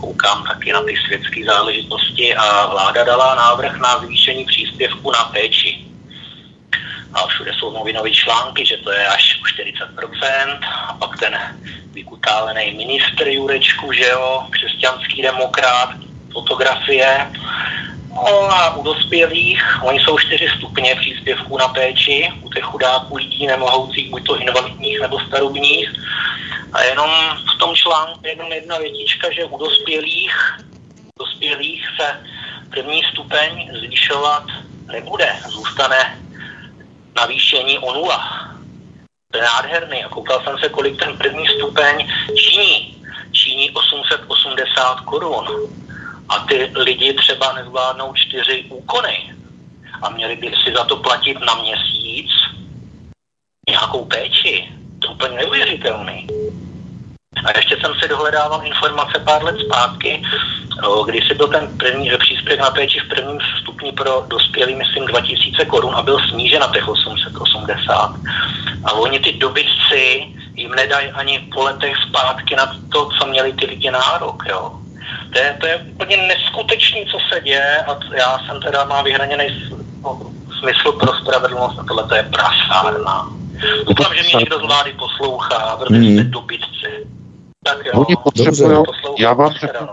[0.00, 5.84] koukám taky na ty světské záležitosti a vláda dala návrh na zvýšení příspěvku na péči.
[7.14, 10.58] A všude jsou novinové články, že to je až 40%.
[10.88, 11.38] A pak ten
[11.92, 15.90] vykutálený ministr Jurečku, že jo, křesťanský demokrat,
[16.32, 17.30] fotografie.
[18.14, 23.46] No a u dospělých, oni jsou čtyři stupně příspěvků na péči, u těch chudáků lidí
[23.46, 25.88] nemohoucích, buď to invalidních nebo starobních.
[26.72, 27.10] A jenom
[27.54, 30.34] v tom článku jenom jedna větička, že u dospělých,
[31.20, 32.20] dospělých se
[32.70, 34.44] první stupeň zvyšovat
[34.92, 36.16] nebude, zůstane
[37.16, 38.50] navýšení o nula.
[39.32, 42.96] To je nádherný a koukal jsem se, kolik ten první stupeň činí.
[43.32, 45.46] Činí 880 korun
[46.30, 49.34] a ty lidi třeba nezvládnou čtyři úkony
[50.02, 52.30] a měli by si za to platit na měsíc
[53.68, 54.68] nějakou péči.
[54.98, 56.26] To je úplně neuvěřitelný.
[57.44, 60.22] A ještě jsem si dohledával informace pár let zpátky,
[61.06, 65.64] když si byl ten první příspěvek na péči v prvním stupni pro dospělý, myslím, 2000
[65.64, 68.14] korun a byl snížen na těch 880.
[68.84, 70.26] A oni ty dobytci
[70.56, 74.80] jim nedají ani po letech zpátky na to, co měli ty lidi nárok, jo.
[75.32, 79.70] To je, to je úplně neskutečný, co se děje a já jsem teda má vyhraněný
[80.60, 83.30] smysl pro spravedlnost a tohle to je prasárna.
[83.86, 86.14] Doufám, že mě někdo z vlády poslouchá, protože hmm.
[86.14, 87.06] jste dobytci.
[87.64, 88.84] Tak jo, Oni potřebují,
[89.18, 89.88] já vám řeknu,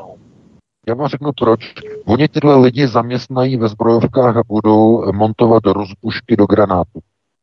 [0.88, 1.60] já vám řeknu proč.
[2.06, 6.99] Oni tyhle lidi zaměstnají ve zbrojovkách a budou montovat rozbušky do granátu.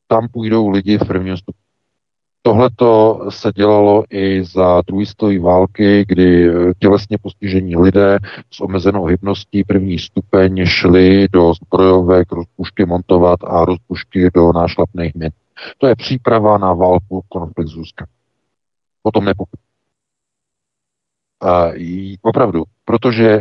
[0.09, 1.64] Tam půjdou lidi v prvním stupni.
[2.47, 2.71] Tohle
[3.29, 8.19] se dělalo i za druhé války, kdy tělesně postižení lidé
[8.51, 15.31] s omezenou hybností první stupeň šli do zbrojovek rozpušky montovat a rozpušky do nášlapných min.
[15.79, 18.07] To je příprava na válku konflikt s Ruskem.
[19.03, 19.65] Potom nepochybně.
[22.23, 23.41] Opravdu, protože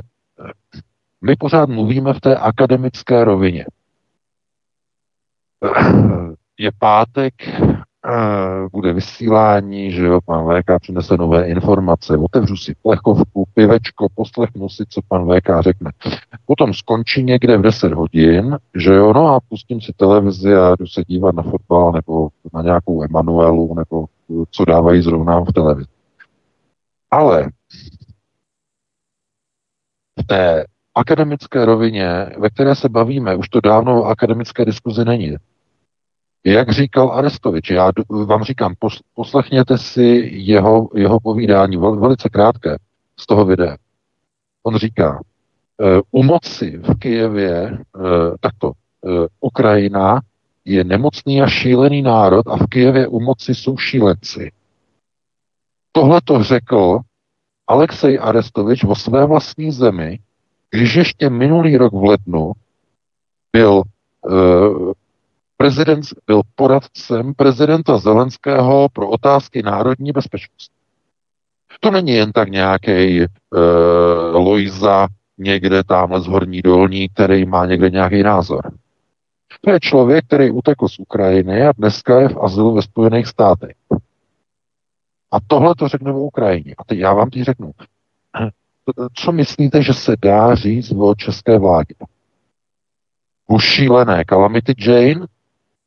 [1.22, 3.66] my pořád mluvíme v té akademické rovině.
[6.58, 7.34] Je pátek,
[8.72, 14.84] bude vysílání, že jo, pan VK přinese nové informace, otevřu si plechovku, pivečko, poslechnu si,
[14.90, 15.92] co pan VK řekne.
[16.46, 20.88] Potom skončí někde v 10 hodin, že jo, no a pustím si televizi a jdu
[20.88, 24.06] se dívat na fotbal nebo na nějakou Emanuelu, nebo
[24.52, 25.88] co dávají zrovna v televizi.
[27.12, 27.50] Ale
[30.20, 30.66] v té
[30.96, 35.36] akademické rovině, ve které se bavíme, už to dávno akademické diskuzi není.
[36.46, 37.92] Jak říkal Arestovič, já
[38.26, 38.76] vám říkám,
[39.14, 42.78] poslechněte si jeho, jeho povídání, velice krátké,
[43.20, 43.78] z toho videa.
[44.64, 45.22] On říká,
[45.82, 47.78] e, u moci v Kijevě, e,
[48.40, 49.10] takto, e,
[49.40, 50.22] Ukrajina
[50.66, 54.52] je nemocný a šílený národ a v Kijevě u moci jsou šílenci.
[55.92, 57.00] Tohle to řekl
[57.68, 60.20] Alexej Arestovič o své vlastní zemi,
[60.70, 62.52] když ještě minulý rok v lednu
[63.54, 63.84] byl
[65.58, 70.74] prezident byl poradcem prezidenta Zelenského pro otázky národní bezpečnosti.
[71.80, 73.28] To není jen tak nějaký uh,
[74.32, 75.08] Lojza
[75.38, 78.72] někde tamhle z Horní dolní, který má někde nějaký názor.
[79.62, 83.76] To je člověk, který utekl z Ukrajiny a dneska je v azylu ve Spojených státech.
[85.32, 86.76] A tohle to řekne o Ukrajině.
[86.78, 87.72] A teď já vám teď řeknu.
[89.14, 91.96] Co myslíte, že se dá říct o české vládě?
[93.48, 95.26] O šílené Calamity Jane?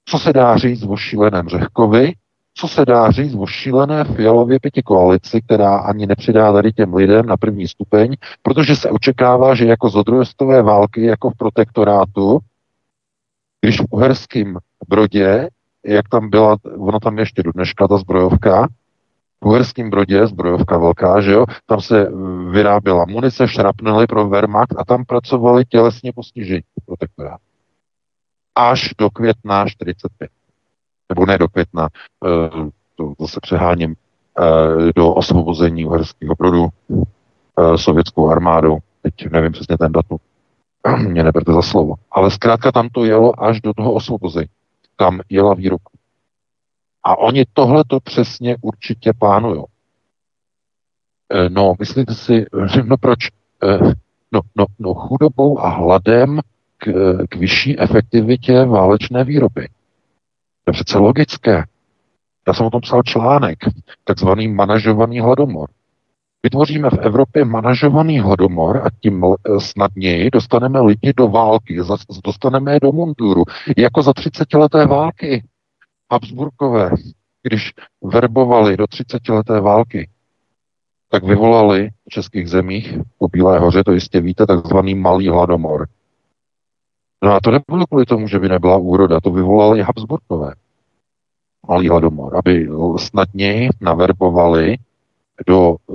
[0.09, 2.13] Co se dá říct o šíleném Řehkovi?
[2.55, 7.27] Co se dá říct o šílené fialově pěti koalici, která ani nepřidá tady těm lidem
[7.27, 12.39] na první stupeň, protože se očekává, že jako z druhé války, jako v protektorátu,
[13.61, 14.59] když v uherském
[14.89, 15.49] Brodě,
[15.87, 18.69] jak tam byla, ono tam ještě do dneška ta zbrojovka,
[19.41, 22.11] v Uherském Brodě, zbrojovka velká, že jo, tam se
[22.51, 27.41] vyráběla munice, šrapnely pro Wehrmacht a tam pracovali tělesně postižení protektorát.
[28.57, 30.31] Až do května 45.
[31.09, 31.89] Nebo ne do května,
[32.27, 33.95] eh, to zase přeháním,
[34.39, 38.79] eh, do osvobození Uherského Brodu eh, sovětskou armádou.
[39.03, 40.19] Teď nevím přesně ten datum.
[41.09, 41.95] Mě neberte za slovo.
[42.11, 44.49] Ale zkrátka tam to jelo až do toho osvobození.
[44.97, 45.85] Tam jela výroba.
[47.05, 49.63] A oni tohle to přesně určitě plánují.
[51.49, 52.47] No, myslíte si,
[52.85, 53.19] no proč?
[54.33, 56.41] No, no, no chudobou a hladem
[56.77, 56.93] k,
[57.31, 59.69] k vyšší efektivitě válečné výroby.
[60.65, 61.65] To je přece logické.
[62.49, 63.59] Já jsem o tom psal článek,
[64.05, 65.69] takzvaný manažovaný hladomor.
[66.43, 71.79] Vytvoříme v Evropě manažovaný hladomor a tím eh, snadněji dostaneme lidi do války,
[72.25, 73.45] dostaneme je do munduru,
[73.77, 75.45] jako za 30 leté války.
[76.13, 76.91] Habsburkové,
[77.43, 77.73] když
[78.03, 80.09] verbovali do 30 leté války,
[81.11, 85.87] tak vyvolali v českých zemích po Bílé hoře, to jistě víte, takzvaný malý hladomor.
[87.27, 90.55] No a to nebylo kvůli tomu, že by nebyla úroda, to vyvolali Habsburkové.
[91.69, 94.77] Malý hladomor, aby snadněji naverbovali
[95.47, 95.93] do e,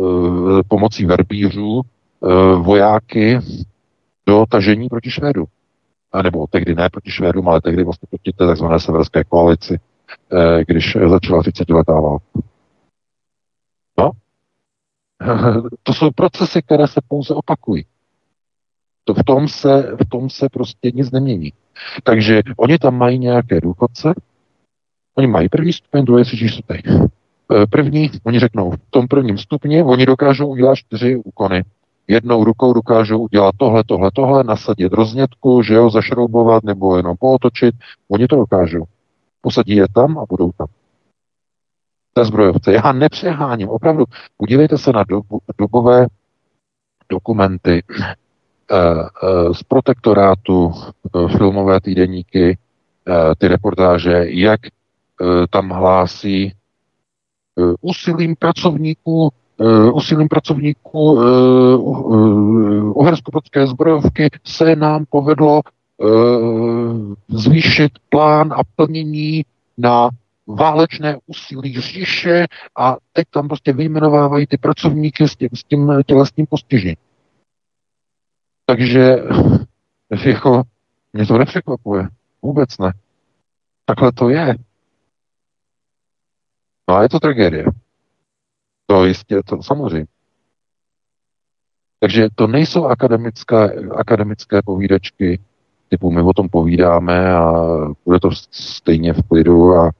[0.67, 3.39] pomocí verbířů e, vojáky
[4.25, 5.45] do tažení proti Švédu.
[6.11, 8.65] A nebo tehdy ne proti Švédům, ale tehdy vlastně proti té tzv.
[8.77, 9.79] severské koalici.
[10.33, 12.25] Eh, když začala 30 letá válka.
[13.97, 14.11] No,
[15.83, 17.85] to jsou procesy, které se pouze opakují.
[19.03, 21.53] To v, tom se, v tom se prostě nic nemění.
[22.03, 24.13] Takže oni tam mají nějaké důchodce,
[25.15, 26.81] oni mají první stupeň, druhý, třetí stupeň.
[27.69, 31.63] První, oni řeknou, v tom prvním stupni oni dokážou udělat čtyři úkony.
[32.07, 37.75] Jednou rukou dokážou udělat tohle, tohle, tohle, nasadit roznětku, že jo, zašroubovat nebo jenom pootočit.
[38.09, 38.83] Oni to dokážou.
[39.41, 40.67] Posadí je tam a budou tam.
[42.13, 42.73] Té zbrojovce.
[42.73, 43.69] Já nepřeháním.
[43.69, 44.05] Opravdu,
[44.37, 46.07] podívejte se na dobu, dobové
[47.09, 47.83] dokumenty
[49.53, 52.57] z protektorátu, eh, filmové týdeníky,
[53.37, 54.59] ty reportáže, jak
[55.49, 56.53] tam hlásí
[57.81, 59.29] úsilím pracovníků
[59.93, 61.21] úsilím pracovníků
[62.93, 63.31] uhersko
[63.65, 65.61] zbrojovky se nám povedlo
[66.01, 69.45] Eh, zvýšit plán a plnění
[69.77, 70.09] na
[70.47, 72.45] válečné úsilí říše
[72.77, 76.95] a teď tam prostě vyjmenovávají ty pracovníky s tím, s tím tělesným postižením.
[78.71, 79.23] Takže
[80.25, 80.63] jako,
[81.13, 82.07] mě to nepřekvapuje.
[82.41, 82.93] Vůbec ne.
[83.85, 84.55] Takhle to je.
[86.89, 87.65] No a je to tragédie.
[88.85, 90.07] To jistě, to samozřejmě.
[91.99, 95.39] Takže to nejsou akademické, akademické povídačky,
[95.89, 97.53] typu my o tom povídáme a
[98.05, 99.91] bude to stejně v klidu a,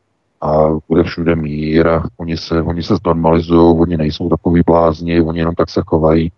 [0.41, 5.39] a bude všude mír a oni se, oni se znormalizují, oni nejsou takový blázni, oni
[5.39, 6.31] jenom tak se chovají.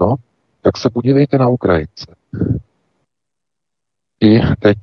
[0.00, 0.16] No,
[0.64, 2.14] tak se podívejte na Ukrajince.
[4.22, 4.78] Češi teď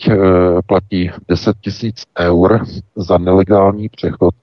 [0.66, 4.36] platí 10 tisíc eur za nelegální přechod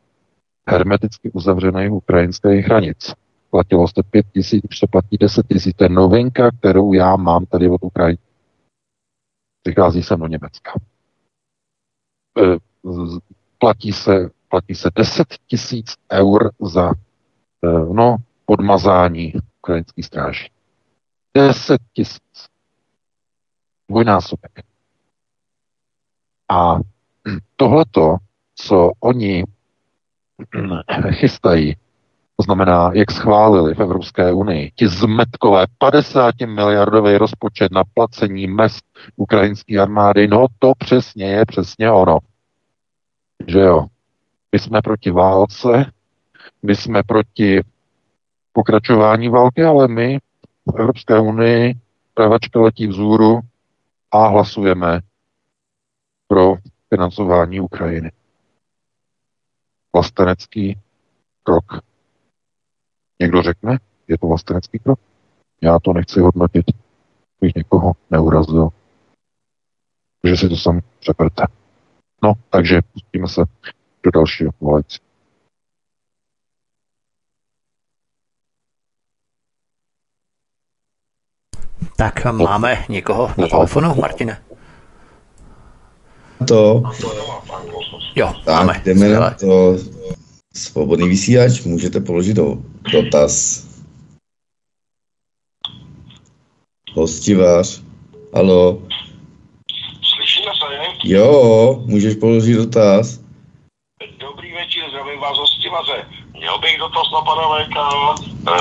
[0.69, 3.15] hermeticky uzavřených ukrajinských hranic.
[3.51, 5.77] Platilo jste 5 tisíc, už se platí 10 tisíc.
[5.77, 8.19] To je novinka, kterou já mám tady od Ukrajiny.
[9.62, 10.73] Přichází sem do Německa.
[13.59, 16.93] Platí se, platí se 10 tisíc eur za
[17.93, 18.16] no,
[18.47, 20.48] podmazání ukrajinských stráží.
[21.39, 22.48] 10 tisíc.
[23.89, 24.52] Dvojnásobek.
[26.48, 26.77] A
[27.56, 28.16] tohleto,
[28.55, 29.44] co oni
[31.10, 31.77] chystají,
[32.36, 38.85] to znamená, jak schválili v Evropské unii, ti zmetkové 50 miliardový rozpočet na placení mest
[39.16, 42.19] ukrajinské armády, no to přesně je přesně ono.
[43.47, 43.86] Že jo?
[44.52, 45.93] My jsme proti válce,
[46.62, 47.60] my jsme proti
[48.52, 50.19] pokračování války, ale my
[50.73, 51.74] v Evropské unii
[52.15, 53.40] pravačka letí vzůru
[54.11, 55.01] a hlasujeme
[56.27, 56.55] pro
[56.89, 58.12] financování Ukrajiny.
[59.93, 60.78] Vlastenecký
[61.43, 61.65] krok.
[63.20, 63.78] Někdo řekne,
[64.09, 65.01] je to vlastenecký krok?
[65.61, 66.66] Já to nechci hodnotit,
[67.40, 68.69] bych někoho neurazil.
[70.23, 71.43] Takže si to sami přeperte.
[72.23, 73.43] No, takže pustíme se
[74.03, 75.07] do dalšího volající.
[82.01, 84.43] Tak máme někoho na telefonu, Martine?
[86.49, 86.83] To.
[88.15, 88.83] Jo, tak, máme.
[88.85, 89.77] jdeme na to.
[90.55, 92.57] Svobodný vysílač, můžete položit do,
[92.93, 93.65] dotaz.
[96.95, 97.83] Hostivář.
[98.35, 98.83] Halo.
[100.16, 100.99] Slyšíme se?
[101.05, 103.20] Jo, můžeš položit dotaz.
[104.19, 106.07] Dobrý večer, zdravím vás hostivaře.
[106.37, 108.59] Měl bych dotaz na pana VK, e,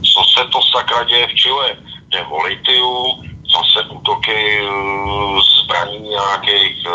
[0.00, 1.87] co se to sakra děje v Chile?
[2.08, 3.06] Jde o litiu,
[3.52, 4.64] zase útoky e,
[5.62, 6.86] zbraní nějakých,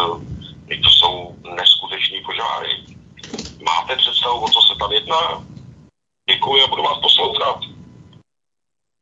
[0.71, 2.69] e, to jsou neskuteční požáry.
[3.65, 5.43] Máte představu, o co se tam jedná?
[6.29, 7.59] Děkuji a budu vás poslouchat.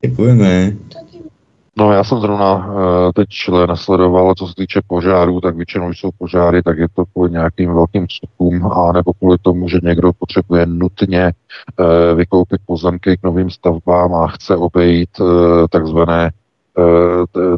[0.06, 0.72] Děkujeme.
[1.82, 2.74] No já jsem zrovna uh,
[3.16, 7.32] teď čile nesledoval, co se týče požárů, tak většinou jsou požáry, tak je to kvůli
[7.32, 11.32] nějakým velkým vstupům a nebo kvůli tomu, že někdo potřebuje nutně
[11.80, 15.28] uh, vykoupit pozemky k novým stavbám a chce obejít uh,
[15.70, 16.32] takzvané,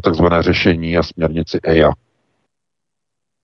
[0.02, 1.92] takzvané řešení a směrnici EIA.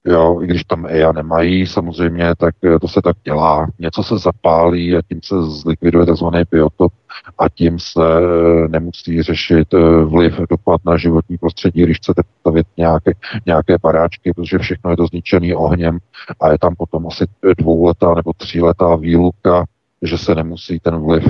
[0.06, 3.66] Jo, i když tam EIA nemají samozřejmě, tak eh, to se tak dělá.
[3.78, 6.26] Něco se zapálí a tím se zlikviduje tzv.
[6.50, 6.92] biotop
[7.38, 12.66] a tím se eh, nemusí řešit eh, vliv, dopad na životní prostředí, když chcete stavit
[12.76, 13.12] nějaké,
[13.46, 15.98] nějaké paráčky, protože všechno je to zničený ohněm
[16.40, 17.24] a je tam potom asi
[17.58, 19.64] dvouletá nebo tříletá výluka,
[20.02, 21.24] že se nemusí ten vliv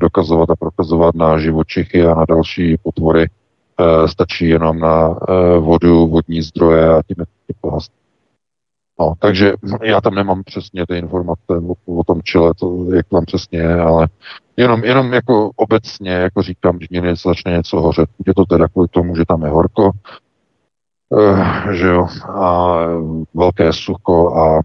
[0.00, 3.26] dokazovat a prokazovat na živočichy a na další potvory,
[4.06, 5.18] stačí jenom na
[5.60, 7.26] vodu, vodní zdroje a tím je
[7.60, 7.78] to
[9.00, 9.52] No, takže
[9.82, 13.80] já tam nemám přesně ty informace o, o tom čile, to, jak tam přesně je,
[13.80, 14.08] ale
[14.56, 18.88] jenom, jenom jako obecně, jako říkám, když někde začne něco hořet, je to teda kvůli
[18.88, 19.90] tomu, že tam je horko,
[21.08, 22.78] uh, že jo, a
[23.34, 24.60] velké sucho a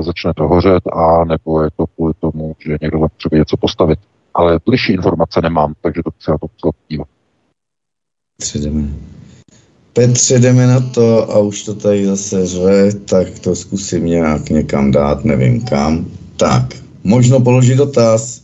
[0.00, 3.98] začne to hořet, a nebo je to kvůli tomu, že někdo potřebuje něco postavit.
[4.34, 7.08] Ale bližší informace nemám, takže to se na to podívat.
[9.92, 14.90] Petře, jdeme na to a už to tady zase řve, tak to zkusím nějak někam
[14.90, 16.06] dát, nevím kam.
[16.38, 16.62] Tak,
[17.04, 18.42] možno položit dotaz.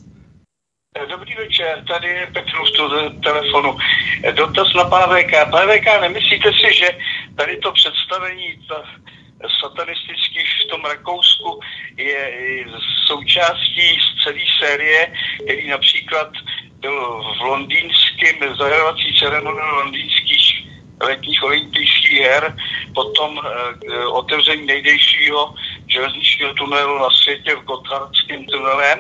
[1.10, 3.76] Dobrý večer, tady je Petr z telefonu.
[4.32, 5.50] Dotaz na pana VK.
[5.50, 6.88] Pane VK, nemyslíte si, že
[7.36, 8.82] tady to představení ta
[9.60, 11.60] satanistický v tom Rakousku
[11.96, 12.32] je
[13.06, 15.12] součástí z celé série,
[15.44, 16.30] který například
[16.80, 20.67] byl v londýnském zahajovací ceremonii londýnských
[21.00, 22.56] letních olympijských her,
[22.94, 25.54] potom e, otevření nejdejšího
[25.86, 28.98] železničního tunelu na světě v Gotthardském tunelem,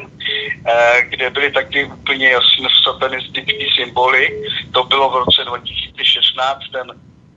[0.66, 4.42] e, kde byly taky úplně jasně satanistické symboly.
[4.72, 6.86] To bylo v roce 2016, ten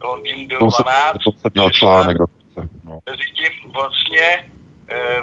[0.03, 1.23] Londýn byl 12.
[1.23, 2.17] To se měl článek.
[2.83, 2.99] No.
[3.05, 4.51] Mezi tím vlastně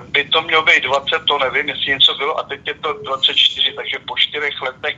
[0.09, 3.73] by to mělo být 20, to nevím, jestli něco bylo, a teď je to 24,
[3.73, 4.97] takže po čtyřech letech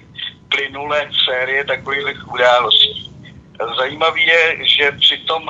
[0.49, 3.10] plynulé série takových událostí.
[3.79, 5.49] Zajímavé je, že při tom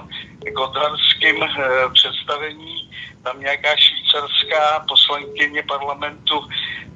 [0.56, 2.89] gotthardském eh, představení
[3.22, 6.48] tam nějaká švýcarská poslankyně parlamentu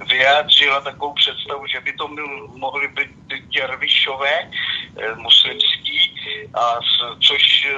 [0.09, 2.09] vyjádřila takovou představu, že by to
[2.48, 3.10] mohly být
[3.48, 6.14] děrvišové, eh, muslimský,
[6.55, 6.80] a
[7.20, 7.76] což eh,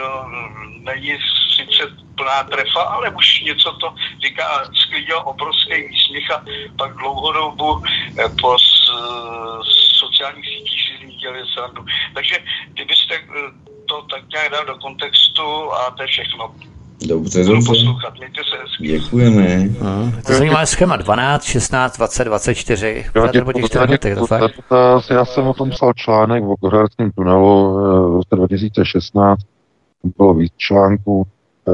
[0.81, 1.18] není
[1.56, 3.94] sice plná trefa, ale už něco to
[4.24, 6.44] říká, sklidil obrovský výsměch a
[6.78, 7.82] pak dlouhodobu
[8.40, 8.56] po
[9.98, 11.85] sociálních sítích si dělali srandu.
[12.14, 12.39] Takže
[12.73, 13.20] kdybyste
[13.89, 16.55] to tak nějak dát do kontextu a to je všechno.
[17.09, 17.66] Dobře, dobře.
[17.68, 18.86] poslouchat, mějte se hezky.
[18.86, 19.44] Děkujeme.
[19.59, 20.12] Hmm.
[20.27, 23.05] To zajímavé schéma 12, 16, 20, 24.
[23.14, 24.52] Já, Nebo těch čtyři lety, je to fakt?
[25.10, 29.40] já jsem o tom psal článek v Gohradském tunelu eh, v roce 2016.
[30.02, 31.27] Tam bylo víc článků.
[31.68, 31.73] eh,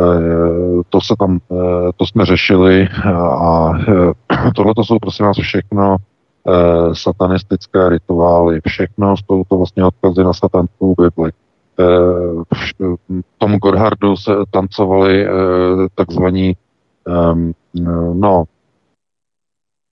[0.88, 1.56] To, se tam, eh,
[1.96, 2.88] to jsme řešili
[3.44, 3.72] a
[4.56, 5.96] tohle to jsou prosím vás všechno
[6.92, 8.60] satanistické rituály.
[8.66, 11.30] Všechno jsou to vlastně odkazy na satanskou Bibli.
[11.82, 15.30] Eh, Tomu Godhardu se tancovali eh,
[15.94, 16.56] takzvaní
[17.06, 17.52] ehm,
[18.14, 18.44] no,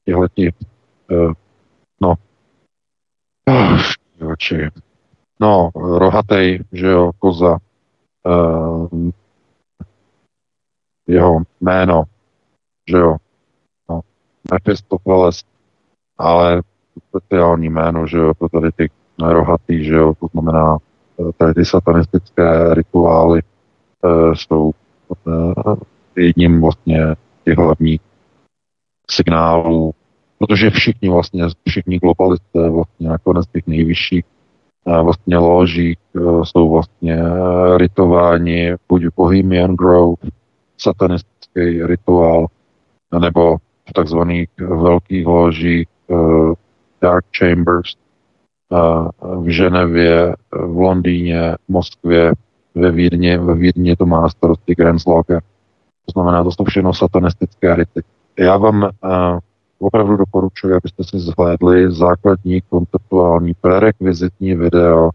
[0.09, 1.33] eh,
[2.01, 2.15] no,
[4.33, 4.69] oči.
[5.41, 7.59] No, rohatej, že jo, koza.
[11.09, 12.05] Jeho jméno,
[12.91, 13.17] že jo.
[13.91, 14.01] No,
[14.53, 15.45] Mephistopheles,
[16.19, 16.63] ale
[17.09, 18.91] speciální jméno, že jo, pro tady ty
[19.23, 20.79] rohatý, že jo, to znamená
[21.37, 23.41] tady satanistické rituály
[24.05, 24.71] uh, jsou
[25.27, 25.75] uh,
[26.17, 27.15] jedním vlastně
[27.45, 28.01] těch hlavních
[29.11, 29.95] signálů
[30.41, 34.25] protože všichni vlastně, všichni globalisté vlastně nakonec těch nejvyšších
[34.87, 40.17] eh, vlastně loží eh, jsou vlastně eh, ritováni buď Bohemian Grove,
[40.79, 42.47] satanistický rituál,
[43.21, 45.89] nebo v takzvaných velkých ložích
[47.03, 47.95] Dark Chambers
[49.21, 52.33] v Ženevě, v Londýně, v Moskvě,
[52.75, 55.43] ve Vídni, ve Vídni to má starosti Grenzlager.
[56.07, 58.03] To znamená, to jsou všechno satanistické rity.
[58.39, 58.91] Já vám uh,
[59.79, 65.11] opravdu doporučuji, abyste si zhlédli základní konceptuální prerekvizitní video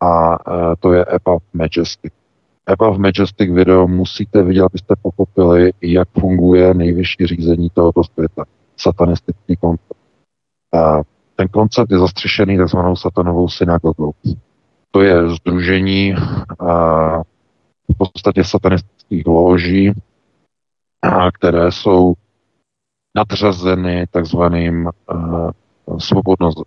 [0.00, 2.12] a uh, to je Above Majestic.
[2.66, 8.44] Above Majestic video musíte vidět, abyste pochopili, jak funguje nejvyšší řízení tohoto světa.
[8.76, 10.00] Satanistický koncept.
[10.74, 11.02] Uh,
[11.40, 14.12] ten koncept je zastřešený takzvanou satanovou synagogou.
[14.90, 17.22] To je združení uh,
[17.92, 19.92] v podstatě satanistických loží,
[21.02, 22.14] a které jsou
[23.16, 24.88] nadřazeny takzvaným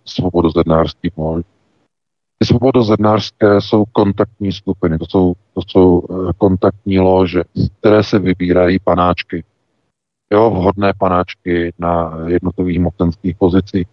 [0.06, 1.44] svobodozednářským ložím.
[2.38, 7.42] Ty svobodozednářské jsou kontaktní skupiny, to jsou, to jsou uh, kontaktní lože,
[7.78, 9.44] které se vybírají panáčky.
[10.32, 13.86] Jo, vhodné panáčky na jednotlivých mocenských pozicích.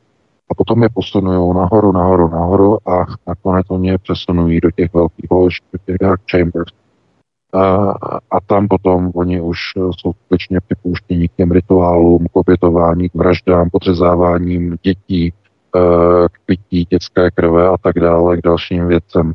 [0.52, 5.32] A potom je posunují nahoru, nahoru, nahoru a nakonec oni je přesunují do těch velkých
[5.32, 6.73] lož, do těch dark chambers.
[7.53, 7.91] A,
[8.32, 13.69] a tam potom oni už jsou skutečně připouštění k těm rituálům, k obětování, k vraždám,
[13.69, 15.34] podřezáváním dětí,
[16.32, 19.34] k pití dětské krve a tak dále, k dalším věcem.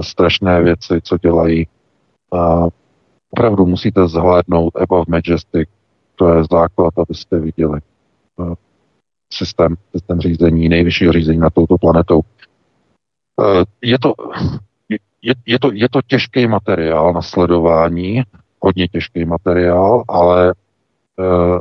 [0.00, 1.66] Strašné věci, co dělají.
[2.32, 2.66] A
[3.30, 5.68] opravdu musíte zhlédnout Above Majestic,
[6.16, 7.80] to je základ, abyste viděli
[9.32, 12.20] systém, systém řízení, nejvyššího řízení na touto planetou.
[13.82, 14.14] Je to,
[15.22, 18.22] je, je, to, je to těžký materiál na sledování,
[18.60, 20.52] hodně těžký materiál, ale
[21.18, 21.58] uh,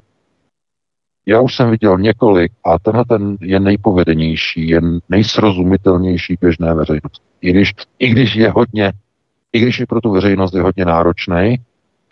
[1.25, 7.23] já už jsem viděl několik a tenhle ten je nejpovedenější, je nejsrozumitelnější běžné veřejnosti.
[7.41, 8.93] I když, I když je hodně,
[9.53, 11.57] i když je pro tu veřejnost je hodně náročný,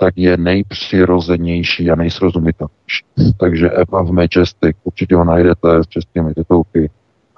[0.01, 3.05] tak je nejpřirozenější a nejsrozumitelnější.
[3.37, 6.89] Takže Eva v Majestic, určitě ho najdete s českými titulky,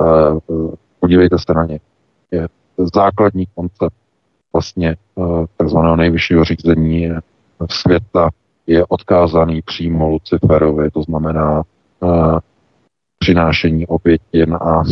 [0.02, 1.80] uh, uh, podívejte se na ně.
[2.32, 2.48] Je
[2.94, 3.96] základní koncept
[4.54, 4.96] vlastně
[5.58, 7.10] takzvaného nejvyššího řízení
[7.70, 8.30] světa
[8.68, 11.64] je odkázaný přímo Luciferovi, to znamená
[13.20, 14.84] přinášení obětin a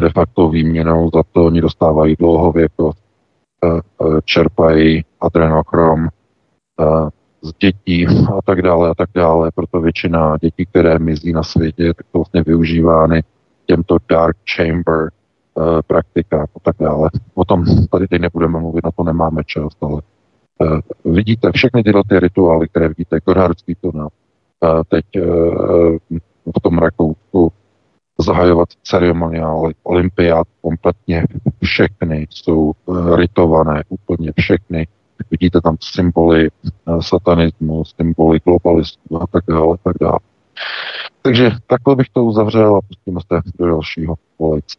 [0.00, 3.07] de facto výměnou za to oni dostávají dlouhověkost, uh,
[4.24, 7.08] čerpají adrenochrom uh,
[7.42, 9.50] z dětí a tak dále a tak dále.
[9.54, 13.22] Proto většina dětí, které mizí na světě, tak jsou vlastně využívány
[13.66, 15.10] těmto dark chamber
[15.86, 17.10] praktika a tak dále.
[17.34, 20.02] O tom tady teď nebudeme mluvit, na to nemáme čas, ale
[21.04, 24.08] vidíte všechny tyhle ty rituály, které vidíte, Gorhardský tunel,
[24.88, 25.04] teď
[26.56, 27.52] v tom Rakousku
[28.20, 31.24] zahajovat ceremoniály, olympiád kompletně
[31.62, 34.86] všechny jsou uh, ritované, úplně všechny.
[35.30, 36.48] Vidíte tam symboly
[36.84, 40.18] uh, satanismu, symboly globalistů a tak dále, tak dále.
[41.22, 44.78] Takže takhle bych to uzavřel a pustíme se do dalšího volejce.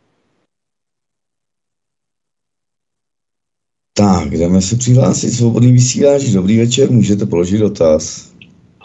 [3.94, 6.24] Tak, jdeme se přihlásit svobodný vysílač.
[6.24, 8.34] Dobrý večer, můžete položit dotaz.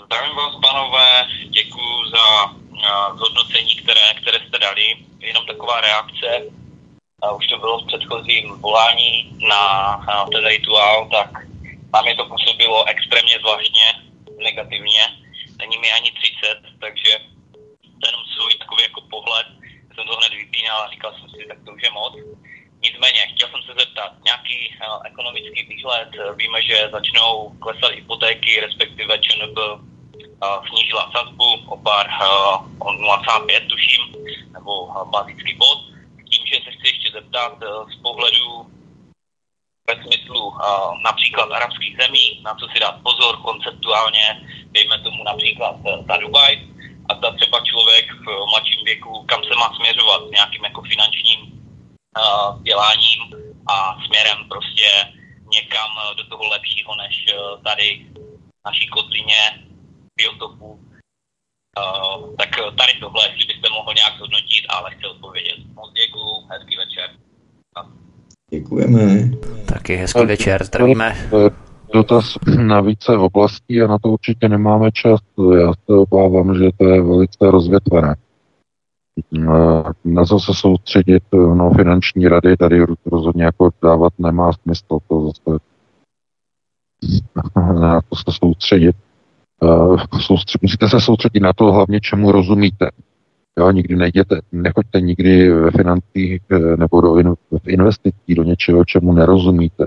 [0.07, 1.07] Zdravím vás, pánové,
[1.51, 2.55] děkuji za
[3.17, 3.75] zhodnocení,
[4.35, 4.97] které, jste dali.
[5.21, 6.43] Jenom taková reakce.
[7.23, 11.31] A už to bylo v předchozím volání na, na ten rituál, tak
[11.95, 13.87] na mě to působilo extrémně zvláštně,
[14.39, 15.03] negativně.
[15.59, 17.11] Není mi ani 30, takže
[18.07, 19.47] jenom svůj takový jako pohled.
[19.95, 22.15] Jsem to hned vypínal a říkal jsem si, tak to už je moc.
[22.83, 24.75] Nicméně, chtěl jsem se zeptat, nějaký
[25.69, 26.09] výhled.
[26.37, 29.59] Víme, že začnou klesat hypotéky, respektive ČNB
[30.69, 32.09] snížila sazbu o pár,
[32.79, 34.03] o 0,5 tuším,
[34.53, 35.79] nebo bazický bod.
[36.31, 37.53] Tím, že se chci ještě zeptat
[37.93, 38.67] z pohledu
[39.89, 40.55] ve smyslu
[41.05, 45.77] například arabských zemí, na co si dát pozor konceptuálně, dejme tomu například
[46.09, 46.63] za Dubaj,
[47.09, 51.41] a ta třeba člověk v mladším věku, kam se má směřovat nějakým jako finančním
[52.57, 53.21] vzděláním
[53.67, 54.89] a směrem prostě
[55.53, 57.25] někam do toho lepšího než
[57.65, 58.07] tady
[58.67, 59.65] naší kotlině
[60.19, 60.67] biotopů.
[60.67, 65.59] Uh, tak tady tohle, jestli byste mohl nějak zhodnotit, ale chci odpovědět.
[65.75, 67.11] Moc děkuju, hezký večer.
[68.51, 69.31] Děkujeme.
[69.67, 71.17] Taky hezký večer, zdravíme.
[71.95, 75.21] Dotaz na více oblastí a na to určitě nemáme čas.
[75.59, 78.17] Já se obávám, že to je velice rozvětvené.
[80.05, 84.99] Na co se soustředit, no finanční rady tady rozhodně jako dávat nemá smysl.
[85.09, 85.59] To zase
[87.81, 88.97] na to se soustředit
[90.21, 92.91] soustřed, musíte se soustředit na to hlavně, čemu rozumíte.
[93.59, 98.85] Jo, nikdy nejděte, nechoďte nikdy ve financích eh, nebo do in, v investicí do něčeho,
[98.85, 99.87] čemu nerozumíte.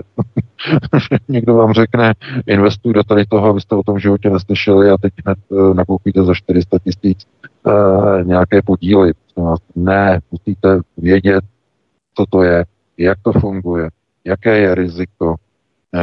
[1.28, 2.14] Někdo vám řekne,
[2.46, 6.34] investuj do tady toho, abyste o tom životě neslyšeli a teď hned uh, nakoupíte za
[6.34, 7.26] 400 tisíc
[7.66, 7.72] uh,
[8.24, 9.12] nějaké podíly.
[9.76, 11.44] Ne, musíte vědět,
[12.14, 12.64] co to je,
[12.98, 13.88] jak to funguje,
[14.24, 15.47] jaké je riziko, Eh,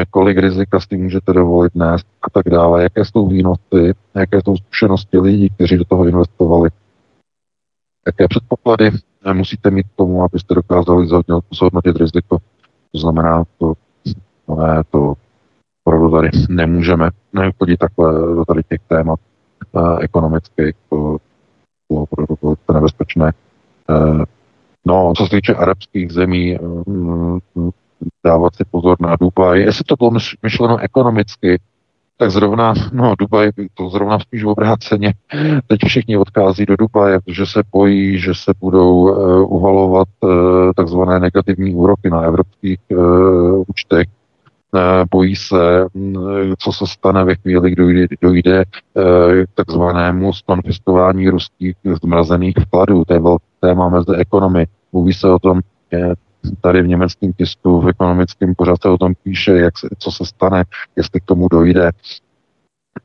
[0.10, 4.58] kolik rizika s tím můžete dovolit nést a tak dále, jaké jsou výnosy, jaké jsou
[4.58, 6.70] zkušenosti lidí, kteří do toho investovali,
[8.08, 8.92] jaké předpoklady
[9.26, 11.08] eh, musíte mít k tomu, abyste dokázali
[11.52, 12.38] zhodnotit riziko.
[12.92, 13.74] To znamená, to,
[14.58, 15.14] ne, to
[15.84, 19.20] opravdu tady nemůžeme nechodit takhle do tady těch témat
[19.78, 21.18] eh, ekonomických, to
[21.90, 23.34] bylo opravdu velice nebezpečné.
[23.90, 24.24] Eh,
[24.86, 26.60] no, co se týče arabských zemí, eh,
[28.26, 29.62] dávat si pozor na Dubaj.
[29.62, 30.12] Jestli to bylo
[30.44, 31.60] myšleno ekonomicky,
[32.18, 35.14] tak zrovna, no Dubaj, to zrovna spíš obráceně.
[35.68, 40.30] Teď všichni odchází do Dubaje, protože se bojí, že se budou uh, uvalovat uh,
[40.76, 44.08] takzvané negativní úroky na evropských uh, účtech.
[44.72, 44.82] Uh,
[45.12, 49.04] bojí se, uh, co se stane ve chvíli, kdy dojde, dojde uh,
[49.46, 53.06] k takzvanému skonfiskování ruských zmrazených vkladů.
[53.06, 54.66] To je velké téma mezi ekonomy.
[54.94, 55.60] Mluví se o tom,
[56.62, 60.26] tady v německém tisku, v ekonomickém pořád se o tom píše, jak se, co se
[60.26, 60.64] stane,
[60.96, 61.92] jestli k tomu dojde,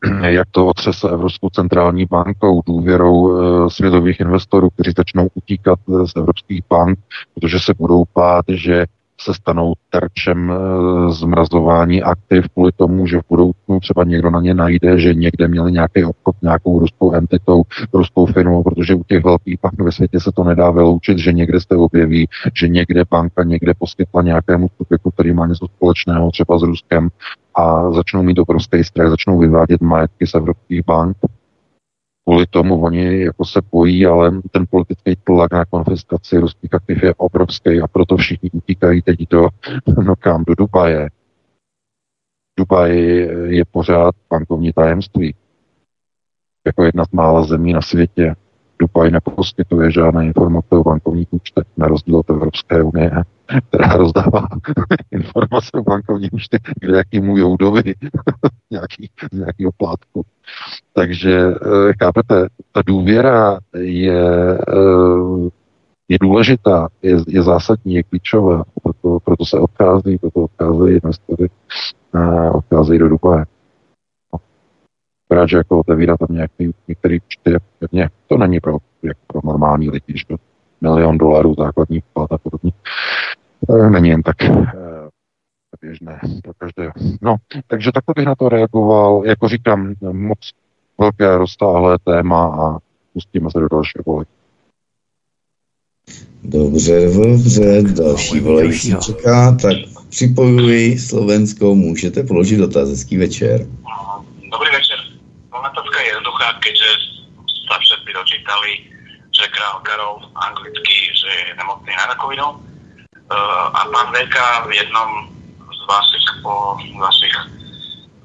[0.26, 6.62] jak to otřese Evropskou centrální bankou, důvěrou e, světových investorů, kteří začnou utíkat z evropských
[6.70, 6.98] bank,
[7.34, 8.86] protože se budou bát, že
[9.20, 14.54] se stanou terčem eh, zmrazování aktiv kvůli tomu, že v budoucnu třeba někdo na ně
[14.54, 19.58] najde, že někde měli nějaký obchod nějakou ruskou entitou, ruskou firmou, protože u těch velkých
[19.62, 23.72] bank ve světě se to nedá vyloučit, že někde se objeví, že někde banka někde
[23.78, 27.08] poskytla nějakému subjektu, který má něco společného třeba s Ruskem
[27.54, 31.16] a začnou mít obrovský strach, začnou vyvádět majetky z evropských bank
[32.30, 37.14] kvůli tomu oni jako se bojí, ale ten politický tlak na konfiskaci ruských aktiv je
[37.14, 39.48] obrovský a proto všichni utíkají teď do,
[40.04, 41.10] no kam, do Dubaje.
[42.58, 42.98] Dubaj
[43.46, 45.34] je pořád bankovní tajemství.
[46.66, 48.34] Jako jedna z mála zemí na světě.
[48.80, 53.10] Dubaj neposkytuje žádné informace o bankovních účtech, na rozdíl od Evropské unie,
[53.68, 54.48] která rozdává
[55.10, 57.82] informace o bankovních účtech kde jakýmu joudovi
[58.70, 60.22] nějaký, z nějakého plátku.
[60.92, 65.50] Takže eh, chápete, ta důvěra je, eh,
[66.08, 71.50] je důležitá, je, je zásadní, je klíčová, proto, proto se odchází, proto odcházejí investory,
[72.52, 73.44] odcházejí do Dubaje
[75.30, 78.08] rád, že jako otevírá tam nějaký, některý účty, pevně.
[78.26, 80.24] To není pro, jako pro normální lidi, že
[80.80, 82.72] milion dolarů základní plat a podobně.
[83.68, 84.66] E, není jen tak e,
[85.80, 86.92] běžné pro každého.
[87.22, 87.36] No,
[87.66, 89.22] takže takhle bych na to reagoval.
[89.26, 90.38] Jako říkám, moc
[90.98, 92.78] velké roztáhlé téma a
[93.12, 94.24] pustíme se do dalšího vole.
[96.44, 99.76] Dobře, dobře, další volající čeká, tak
[100.08, 103.60] připojuji Slovensko, můžete položit dotaz, hezký večer.
[104.52, 104.89] Dobrý večer.
[105.60, 106.88] Otázka je jednoduchá, keďže
[107.68, 108.72] sa všetci dočítali,
[109.30, 112.48] že král Karol anglicky, že je nemocný na rakovinu.
[113.30, 115.30] Uh, a pán VK v jednom
[115.70, 117.36] z vašich, po, vašich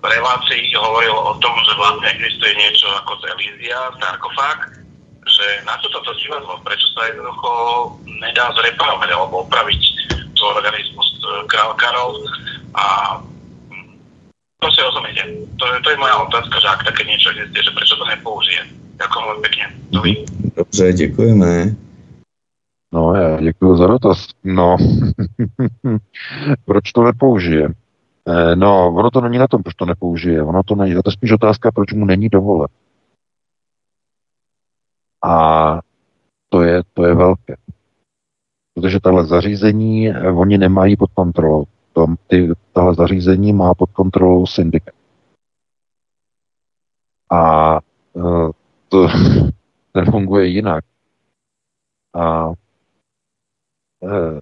[0.01, 4.81] relácií hovoril o tom, že vlastne existuje niečo ako Elízia, sarkofág,
[5.25, 7.49] že na čo toto divadlo, prečo sa jednoducho
[8.21, 9.81] nedá zreparovať alebo opraviť
[10.37, 11.09] svoj organizmus
[11.49, 12.21] král Karol
[12.77, 13.17] a
[14.59, 15.23] to si rozumiete.
[15.59, 18.61] To, je, to je moja otázka, že ak také niečo existuje, že prečo to nepoužije.
[18.95, 19.65] Ďakujem veľmi pekne.
[19.91, 20.13] Dobrý.
[20.55, 21.75] Dobře, děkujeme.
[22.93, 24.27] No, já děkuji za dotaz.
[24.43, 24.77] No,
[26.65, 27.69] proč to nepoužije?
[28.27, 30.43] Eh, no, ono to není na tom, proč to nepoužije.
[30.43, 30.93] Ono to není.
[30.93, 32.67] To je spíš otázka, proč mu není dovolen.
[35.23, 35.79] A
[36.49, 37.55] to je, to je velké.
[38.73, 41.65] Protože tahle zařízení eh, oni nemají pod kontrolou.
[41.95, 44.95] Tom, ty, tahle zařízení má pod kontrolou syndikat.
[47.31, 47.79] A
[48.13, 48.51] uh,
[48.89, 49.07] to
[49.95, 50.83] nefunguje jinak.
[52.13, 54.39] A uh,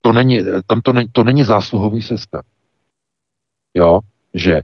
[0.00, 2.42] to není, tam to, není, to není zásluhový systém.
[3.74, 4.00] Jo,
[4.34, 4.62] že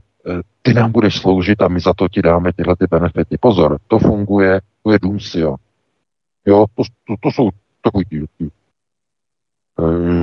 [0.61, 3.37] ty nám budeš sloužit a my za to ti dáme tyhle ty benefity.
[3.37, 5.55] Pozor, to funguje, to je Dumsio.
[6.45, 7.49] Jo, to, to, to jsou
[7.81, 8.05] takový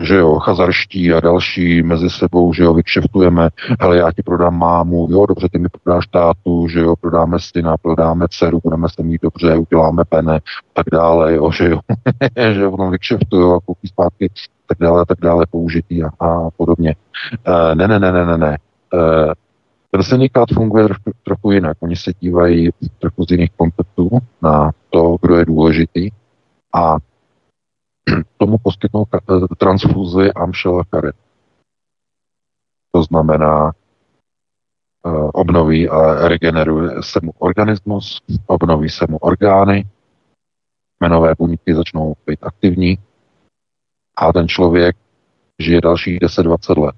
[0.02, 3.48] že jo, chazarští a další mezi sebou, že jo, vykšeftujeme,
[3.80, 7.76] hele, já ti prodám mámu, jo, dobře, ty mi prodáš tátu, že jo, prodáme syna,
[7.76, 10.40] prodáme dceru, budeme se mít dobře, uděláme pene,
[10.72, 11.80] tak dále, jo, že jo,
[12.52, 14.30] že jo, potom vykšeftuju a koupí zpátky,
[14.66, 16.94] tak dále, tak dále, použitý a, a podobně.
[17.48, 18.58] Uh, ne, ne, ne, ne, ne, ne.
[18.94, 19.32] Uh,
[19.90, 21.76] ten syndikát funguje trochu, trochu jinak.
[21.80, 26.10] Oni se dívají trochu z jiných konceptů na to, kdo je důležitý
[26.74, 26.96] a
[28.36, 29.04] tomu poskytnou
[29.58, 31.16] transfuzi Amšela karet.
[32.92, 33.72] To znamená,
[35.06, 39.88] eh, obnoví a regeneruje se mu organismus, obnoví se mu orgány,
[41.00, 42.98] jmenové buňky začnou být aktivní
[44.16, 44.96] a ten člověk
[45.58, 46.94] žije dalších 10-20 let.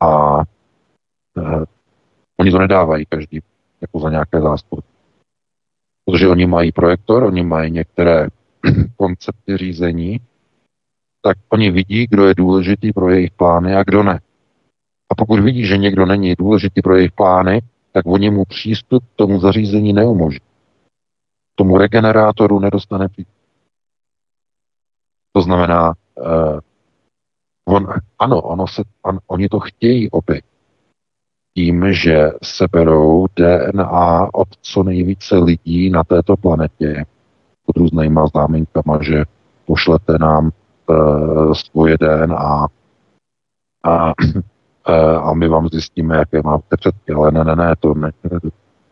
[0.00, 0.40] A
[1.38, 1.64] eh,
[2.36, 3.40] oni to nedávají každý
[3.80, 4.82] jako za nějaké zástupy.
[6.04, 8.28] Protože oni mají projektor, oni mají některé
[8.96, 10.20] koncepty řízení,
[11.22, 14.20] tak oni vidí, kdo je důležitý pro jejich plány a kdo ne.
[15.10, 17.62] A pokud vidí, že někdo není důležitý pro jejich plány,
[17.92, 20.46] tak oni mu přístup k tomu zařízení neumožní.
[21.54, 23.34] Tomu regenerátoru nedostane přístup.
[25.32, 26.60] To znamená, uh,
[27.64, 27.86] on,
[28.18, 30.44] ano, ono se, on, oni to chtějí opět.
[31.54, 37.04] Tím, že seberou DNA od co nejvíce lidí na této planetě,
[37.68, 39.24] pod různýma záminkama, že
[39.66, 40.50] pošlete nám
[40.86, 42.66] uh, svoje DNA
[43.84, 47.12] a, uh, a my vám zjistíme, jaké máte předky.
[47.12, 48.12] Ale ne, ne, ne, to ne,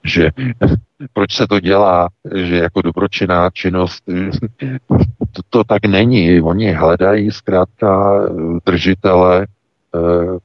[0.04, 0.30] že
[1.12, 4.04] proč se to dělá, že jako dobročinná činnost,
[5.32, 6.40] to, to tak není.
[6.40, 8.20] Oni hledají zkrátka
[8.66, 9.46] držitele,
[9.94, 10.38] uh,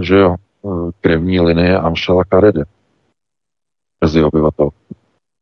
[0.00, 0.36] že jo,
[1.00, 2.64] krevní linie Amšela Karede
[4.00, 4.70] mezi obyvatel.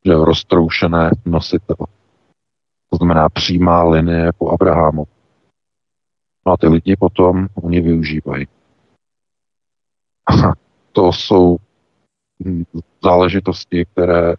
[0.05, 1.77] Že roztroušené nositel.
[2.93, 5.05] To znamená přímá linie jako Abrahamu.
[6.47, 8.47] No a ty lidi potom oni využívají.
[10.94, 11.56] To jsou
[13.05, 14.35] záležitosti, které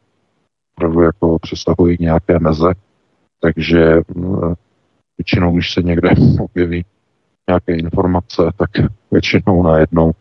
[0.75, 2.73] opravdu jako přesahují nějaké meze,
[3.39, 4.53] takže mm,
[5.17, 6.09] většinou, když se někde
[6.39, 6.85] objeví
[7.47, 8.69] nějaké informace, tak
[9.11, 10.11] většinou najednou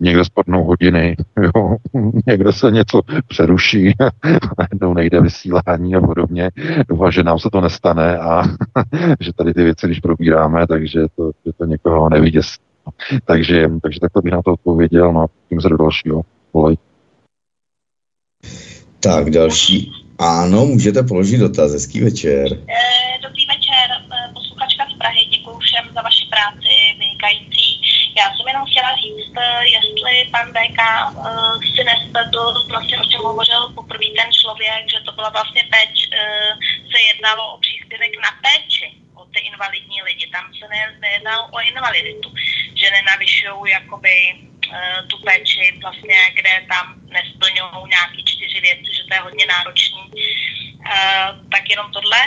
[0.00, 1.76] někde spadnou hodiny, jo,
[2.26, 3.92] někde se něco přeruší,
[4.58, 6.50] najednou nejde vysílání a podobně.
[6.88, 8.42] Doufám, že nám se to nestane a
[9.20, 12.56] že tady ty věci, když probíráme, takže to, že to někoho nevyděsí.
[13.24, 16.22] Takže, takže takhle bych na to odpověděl, no a tím se do dalšího
[16.52, 16.76] volej.
[19.00, 19.92] Tak, další.
[20.18, 21.72] Ano, můžete položit dotaz.
[21.72, 22.46] Hezký večer.
[22.52, 25.20] Eh, dobrý večer, eh, posluchačka z Prahy.
[25.30, 27.85] Děkuji všem za vaši práci, vynikající.
[28.18, 30.80] Já jsem jenom chtěla říct, eh, jestli pan BK
[31.74, 36.08] si nesvedl, vlastně o čem hovořil poprvé ten člověk, že to byla vlastně péč,
[36.92, 40.26] se jednalo o příspěvek na péči o ty invalidní lidi.
[40.26, 40.64] Tam se
[41.00, 42.34] nejednalo o invaliditu,
[42.74, 49.14] že nenavyšují jakoby Eh, tu péči, vlastně, kde tam nesplňují nějaký čtyři věci, že to
[49.14, 50.10] je hodně náročný.
[50.86, 52.18] Uh, tak jenom tohle.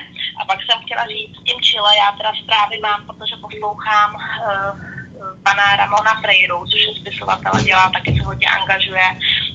[0.42, 4.99] A pak jsem chtěla říct s tím Chile, já teda zprávy mám, protože poslouchám uh,
[5.44, 9.08] pana Ramona Freiru, což je spisovatel a dělá, taky se hodně angažuje.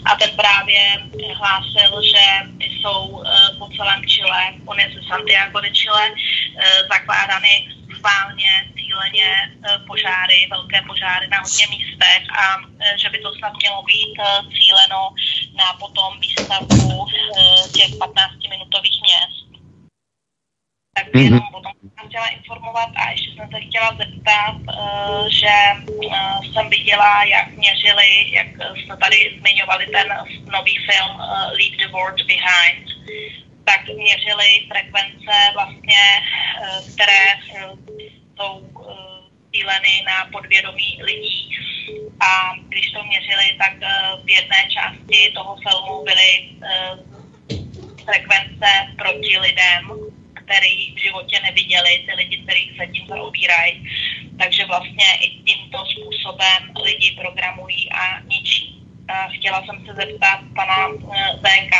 [0.04, 0.80] A ten právě
[1.36, 2.24] hlásil, že
[2.60, 3.24] jsou uh,
[3.58, 6.62] po celém Chile, on je ze Santiago de Chile, uh,
[6.92, 9.30] zakládány schválně, cíleně
[9.86, 12.56] požáry, velké požáry na hodně místech a
[12.98, 14.14] že by to snad mělo být
[14.58, 15.14] cíleno
[15.56, 17.06] na potom výstavbu
[17.72, 19.44] těch 15-minutových měst.
[20.96, 21.24] Tak mm-hmm.
[21.24, 21.72] jenom potom
[22.05, 24.56] jsem chtěla informovat a ještě jsem se chtěla zeptat,
[25.28, 25.55] že
[26.52, 30.09] jsem viděla, jak měřili, jak jsme tady zmiňovali ten
[30.52, 31.16] nový film
[31.59, 32.89] Leave the World Behind,
[33.64, 36.02] tak měřili frekvence vlastně,
[36.62, 37.68] eh, které eh,
[38.36, 38.94] jsou eh,
[39.52, 41.51] cíleny na podvědomí lidí.
[42.20, 43.72] A když to měřili, tak
[44.24, 46.48] v jedné části toho filmu byly
[48.05, 48.66] frekvence
[48.98, 49.90] proti lidem,
[50.44, 53.88] který v životě neviděli, ty lidi, kteří se tím zaobírají.
[54.38, 58.82] takže vlastně i tímto způsobem lidi programují a ničí.
[59.36, 60.88] Chtěla jsem se zeptat pana
[61.42, 61.74] VK,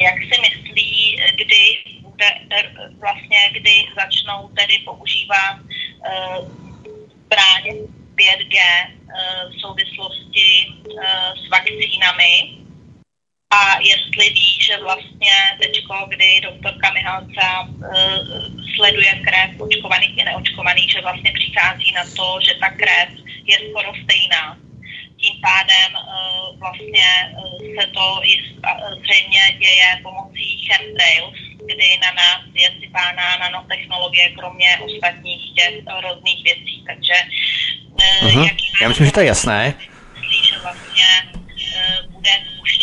[0.00, 2.26] jak si myslí, kdy bude
[3.00, 5.56] vlastně, kdy začnou tedy používat
[7.24, 7.64] zbraň
[8.14, 8.58] 5G
[9.50, 10.66] v souvislosti
[11.46, 12.58] s vakcínami
[13.56, 17.86] a jestli ví, že vlastně teďko, kdy doktorka Mihalca uh,
[18.76, 23.08] sleduje krev očkovaných i neočkovaných, že vlastně přichází na to, že ta krev
[23.44, 24.56] je skoro stejná.
[25.20, 28.20] Tím pádem uh, vlastně uh, se to
[29.00, 35.74] zřejmě děje pomocí chemtrails, kdy na nás je sypána nanotechnologie, kromě ostatních těch
[36.04, 36.84] různých věcí.
[36.86, 37.16] Takže
[37.90, 38.56] uh, uh-huh.
[38.82, 39.74] Já myslím, že to je jasné.
[40.14, 42.30] Myslí, že vlastně uh, bude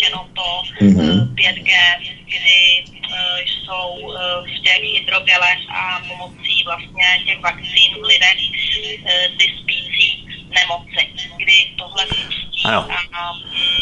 [0.03, 1.33] spuštěno to mm-hmm.
[1.35, 1.71] 5G,
[2.25, 3.15] kdy uh,
[3.45, 10.27] jsou uh, v těch hydrogelech a pomocí vlastně těch vakcín v lidech uh, ty spící
[10.49, 12.05] nemoci, kdy tohle.
[12.65, 12.87] Ano.
[12.91, 13.31] A,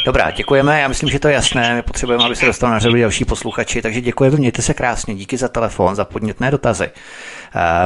[0.05, 0.81] Dobrá, děkujeme.
[0.81, 1.75] Já myslím, že to je jasné.
[1.75, 5.15] My potřebujeme, aby se dostal na řadu další posluchači, takže děkujeme, mějte se krásně.
[5.15, 6.89] Díky za telefon, za podnětné dotazy.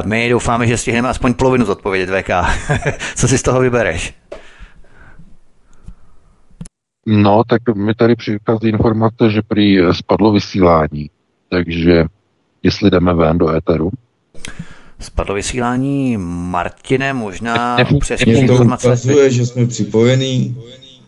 [0.05, 2.29] My doufáme, že stihneme aspoň polovinu zodpovědět VK.
[3.15, 4.13] Co si z toho vybereš?
[7.05, 11.09] No, tak mi tady přichází informace, že prý spadlo vysílání,
[11.49, 12.05] takže
[12.63, 13.91] jestli jdeme ven do éteru.
[14.99, 18.87] Spadlo vysílání Martine, možná přesně informace.
[18.87, 20.57] ukazuje, že jsme připojení.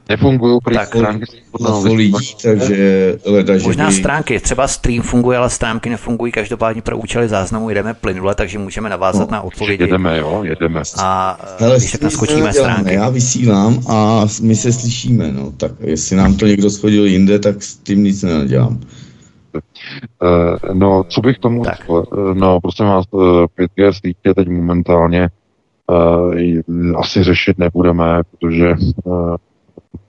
[0.10, 1.26] Nefungují prý tak, stránky
[1.62, 2.14] na lidí,
[2.44, 3.94] takže leda, že Možná by...
[3.94, 8.90] stránky, třeba stream funguje, ale stránky nefungují, každopádně pro účely záznamu jdeme plynule, takže můžeme
[8.90, 9.84] navázat no, na odpovědi.
[9.84, 10.82] Jedeme, jo, jedeme.
[10.98, 11.30] A
[11.60, 12.94] Ale když tak naskočíme stránky.
[12.94, 17.64] Já vysílám a my se slyšíme, no, tak jestli nám to někdo schodil jinde, tak
[17.64, 18.80] s tím nic nedělám.
[20.22, 21.78] Uh, no, co bych tomu tak.
[21.78, 22.04] řekl?
[22.12, 25.30] Uh, no, prosím vás, 5G sítě teď momentálně
[25.90, 28.74] uh, asi řešit nebudeme, protože
[29.04, 29.36] uh,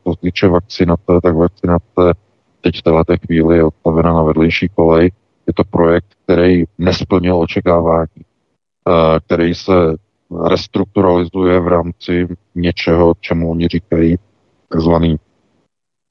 [0.04, 2.14] co se týče vakcinace, tak vakcinace
[2.60, 5.12] teď v této chvíli je odstavena na vedlejší kolej.
[5.46, 8.22] Je to projekt, který nesplnil očekávání,
[8.88, 9.72] eh, který se
[10.48, 14.16] restrukturalizuje v rámci něčeho, čemu oni říkají
[14.68, 15.16] takzvaný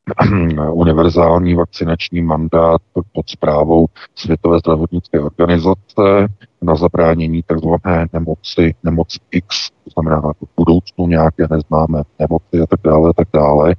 [0.71, 6.27] univerzální vakcinační mandát pod zprávou Světové zdravotnické organizace
[6.61, 7.89] na zabránění tzv.
[8.13, 13.27] nemoci, nemoc X, to znamená v budoucnu nějaké neznámé nemoci a tak dále, a tak
[13.33, 13.75] dále.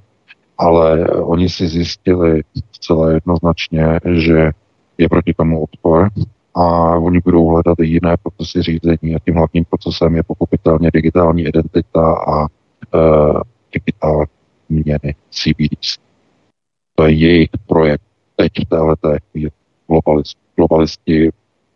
[0.58, 2.42] Ale oni si zjistili
[2.72, 4.50] zcela jednoznačně, že
[4.98, 6.08] je proti tomu odpor
[6.54, 12.14] a oni budou hledat jiné procesy řízení a tím hlavním procesem je pochopitelně digitální identita
[12.14, 12.48] a e,
[13.72, 14.26] digitální
[14.68, 16.07] měny CBDC.
[16.98, 18.02] To je jejich projekt
[18.36, 19.50] teď v této chvíli.
[19.86, 21.30] Globalist, globalisti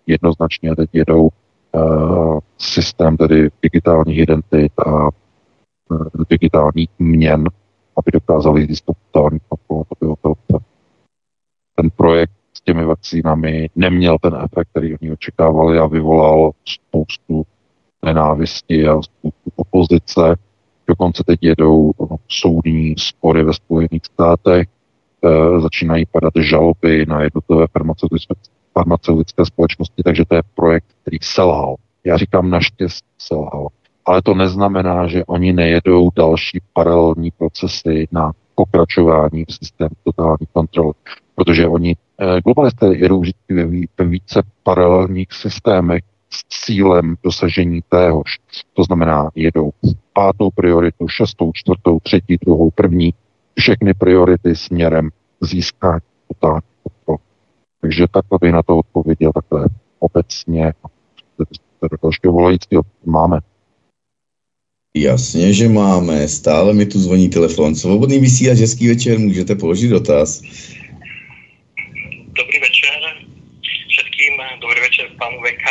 [0.06, 1.28] jednoznačně teď jedou
[1.72, 7.44] uh, systém tedy digitálních identit a uh, digitálních měn,
[7.96, 9.84] aby dokázali získat totální kontrolu.
[11.74, 17.46] Ten projekt s těmi vakcínami neměl ten efekt, který oni očekávali a vyvolal spoustu
[18.04, 20.36] nenávisti a spoustu opozice.
[20.86, 21.92] Dokonce teď jedou
[22.28, 24.68] soudní spory ve Spojených státech,
[25.58, 28.34] začínají padat žaloby na jednotlivé farmaceutické,
[28.72, 31.76] farmaceutické společnosti, takže to je projekt, který selhal.
[32.04, 33.68] Já říkám naštěstí selhal.
[34.06, 40.92] Ale to neznamená, že oni nejedou další paralelní procesy na pokračování v systému totální kontroly.
[41.34, 43.54] Protože oni, eh, globalisté jedou vždycky
[43.98, 48.38] ve více paralelních systémech s cílem dosažení téhož.
[48.74, 49.70] To znamená, jedou
[50.12, 53.14] pátou prioritu, šestou, čtvrtou, třetí, druhou, první,
[53.58, 55.10] všechny priority směrem
[55.40, 57.18] získání totální kontroly.
[57.80, 59.68] Takže takhle bych na to odpověděl takhle
[59.98, 60.72] obecně.
[62.02, 63.38] Dalšího volajícího máme.
[64.94, 66.28] Jasně, že máme.
[66.28, 67.74] Stále mi tu zvoní telefon.
[67.74, 70.42] Svobodný vysílač, hezký večer, můžete položit dotaz.
[72.32, 72.92] Dobrý večer
[73.88, 75.64] všetkým, dobrý večer panu VK.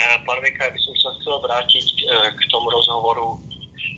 [0.00, 3.40] Eh, pan VK, já bych se chtěl vrátit eh, k tomu rozhovoru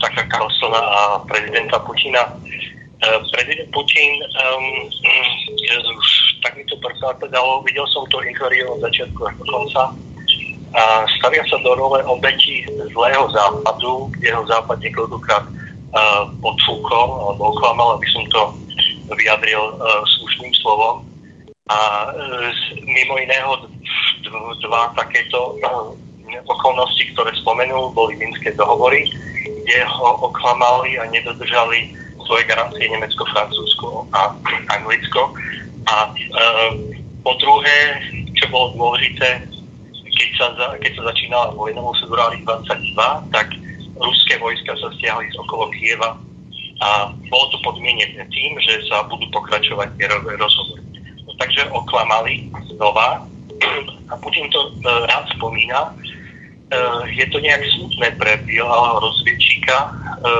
[0.01, 2.40] Taka Carlsona a prezidenta Putina.
[3.01, 4.90] Eh, prezident Putin, um,
[6.43, 6.77] tak mi to
[7.28, 9.97] dalo, viděl jsem to interview od začátku až do konca,
[10.70, 12.62] a stavia sa do role obeti
[12.93, 18.55] zlého západu, kde ho západ niekoľkokrát uh, podfúkol alebo oklamal, aby som to
[19.16, 19.81] vyjadril
[20.20, 21.02] slušným slovom.
[21.72, 21.78] A
[22.86, 23.66] mimo iného
[24.62, 25.59] dva takéto
[26.47, 29.09] okolnosti, ktoré spomenul, boli Minské dohovory,
[29.64, 31.90] kde ho oklamali a nedodržali
[32.27, 34.35] svoje garancie Nemecko, Francúzsko a
[34.75, 35.33] Anglicko.
[35.89, 36.73] A uh,
[37.25, 38.01] po druhé,
[38.37, 39.45] čo bolo dôležité,
[39.93, 42.97] keď sa, za, keď sa začínala vojna vo februári 22,
[43.33, 43.49] tak
[44.01, 46.17] ruské vojska sa stiahli z okolo Kieva
[46.81, 50.81] a bolo to podmienené tým, že sa budú pokračovať mierové rozhovory.
[51.29, 53.29] No, takže oklamali znova
[54.09, 55.93] a Putin to e, rád spomína.
[55.93, 55.95] E,
[57.13, 59.89] je to nejak smutné pre bieleho rozviečíka e,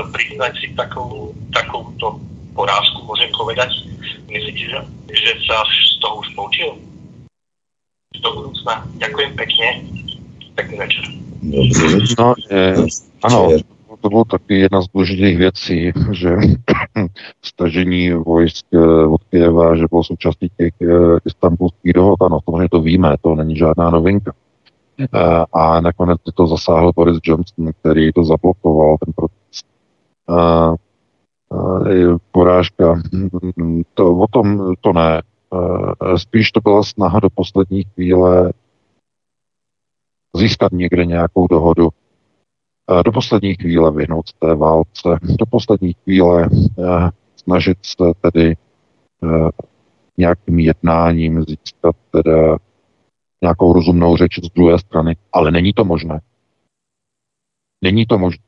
[0.09, 2.19] priznať si takovú, takouto
[2.55, 3.71] porážku, môžem povedať.
[4.27, 4.79] Myslíte, že,
[5.11, 6.69] že sa z toho už poučil?
[8.21, 8.83] Do budúcna.
[8.99, 9.67] Ďakujem pekne.
[10.55, 11.03] Pekný večer.
[11.41, 12.13] Dobře.
[12.19, 12.75] No, je,
[13.23, 13.49] ano,
[14.01, 16.29] to bylo taky jedna z důležitých věcí, že
[17.41, 20.87] stažení vojsk eh, od Kyjeva, že bylo součástí těch eh,
[21.25, 22.21] istambulských dohod.
[22.21, 24.33] Ano, samozřejmě to víme, to není žádná novinka.
[25.01, 29.71] Eh, a nakonec to zasáhl Boris Johnson, který to zablokoval, ten proces.
[32.31, 33.01] Porážka,
[33.93, 35.21] to, o tom to ne.
[36.17, 38.53] Spíš to byla snaha do poslední chvíle
[40.35, 41.89] získat někde nějakou dohodu
[43.05, 45.09] do poslední chvíle vyhnout z té válce,
[45.39, 48.55] do poslední chvíle eh, snažit se tedy
[49.23, 49.49] eh,
[50.17, 52.57] nějakým jednáním získat teda
[53.41, 56.21] nějakou rozumnou řeč z druhé strany, ale není to možné.
[57.81, 58.43] Není to možné.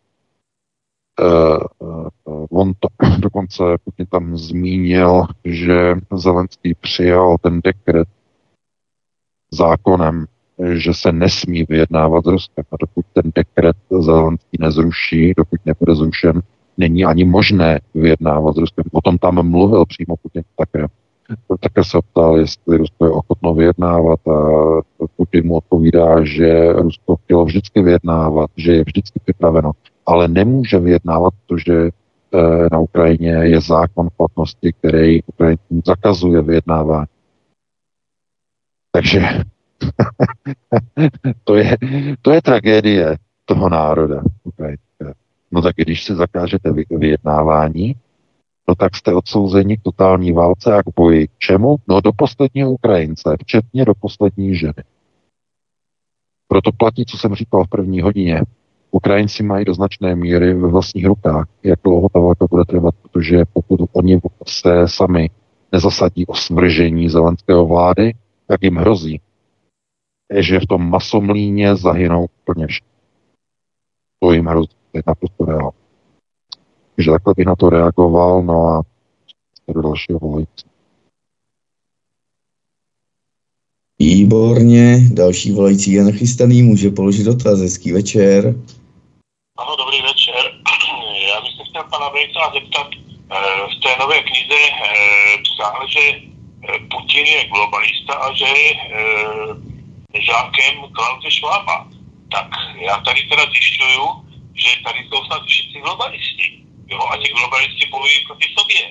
[1.22, 2.88] Uh, uh, on to
[3.20, 8.08] dokonce Putin tam zmínil, že Zelenský přijal ten dekret
[9.52, 10.26] zákonem
[10.74, 12.66] že se nesmí vyjednávat s Ruskem.
[12.72, 16.42] A dokud ten dekret Zelenský nezruší, dokud nebude zrušen,
[16.78, 18.86] není ani možné vyjednávat s Ruskem.
[18.92, 20.86] O tom tam mluvil přímo Putin také.
[21.60, 24.38] Také se ptal, jestli Rusko je ochotno vyjednávat a
[25.18, 29.72] Putin mu odpovídá, že Rusko chtělo vždycky vyjednávat, že je vždycky připraveno,
[30.06, 37.08] ale nemůže vyjednávat, protože eh, na Ukrajině je zákon platnosti, který Ukrajincům zakazuje vyjednávání.
[38.92, 39.22] Takže
[41.44, 41.78] to, je,
[42.22, 44.24] to je tragédie toho národa.
[45.52, 47.96] No tak když si zakážete vyjednávání,
[48.68, 51.28] no tak jste odsouzeni k totální válce a k boji.
[51.28, 51.76] K čemu?
[51.88, 54.84] No do posledního Ukrajince, včetně do poslední ženy.
[56.48, 58.42] Proto platí, co jsem říkal v první hodině.
[58.96, 63.44] Ukrajinci mají do značné míry ve vlastních rukách, jak dlouho ta válka bude trvat, protože
[63.54, 65.30] pokud oni se sami
[65.72, 68.14] nezasadí o svržení zelenského vlády,
[68.48, 69.22] tak jim hrozí,
[70.40, 72.90] že v tom masomlíně zahynou úplně všichni.
[74.20, 75.72] To jim hrozí, to je naprosto reál.
[76.96, 78.82] Takže takhle bych na to reagoval, no a
[79.74, 80.66] do dalšího volající.
[84.00, 88.56] Výborně, další volající je nachystaný, může položit dotaz, hezký večer.
[89.58, 90.44] Ano, dobrý večer.
[91.30, 91.56] Já bych
[92.24, 98.34] Vejca zeptat, eh, v té nové knize eh, psal, že eh, Putin je globalista a
[98.34, 98.48] že
[100.20, 101.88] žákem Klauze Švába.
[102.32, 102.48] Tak
[102.80, 104.06] já tady teda zjišťuju,
[104.56, 106.64] že tady jsou snad všichni globalisti.
[106.88, 108.82] Jo, a ti globalisti bojují proti sobě.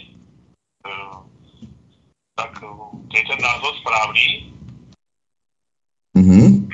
[2.37, 2.61] Tak
[3.11, 4.53] to je ten názor správný?
[6.15, 6.69] Mhm.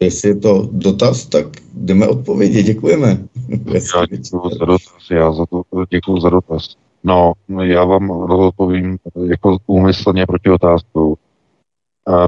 [0.00, 2.62] Jestli je to dotaz, tak jdeme odpovědět.
[2.62, 3.29] Děkujeme.
[3.50, 6.76] Já děkuji za za to děkuji za dotaz.
[7.04, 7.32] No,
[7.62, 11.18] já vám odpovím jako úmyslně proti otázku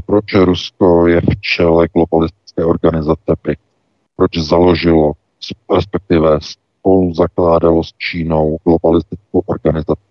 [0.06, 3.62] proč Rusko je v čele globalistické organizace BRICS,
[4.16, 5.12] proč založilo,
[5.74, 10.02] respektive spolu zakládalo s Čínou globalistickou organizaci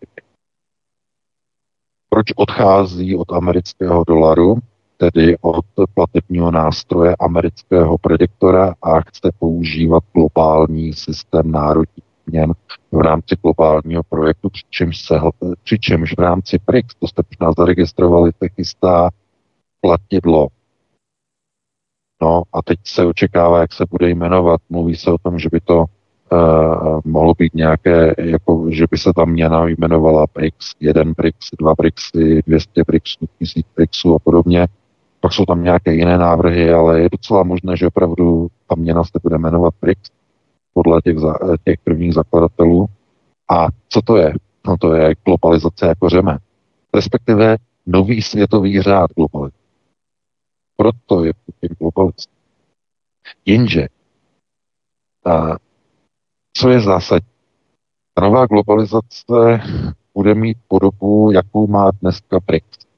[2.09, 4.55] Proč odchází od amerického dolaru,
[5.01, 12.53] tedy od platebního nástroje amerického prediktora a chce používat globální systém národních měn
[12.91, 15.19] v rámci globálního projektu, přičemž, se,
[15.63, 19.09] přičemž v rámci BRICS, to jste možná zaregistrovali, se chystá
[19.81, 20.47] platidlo.
[22.21, 24.61] No a teď se očekává, jak se bude jmenovat.
[24.69, 29.13] Mluví se o tom, že by to uh, mohlo být nějaké, jako, že by se
[29.15, 34.67] tam měna jmenovala BRICS, jeden BRICS, dva BRICSy, 200 BRICSů, 1000 BRICSů a podobně.
[35.21, 39.19] Pak jsou tam nějaké jiné návrhy, ale je docela možné, že opravdu ta měna se
[39.23, 40.11] bude jmenovat BRICS
[40.73, 41.33] podle těch, za,
[41.65, 42.85] těch prvních zakladatelů.
[43.49, 44.33] A co to je?
[44.67, 46.37] No to je globalizace jako řeme.
[46.93, 49.57] Respektive nový světový řád globalizace.
[50.77, 52.33] Proto je Putin globalista.
[53.45, 53.87] Jenže,
[55.25, 55.55] a
[56.53, 57.29] co je zásadní?
[58.13, 59.61] Ta nová globalizace
[60.13, 62.90] bude mít podobu, jakou má dneska BRICS.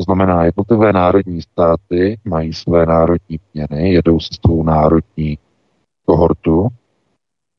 [0.00, 5.38] To znamená, jednotlivé národní státy mají své národní měny, jedou si svou národní
[6.06, 6.68] kohortu,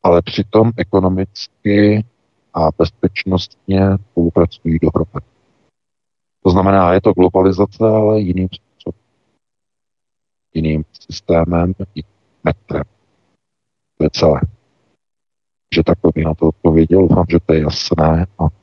[0.03, 2.05] ale přitom ekonomicky
[2.53, 3.81] a bezpečnostně
[4.11, 5.25] spolupracují dohromady.
[6.43, 9.01] To znamená, je to globalizace, ale jiným způsobem.
[10.53, 12.11] jiným systémem, jiným
[12.43, 12.83] metrem.
[13.97, 14.41] To je celé.
[15.75, 15.81] Že
[16.15, 18.27] bych na to odpověděl, doufám, že to je jasné.
[18.39, 18.60] A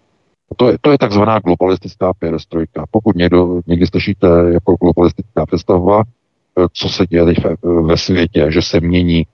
[0.57, 2.85] to je, to je takzvaná globalistická perestrojka.
[2.91, 7.25] Pokud někdo, někdy slyšíte jako globalistická představa, eh, co se děje
[7.63, 9.27] ve světě, že se mění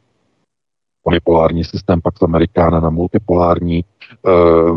[1.05, 3.85] unipolární systém, pak z Amerikána na multipolární, e,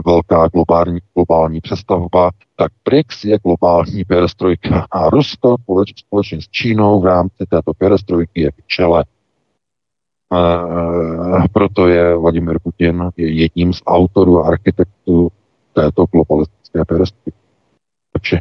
[0.05, 5.55] velká globální, globální přestavba, tak BRICS je globální perestrojka a Rusko
[5.95, 9.05] společně s Čínou v rámci této perestrojky je v čele.
[10.33, 15.31] E, proto je Vladimir Putin jedním z autorů a architektů
[15.77, 17.39] této globalistické perestrojky.
[18.13, 18.37] Takže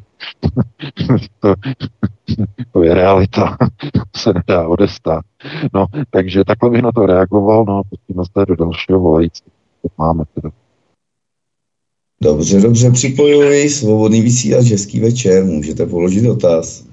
[1.40, 1.54] to,
[2.72, 3.56] to je realita,
[3.92, 5.24] to se nedá odestát.
[5.74, 9.44] No, takže takhle bych na to reagoval, no a pustíme se do dalšího volající.
[9.82, 10.50] To máme teda.
[12.20, 13.70] Dobře, dobře, připojuji.
[13.70, 16.86] Svobodný vysílač, hezký večer, můžete položit dotaz.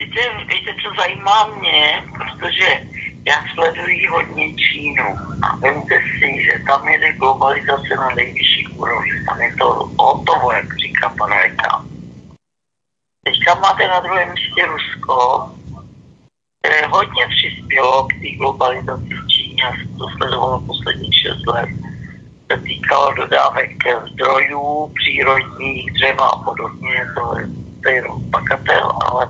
[0.00, 0.20] Víte,
[0.54, 2.66] víte, co zajímá mě, protože
[3.26, 9.10] já sleduji hodně Čínu a vemte si, že tam je globalizace na nejvyšší úrovni.
[9.26, 11.84] Tam je to o toho, jak říká pan Reka.
[13.24, 15.48] Teďka máte na druhém místě Rusko,
[16.60, 19.62] které hodně přispělo k té globalizaci v Číně.
[19.76, 21.68] Jsem to sledoval posledních 6 let.
[22.52, 23.70] Se týkalo dodávek
[24.12, 27.06] zdrojů, přírodních, dřeva a podobně.
[27.14, 27.46] To je,
[27.82, 29.28] to je jenom pakatel, ale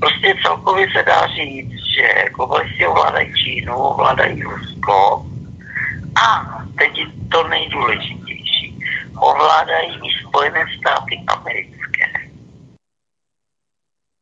[0.00, 5.26] prostě celkově se dá říct, že globalisti ovládají Čínu, ovládají Rusko
[6.16, 8.78] a teď je to nejdůležitější.
[9.16, 12.06] Ovládají i Spojené státy americké.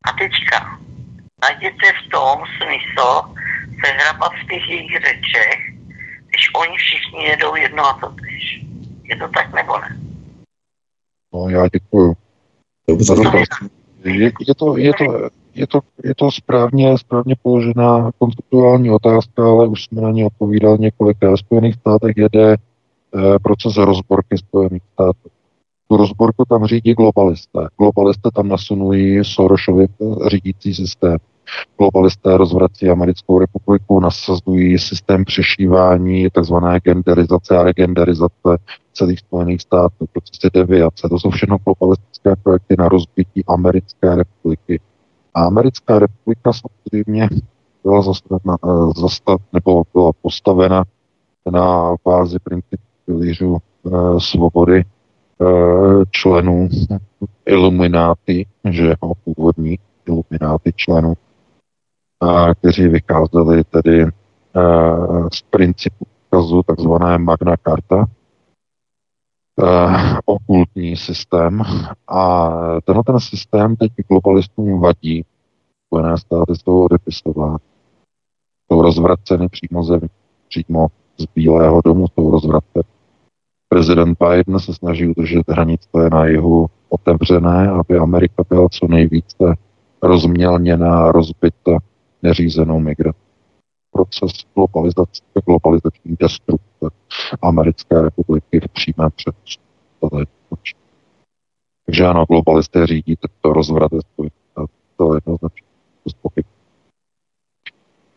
[0.04, 0.78] A teďka,
[1.42, 3.34] najděte v tom smysl
[3.84, 5.58] se hrabat v těch jejich řečech,
[6.28, 8.60] když oni všichni jedou jedno a to tež.
[9.02, 9.96] Je to tak nebo ne?
[11.34, 12.14] No, já děkuju.
[12.88, 13.14] Dobře,
[14.04, 15.04] je, je, to, je, to,
[15.58, 20.78] je to, je to správně, správně položená konceptuální otázka, ale už jsme na ně odpovídali
[20.78, 21.34] několikrát.
[21.34, 25.28] V Spojených státech jede eh, proces rozborky Spojených států.
[25.88, 27.68] Tu rozborku tam řídí globalisté.
[27.78, 29.88] Globalisté tam nasunují Sorosově
[30.26, 31.16] řídící systém.
[31.78, 38.58] Globalisté rozvrací americkou republiku, nasazují systém přešívání, takzvané genderizace a regenderizace
[38.92, 41.08] celých Spojených států, procesy deviace.
[41.08, 44.80] To jsou všechno globalistické projekty na rozbití americké republiky.
[45.38, 47.28] A americká republika samozřejmě
[47.84, 50.84] byla zastavena, eh, zastav, nebo byla postavena
[51.50, 53.90] na bázi principu pilířů e,
[54.20, 54.84] svobody e,
[56.10, 56.68] členů
[57.46, 61.14] Illumináty, že jeho původní Illumináty členů,
[62.20, 64.08] a, kteří vycházeli tedy e,
[65.32, 68.06] z principu ukazu takzvané Magna Carta,
[69.58, 71.62] uh, okultní systém
[72.08, 72.50] a
[72.84, 75.24] tenhle ten systém teď globalistům vadí.
[75.86, 77.58] Spojené státy jsou odepisovány.
[78.72, 80.08] Jsou rozvraceny přímo země,
[80.48, 80.86] přímo
[81.18, 82.84] z Bílého domu jsou rozvraceny.
[83.68, 89.54] Prezident Biden se snaží udržet hranice na jihu otevřené, aby Amerika byla co nejvíce
[90.02, 91.78] rozmělněná rozbita
[92.22, 93.27] neřízenou migrací.
[93.92, 96.86] Proces globalizace, globalizační destrukce
[97.42, 99.60] Americké republiky v přímém přenosu.
[101.86, 103.92] Takže ano, globalisté řídí tento rozvrat
[104.96, 105.68] to jednoznačně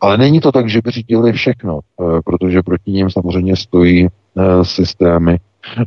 [0.02, 4.64] ale není to tak, že by řídili všechno, eh, protože proti ním samozřejmě stojí eh,
[4.64, 5.38] systémy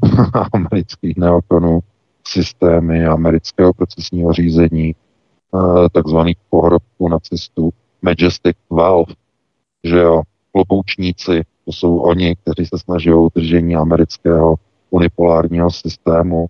[0.54, 1.80] amerických neokonů,
[2.28, 7.70] systémy amerického procesního řízení, eh, takzvaných pohrobků nacistů,
[8.02, 9.14] Majestic Valve,
[9.86, 10.22] že jo,
[10.52, 14.56] kloboučníci, to jsou oni, kteří se snaží o udržení amerického
[14.90, 16.48] unipolárního systému,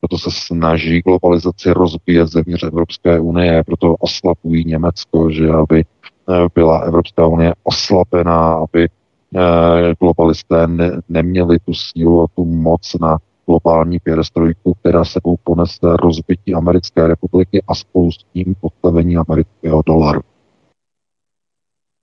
[0.00, 6.78] proto se snaží globalizaci rozbíjet zevnitř Evropské unie, proto oslabují Německo, že aby eh, byla
[6.78, 13.98] Evropská unie oslabená, aby eh, globalisté ne, neměli tu sílu a tu moc na globální
[13.98, 20.20] pěrestrojku, která sebou ponese rozbití Americké republiky a spolu s tím postavení amerického dolaru.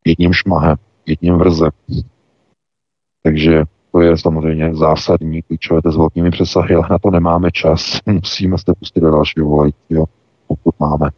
[0.05, 1.69] Jedním šmahem, jedním vrzem.
[3.23, 7.99] Takže to je samozřejmě zásadní, klíčové s velkými přesahy, ale na to nemáme čas.
[8.05, 10.05] Musíme se pustit do dalšího volajícího,
[10.47, 11.09] pokud máme.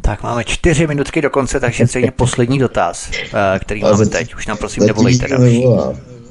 [0.00, 4.34] Tak máme čtyři minutky do konce, takže je poslední dotaz, eh, který máme teď.
[4.34, 5.64] Už nám prosím nevolejte další.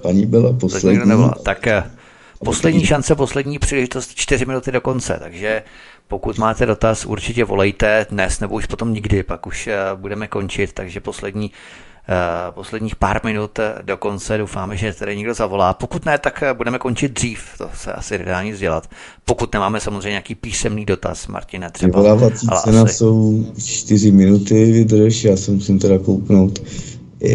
[0.01, 1.29] Paní byla poslední.
[1.43, 1.83] Tak eh,
[2.43, 5.63] poslední šance, poslední příležitost, čtyři minuty do konce, takže
[6.09, 10.73] pokud máte dotaz, určitě volejte dnes nebo už potom nikdy, pak už eh, budeme končit,
[10.73, 11.51] takže poslední
[12.11, 14.37] Eh, posledních pár minut do konce.
[14.37, 15.73] Doufáme, že tady někdo zavolá.
[15.73, 17.39] Pokud ne, tak eh, budeme končit dřív.
[17.57, 18.89] To se asi nedá nic dělat.
[19.25, 21.99] Pokud nemáme samozřejmě nějaký písemný dotaz, Martina, třeba.
[21.99, 22.93] Vyvolávací cena asi...
[22.93, 26.59] jsou 4 minuty, vydrž, já se musím teda kouknout
[27.23, 27.33] e...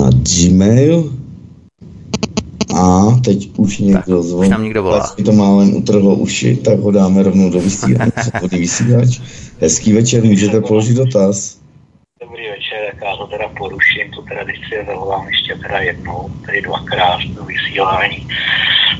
[0.00, 1.19] na Gmail.
[2.76, 4.48] A teď už někdo zvolí.
[4.48, 5.14] Už nám někdo volá.
[5.24, 8.12] to málem utrhlo uši, tak ho dáme rovnou do vysílání.
[8.50, 9.20] vysílač.
[9.60, 11.60] Hezký večer, můžete položit dotaz.
[12.20, 16.62] Dobrý večer, já to teda poruším, to teda když si zavolám ještě teda jednou, tedy
[16.62, 18.28] dvakrát do vysílání.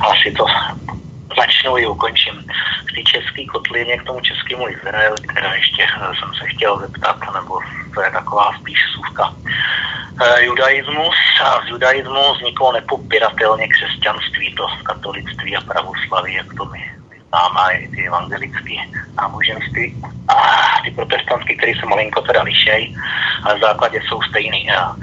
[0.00, 0.44] Asi to
[1.40, 2.34] začnu i ukončím.
[2.86, 7.16] K té české kotlině, k tomu českému Izraeli, teda ještě eh, jsem se chtěl zeptat,
[7.34, 7.58] nebo
[7.94, 9.24] to je taková spíš sůvka.
[10.20, 16.80] E, judaismus a z judaismu vzniklo nepopiratelně křesťanství, to katolictví a pravoslaví, jak to my
[17.28, 18.76] známá i ty evangelické
[19.18, 19.94] náboženství
[20.28, 20.34] a
[20.84, 22.94] ty protestantské, které se malinko teda lišej,
[23.42, 24.70] ale v základě jsou stejný.
[24.70, 24.96] A,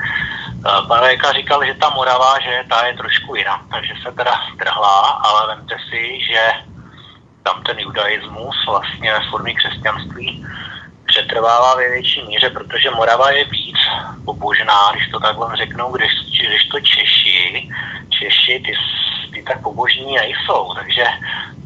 [0.62, 5.00] Pan Vejka říkal, že ta Morava, že ta je trošku jiná, takže se teda strhla,
[5.02, 6.52] ale vemte si, že
[7.44, 10.46] tam ten judaismus vlastně ve formě křesťanství
[11.06, 13.78] přetrvává ve větší míře, protože Morava je víc
[14.26, 16.12] pobožná, když to takhle řeknu, když,
[16.48, 17.70] když to Češi,
[18.10, 18.74] Češi, ty,
[19.34, 21.06] ty tak pobožní nejsou, takže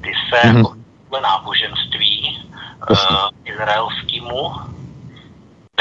[0.03, 1.21] ty se mm-hmm.
[1.21, 2.43] náboženství
[2.89, 2.97] uh,
[3.45, 4.51] izraelskému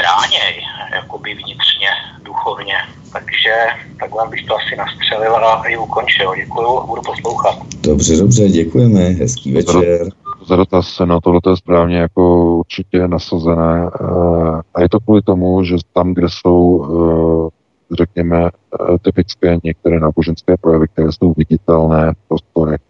[0.01, 0.53] bráněj,
[0.95, 1.89] jakoby vnitřně,
[2.23, 2.75] duchovně.
[3.13, 3.53] Takže
[3.99, 6.35] takhle bych to asi nastřelil a i ukončil.
[6.35, 7.55] Děkuju a budu poslouchat.
[7.81, 10.09] Dobře, dobře, děkujeme, hezký večer.
[10.47, 15.63] Za dotaz no tohle je správně jako určitě nasazené eh, a je to kvůli tomu,
[15.63, 22.27] že tam, kde jsou eh, řekněme, eh, typické některé náboženské projevy, které jsou viditelné v
[22.27, 22.81] prostorech,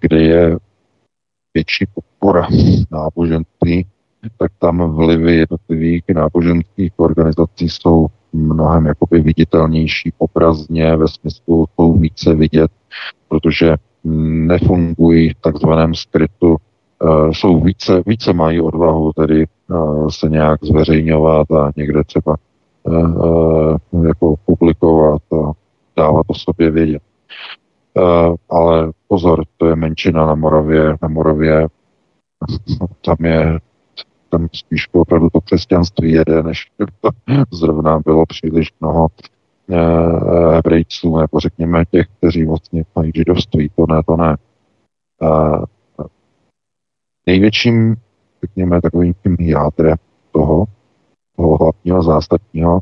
[0.00, 0.56] kde je
[1.54, 2.48] větší podpora
[2.90, 3.86] náboženství,
[4.38, 12.34] tak tam vlivy jednotlivých náboženských organizací jsou mnohem jakoby viditelnější obrazně ve smyslu jsou více
[12.34, 12.70] vidět,
[13.28, 16.56] protože nefungují v takzvaném skrytu,
[17.02, 22.36] uh, jsou více, více mají odvahu tedy uh, se nějak zveřejňovat a někde třeba
[22.82, 25.52] uh, jako publikovat a
[25.96, 27.02] dávat o sobě vědět.
[28.50, 30.96] Ale pozor, to je menšina na Moravě.
[31.02, 31.68] Na Moravě
[33.04, 33.58] tam je
[34.38, 36.70] tam spíš opravdu to křesťanství jede, než
[37.00, 37.08] to
[37.52, 39.08] zrovna bylo příliš mnoho
[39.70, 44.36] eh, hebrejců, nebo řekněme těch, kteří vlastně mají židovství, to ne, to ne.
[45.22, 46.06] Eh,
[47.26, 47.96] největším,
[48.42, 49.96] řekněme, takovým tím jádrem
[50.32, 50.64] toho,
[51.36, 52.80] toho hlavního zásadního,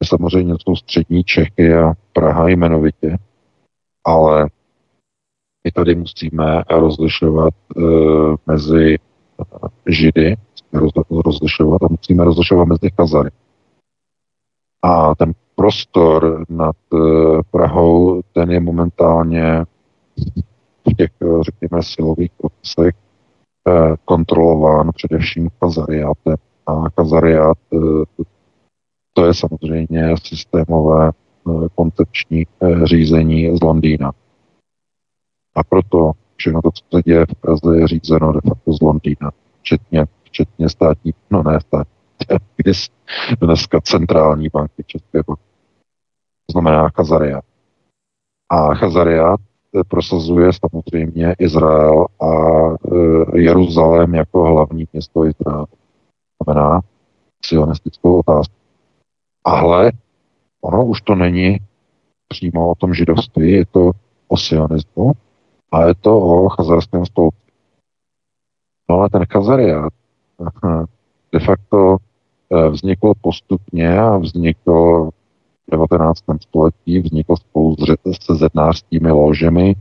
[0.00, 3.16] je samozřejmě jsou střední Čechy a Praha jmenovitě,
[4.04, 4.50] ale
[5.64, 7.80] my tady musíme rozlišovat e,
[8.46, 8.98] mezi
[9.86, 10.36] Židy,
[11.10, 13.30] rozlišovat a musíme rozlišovat mezi kazary.
[14.82, 16.98] A ten prostor nad eh,
[17.50, 19.64] Prahou, ten je momentálně
[20.90, 22.94] v těch, eh, řekněme, silových procesech
[23.68, 26.36] eh, kontrolován především kazariátem.
[26.66, 27.58] A kazariát
[29.12, 31.10] to je samozřejmě systémové
[31.74, 32.46] koncepční
[32.84, 34.12] řízení z Londýna.
[35.54, 39.30] A proto všechno to, co se děje v Praze, je řízeno de facto z Londýna,
[39.60, 41.92] včetně včetně státní, no ne státní,
[43.40, 45.42] dneska centrální banky České banky.
[46.46, 47.44] To znamená Chazariát.
[48.50, 55.66] A Chazariát eh, prosazuje samozřejmě Izrael a e, Jeruzalém jako hlavní město Izrael.
[55.66, 56.80] To znamená
[57.44, 58.54] sionistickou otázku.
[59.44, 59.92] Ale
[60.60, 61.58] ono už to není
[62.28, 63.90] přímo o tom židovství, je to
[64.28, 65.12] o sionismu
[65.72, 67.36] a je to o chazarském stolci.
[68.90, 69.92] No ale ten chazariát
[71.32, 71.96] de facto
[72.50, 75.08] eh, vznikl postupně a vznikl
[75.66, 76.20] v 19.
[76.40, 77.76] století, vznikl spolu
[78.22, 79.74] se zednářskými ložemi.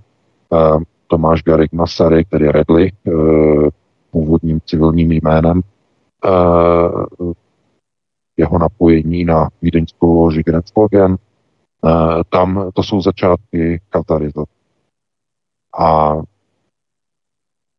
[0.53, 0.77] Eh,
[1.07, 3.11] Tomáš Garik Masaryk, tedy Redlich, eh,
[4.11, 5.61] původním civilním jménem,
[8.37, 11.17] jeho napojení na vídeňskou loži Grenzlogen,
[12.29, 14.51] tam to jsou začátky katarizace.
[15.79, 16.15] A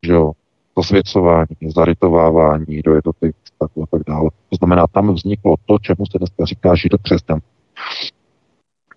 [0.05, 0.31] že jo,
[0.73, 4.29] posvěcování, zarytovávání do jednotlivých stavů a tak dále.
[4.49, 7.49] To znamená, tam vzniklo to, čemu se dneska říká židokřesťanství.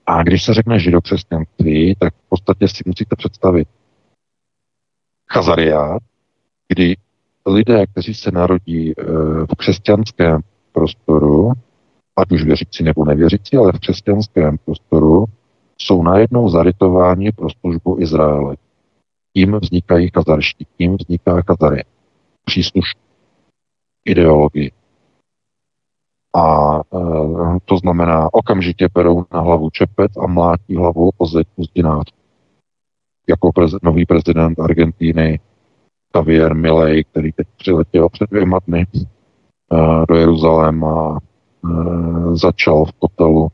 [0.06, 3.68] A když se řekne židokřesťanství, tak v podstatě si musíte představit
[5.30, 6.02] chazariát,
[6.68, 6.96] kdy
[7.46, 9.04] lidé, kteří se narodí eh,
[9.50, 10.40] v křesťanském
[10.72, 11.52] prostoru,
[12.16, 15.24] ať už věřící nebo nevěřící, ale v křesťanském prostoru,
[15.78, 18.56] jsou najednou zarytováni pro službu Izraele
[19.36, 21.84] tím vznikají kazarští, tím vzniká kazary.
[22.44, 23.00] Příslušný
[24.04, 24.72] ideologii.
[26.36, 26.80] A e,
[27.64, 32.12] to znamená, okamžitě berou na hlavu čepet a mlátí hlavou o zeď uzdinář.
[33.28, 35.40] Jako prez, nový prezident Argentíny
[36.14, 41.68] Javier Milei, který teď přiletěl před dvěma dny e, do Jeruzaléma, e,
[42.36, 43.48] začal v kotelu,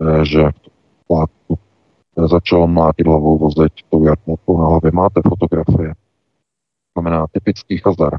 [0.00, 1.58] e, že v plátku
[2.16, 4.90] začal mlátit hlavou o zeď tou jarmulkou na hlavě.
[4.92, 5.94] Máte fotografie.
[6.94, 8.18] Znamená typický chazar.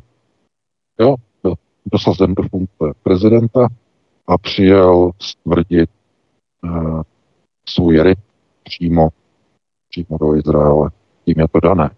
[0.99, 1.15] Jo,
[1.91, 3.67] dosazen do funkce prezidenta,
[4.27, 5.89] a přijel stvrdit
[6.63, 7.01] uh,
[7.69, 8.19] svůj ryb
[8.63, 9.09] přímo,
[9.89, 10.89] přímo do Izraele.
[11.25, 11.89] Tím je to dané.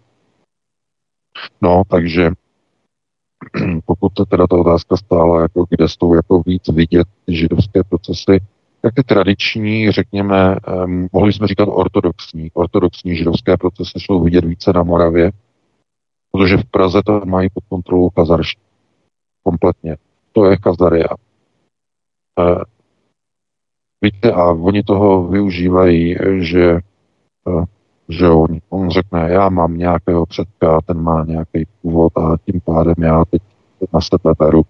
[1.60, 2.30] No, takže
[3.84, 8.40] pokud to teda ta otázka stála, jako kde jsou jako víc vidět židovské procesy,
[8.82, 14.72] tak ty tradiční, řekněme, um, mohli jsme říkat ortodoxní, ortodoxní židovské procesy jsou vidět více
[14.72, 15.32] na Moravě,
[16.32, 18.62] protože v Praze to mají pod kontrolou kazarští.
[19.42, 19.96] Kompletně.
[20.32, 21.08] To je kazaria.
[22.38, 22.62] Uh,
[24.02, 26.78] víte, a oni toho využívají, že,
[27.44, 27.64] uh,
[28.08, 32.94] že on, on řekne, já mám nějakého předka, ten má nějaký původ a tím pádem
[32.98, 33.42] já teď
[33.92, 34.62] na sebe beru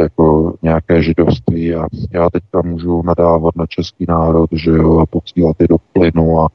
[0.00, 5.56] jako nějaké židovství a já teďka můžu nadávat na český národ, že jo, a posílat
[5.60, 6.48] je do plynu a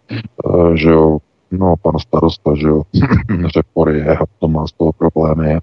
[0.46, 1.18] uh, že jo,
[1.52, 2.82] no pan starosta, že jo,
[3.54, 5.58] řepory je a to má z toho problémy,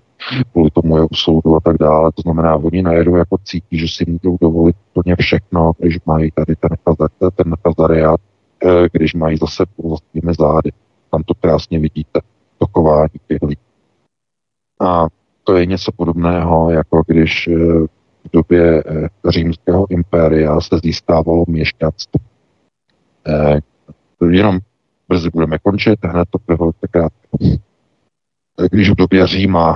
[0.53, 2.13] kvůli tomu je u soudu a tak dále.
[2.15, 6.57] To znamená, oni najednou jako cítí, že si můžou dovolit plně všechno, když mají tady
[6.57, 6.71] ten,
[7.35, 8.21] ten kazariát,
[8.65, 10.71] eh, když mají zase za svými zády.
[11.11, 12.21] Tam to krásně vidíte,
[12.59, 13.63] tokování těch lidí.
[14.81, 15.07] A
[15.51, 17.55] to je něco podobného, jako když eh,
[18.25, 22.21] v době eh, římského impéria se získávalo měšťanství.
[24.31, 24.59] Jenom
[25.09, 27.29] brzy budeme končit, hned to velice krátké.
[28.71, 29.75] Když v době Říma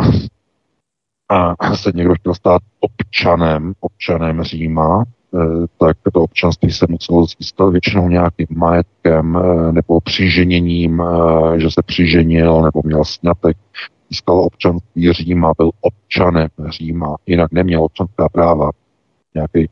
[1.29, 7.71] a se někdo chtěl stát občanem, občanem Říma, eh, tak to občanství se muselo získat
[7.71, 13.57] většinou nějakým majetkem eh, nebo přiženěním, eh, že se přiženil nebo měl snětek,
[14.11, 18.71] získal občanství Říma, byl občanem Říma, jinak neměl občanská práva.
[19.35, 19.69] Nějaký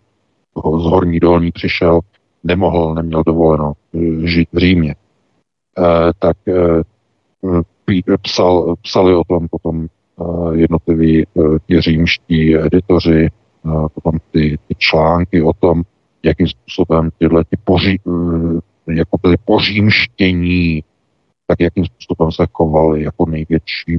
[0.57, 2.01] z horní dolní přišel,
[2.45, 3.73] nemohl, neměl dovoleno
[4.25, 4.95] žít v Římě.
[6.19, 6.37] Tak
[8.23, 9.87] psal, psali o tom potom
[10.53, 11.27] jednotliví
[11.67, 13.29] ti římští editoři,
[13.95, 15.83] potom ty, ty články o tom,
[16.23, 18.01] jakým způsobem tyhle ty poří,
[18.89, 20.85] e, jako byly pořímštění,
[21.47, 23.99] tak jakým způsobem se chovali jako největší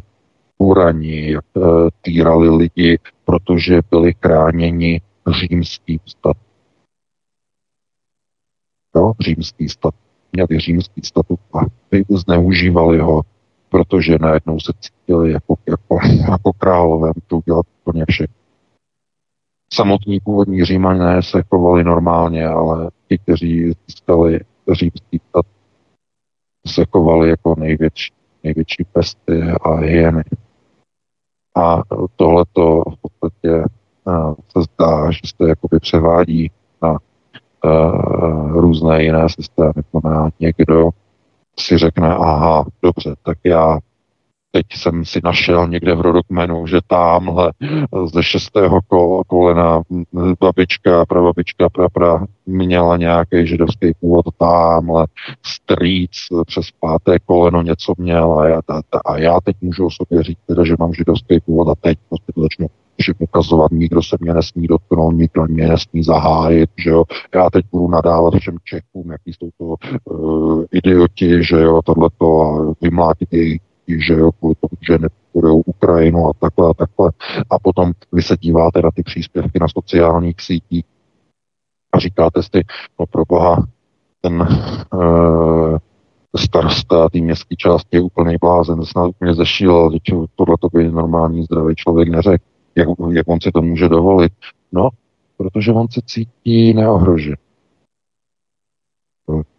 [0.57, 1.59] urani, jak e,
[2.01, 5.01] týrali lidi, protože byli chráněni
[5.39, 6.43] římským statut.
[8.95, 9.99] Jo, římský statut.
[10.31, 11.59] Měli římský statut a
[12.09, 13.21] zneužívali ho
[13.73, 15.99] protože najednou se cítili jako, jako,
[16.31, 18.27] jako králové, můžou dělat úplně vše.
[19.73, 24.39] Samotní původní římané se chovali normálně, ale ti, kteří získali
[24.71, 25.45] římský stát,
[26.67, 28.13] se chovali jako největší,
[28.43, 30.23] největší pesty a hyeny.
[31.55, 31.81] A
[32.15, 33.65] tohleto v podstatě
[34.05, 36.51] uh, se zdá, že se jakoby převádí
[36.81, 39.73] na uh, různé jiné systémy.
[39.73, 40.89] To znamená, někdo
[41.59, 43.79] si řekne, aha, dobře, tak já
[44.55, 47.51] teď jsem si našel někde v rodokmenu, že tamhle
[48.13, 48.79] ze šestého
[49.27, 49.81] kolena
[50.39, 55.07] babička, prababička, prapra měla nějaký židovský původ tamhle,
[55.45, 56.11] strýc
[56.45, 58.61] přes páté koleno něco měl a já,
[59.05, 62.31] a já teď můžu o sobě říct, teda, že mám židovský původ a teď prostě
[62.35, 62.67] to začnu
[62.97, 67.03] všem ukazovat, nikdo se mě nesmí dotknout, nikdo mě nesmí zahájit, že jo.
[67.35, 69.75] Já teď budu nadávat všem Čechům, jaký jsou to
[70.13, 76.27] uh, idioti, že jo, tohleto a vymlátit jejich že jo, kvůli tomu, že nepodporují Ukrajinu
[76.27, 77.11] a takhle a takhle.
[77.49, 80.85] A potom vy se díváte na ty příspěvky na sociálních sítích
[81.93, 82.63] a říkáte si,
[82.99, 83.63] no pro boha,
[84.21, 84.47] ten
[84.93, 85.77] uh,
[86.37, 91.75] starosta té městské části je úplný blázen, snad úplně že tohle to by normální zdravý
[91.75, 92.43] člověk neřekl.
[92.75, 94.33] Jak, jak on si to může dovolit?
[94.71, 94.89] No,
[95.37, 97.35] protože on se cítí neohrožen.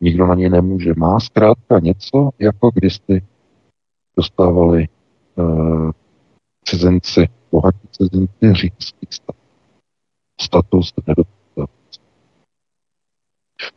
[0.00, 0.92] Nikdo na něj nemůže.
[0.96, 3.22] Má zkrátka něco, jako když jsi
[4.16, 4.88] dostávali
[5.36, 5.90] uh,
[6.64, 9.42] cizinci, bohatí cizinci římský status.
[10.40, 11.34] Status nedostatku.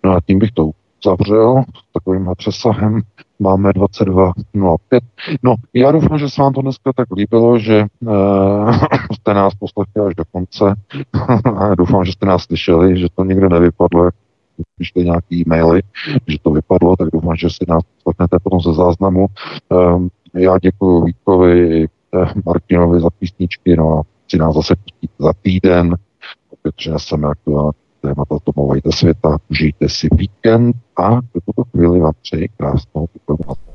[0.04, 0.72] No a tím bych to
[1.06, 3.02] zavřel takovým přesahem.
[3.40, 5.00] Máme 22.05.
[5.44, 8.76] No, já doufám, že se vám to dneska tak líbilo, že uh,
[9.14, 10.76] jste nás poslechli až do konce.
[11.78, 14.10] doufám, že jste nás slyšeli, že to nikde nevypadlo,
[14.76, 15.82] přišly nějaký e-maily,
[16.28, 17.84] že to vypadlo, tak doufám, že si nás
[18.44, 19.28] potom ze záznamu.
[19.70, 24.76] Um, já děkuji Vítkovi, eh, Martinovi za písničky, no a si nás zase
[25.20, 25.96] za týden,
[26.48, 29.38] skutečně jsem aktuální témata tomovajte světa.
[29.50, 33.67] Užijte si víkend a do tuto chvíli vám přeji krásnou pokračování.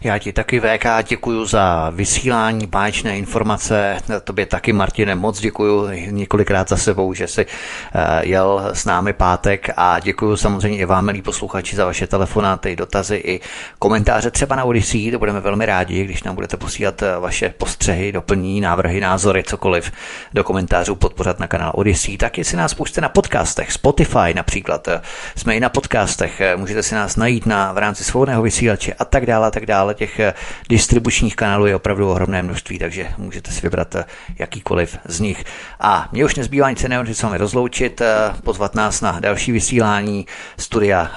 [0.00, 3.96] Já ti taky VK děkuji za vysílání, báječné informace.
[4.24, 7.46] Tobě taky, Martine, moc děkuji několikrát za sebou, že jsi
[7.94, 12.76] eh, jel s námi pátek a děkuji samozřejmě i vám, milí posluchači, za vaše telefonáty,
[12.76, 13.40] dotazy i
[13.78, 15.10] komentáře třeba na Odyssey.
[15.10, 19.92] To budeme velmi rádi, když nám budete posílat eh, vaše postřehy, doplní, návrhy, názory, cokoliv
[20.34, 22.16] do komentářů podpořat na kanál Odyssey.
[22.16, 25.00] Tak jestli nás pustíte na podcastech, Spotify například, eh,
[25.36, 29.26] jsme i na podcastech, můžete si nás najít na, v rámci svobodného vysílače a tak
[29.26, 30.34] dále, a tak dále ale těch eh,
[30.68, 34.04] distribučních kanálů je opravdu ohromné množství, takže můžete si vybrat eh,
[34.38, 35.44] jakýkoliv z nich.
[35.80, 39.52] A mě už nezbývá nic jiného, než s vámi rozloučit, eh, pozvat nás na další
[39.52, 40.26] vysílání
[40.58, 41.10] studia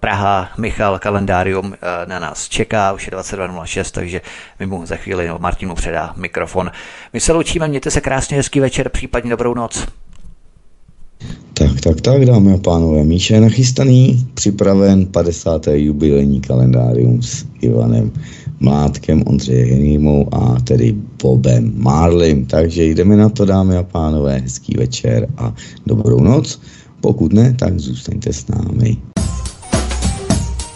[0.00, 0.50] Praha.
[0.58, 1.76] Michal Kalendárium
[2.06, 4.20] na nás čeká, už je 22.06, takže
[4.58, 6.70] mi mu za chvíli, nebo Martinu předá mikrofon.
[7.12, 9.86] My se loučíme, mějte se krásně, hezký večer, případně dobrou noc.
[11.54, 15.66] Tak, tak, tak, dámy a pánové, Míša je nachystaný, připraven 50.
[15.66, 18.10] jubilejní kalendárium s Ivanem
[18.60, 22.46] Mládkem, Ondřeje Henýmou a tedy Bobem Marlim.
[22.46, 25.54] Takže jdeme na to, dámy a pánové, hezký večer a
[25.86, 26.60] dobrou noc.
[27.00, 28.96] Pokud ne, tak zůstaňte s námi.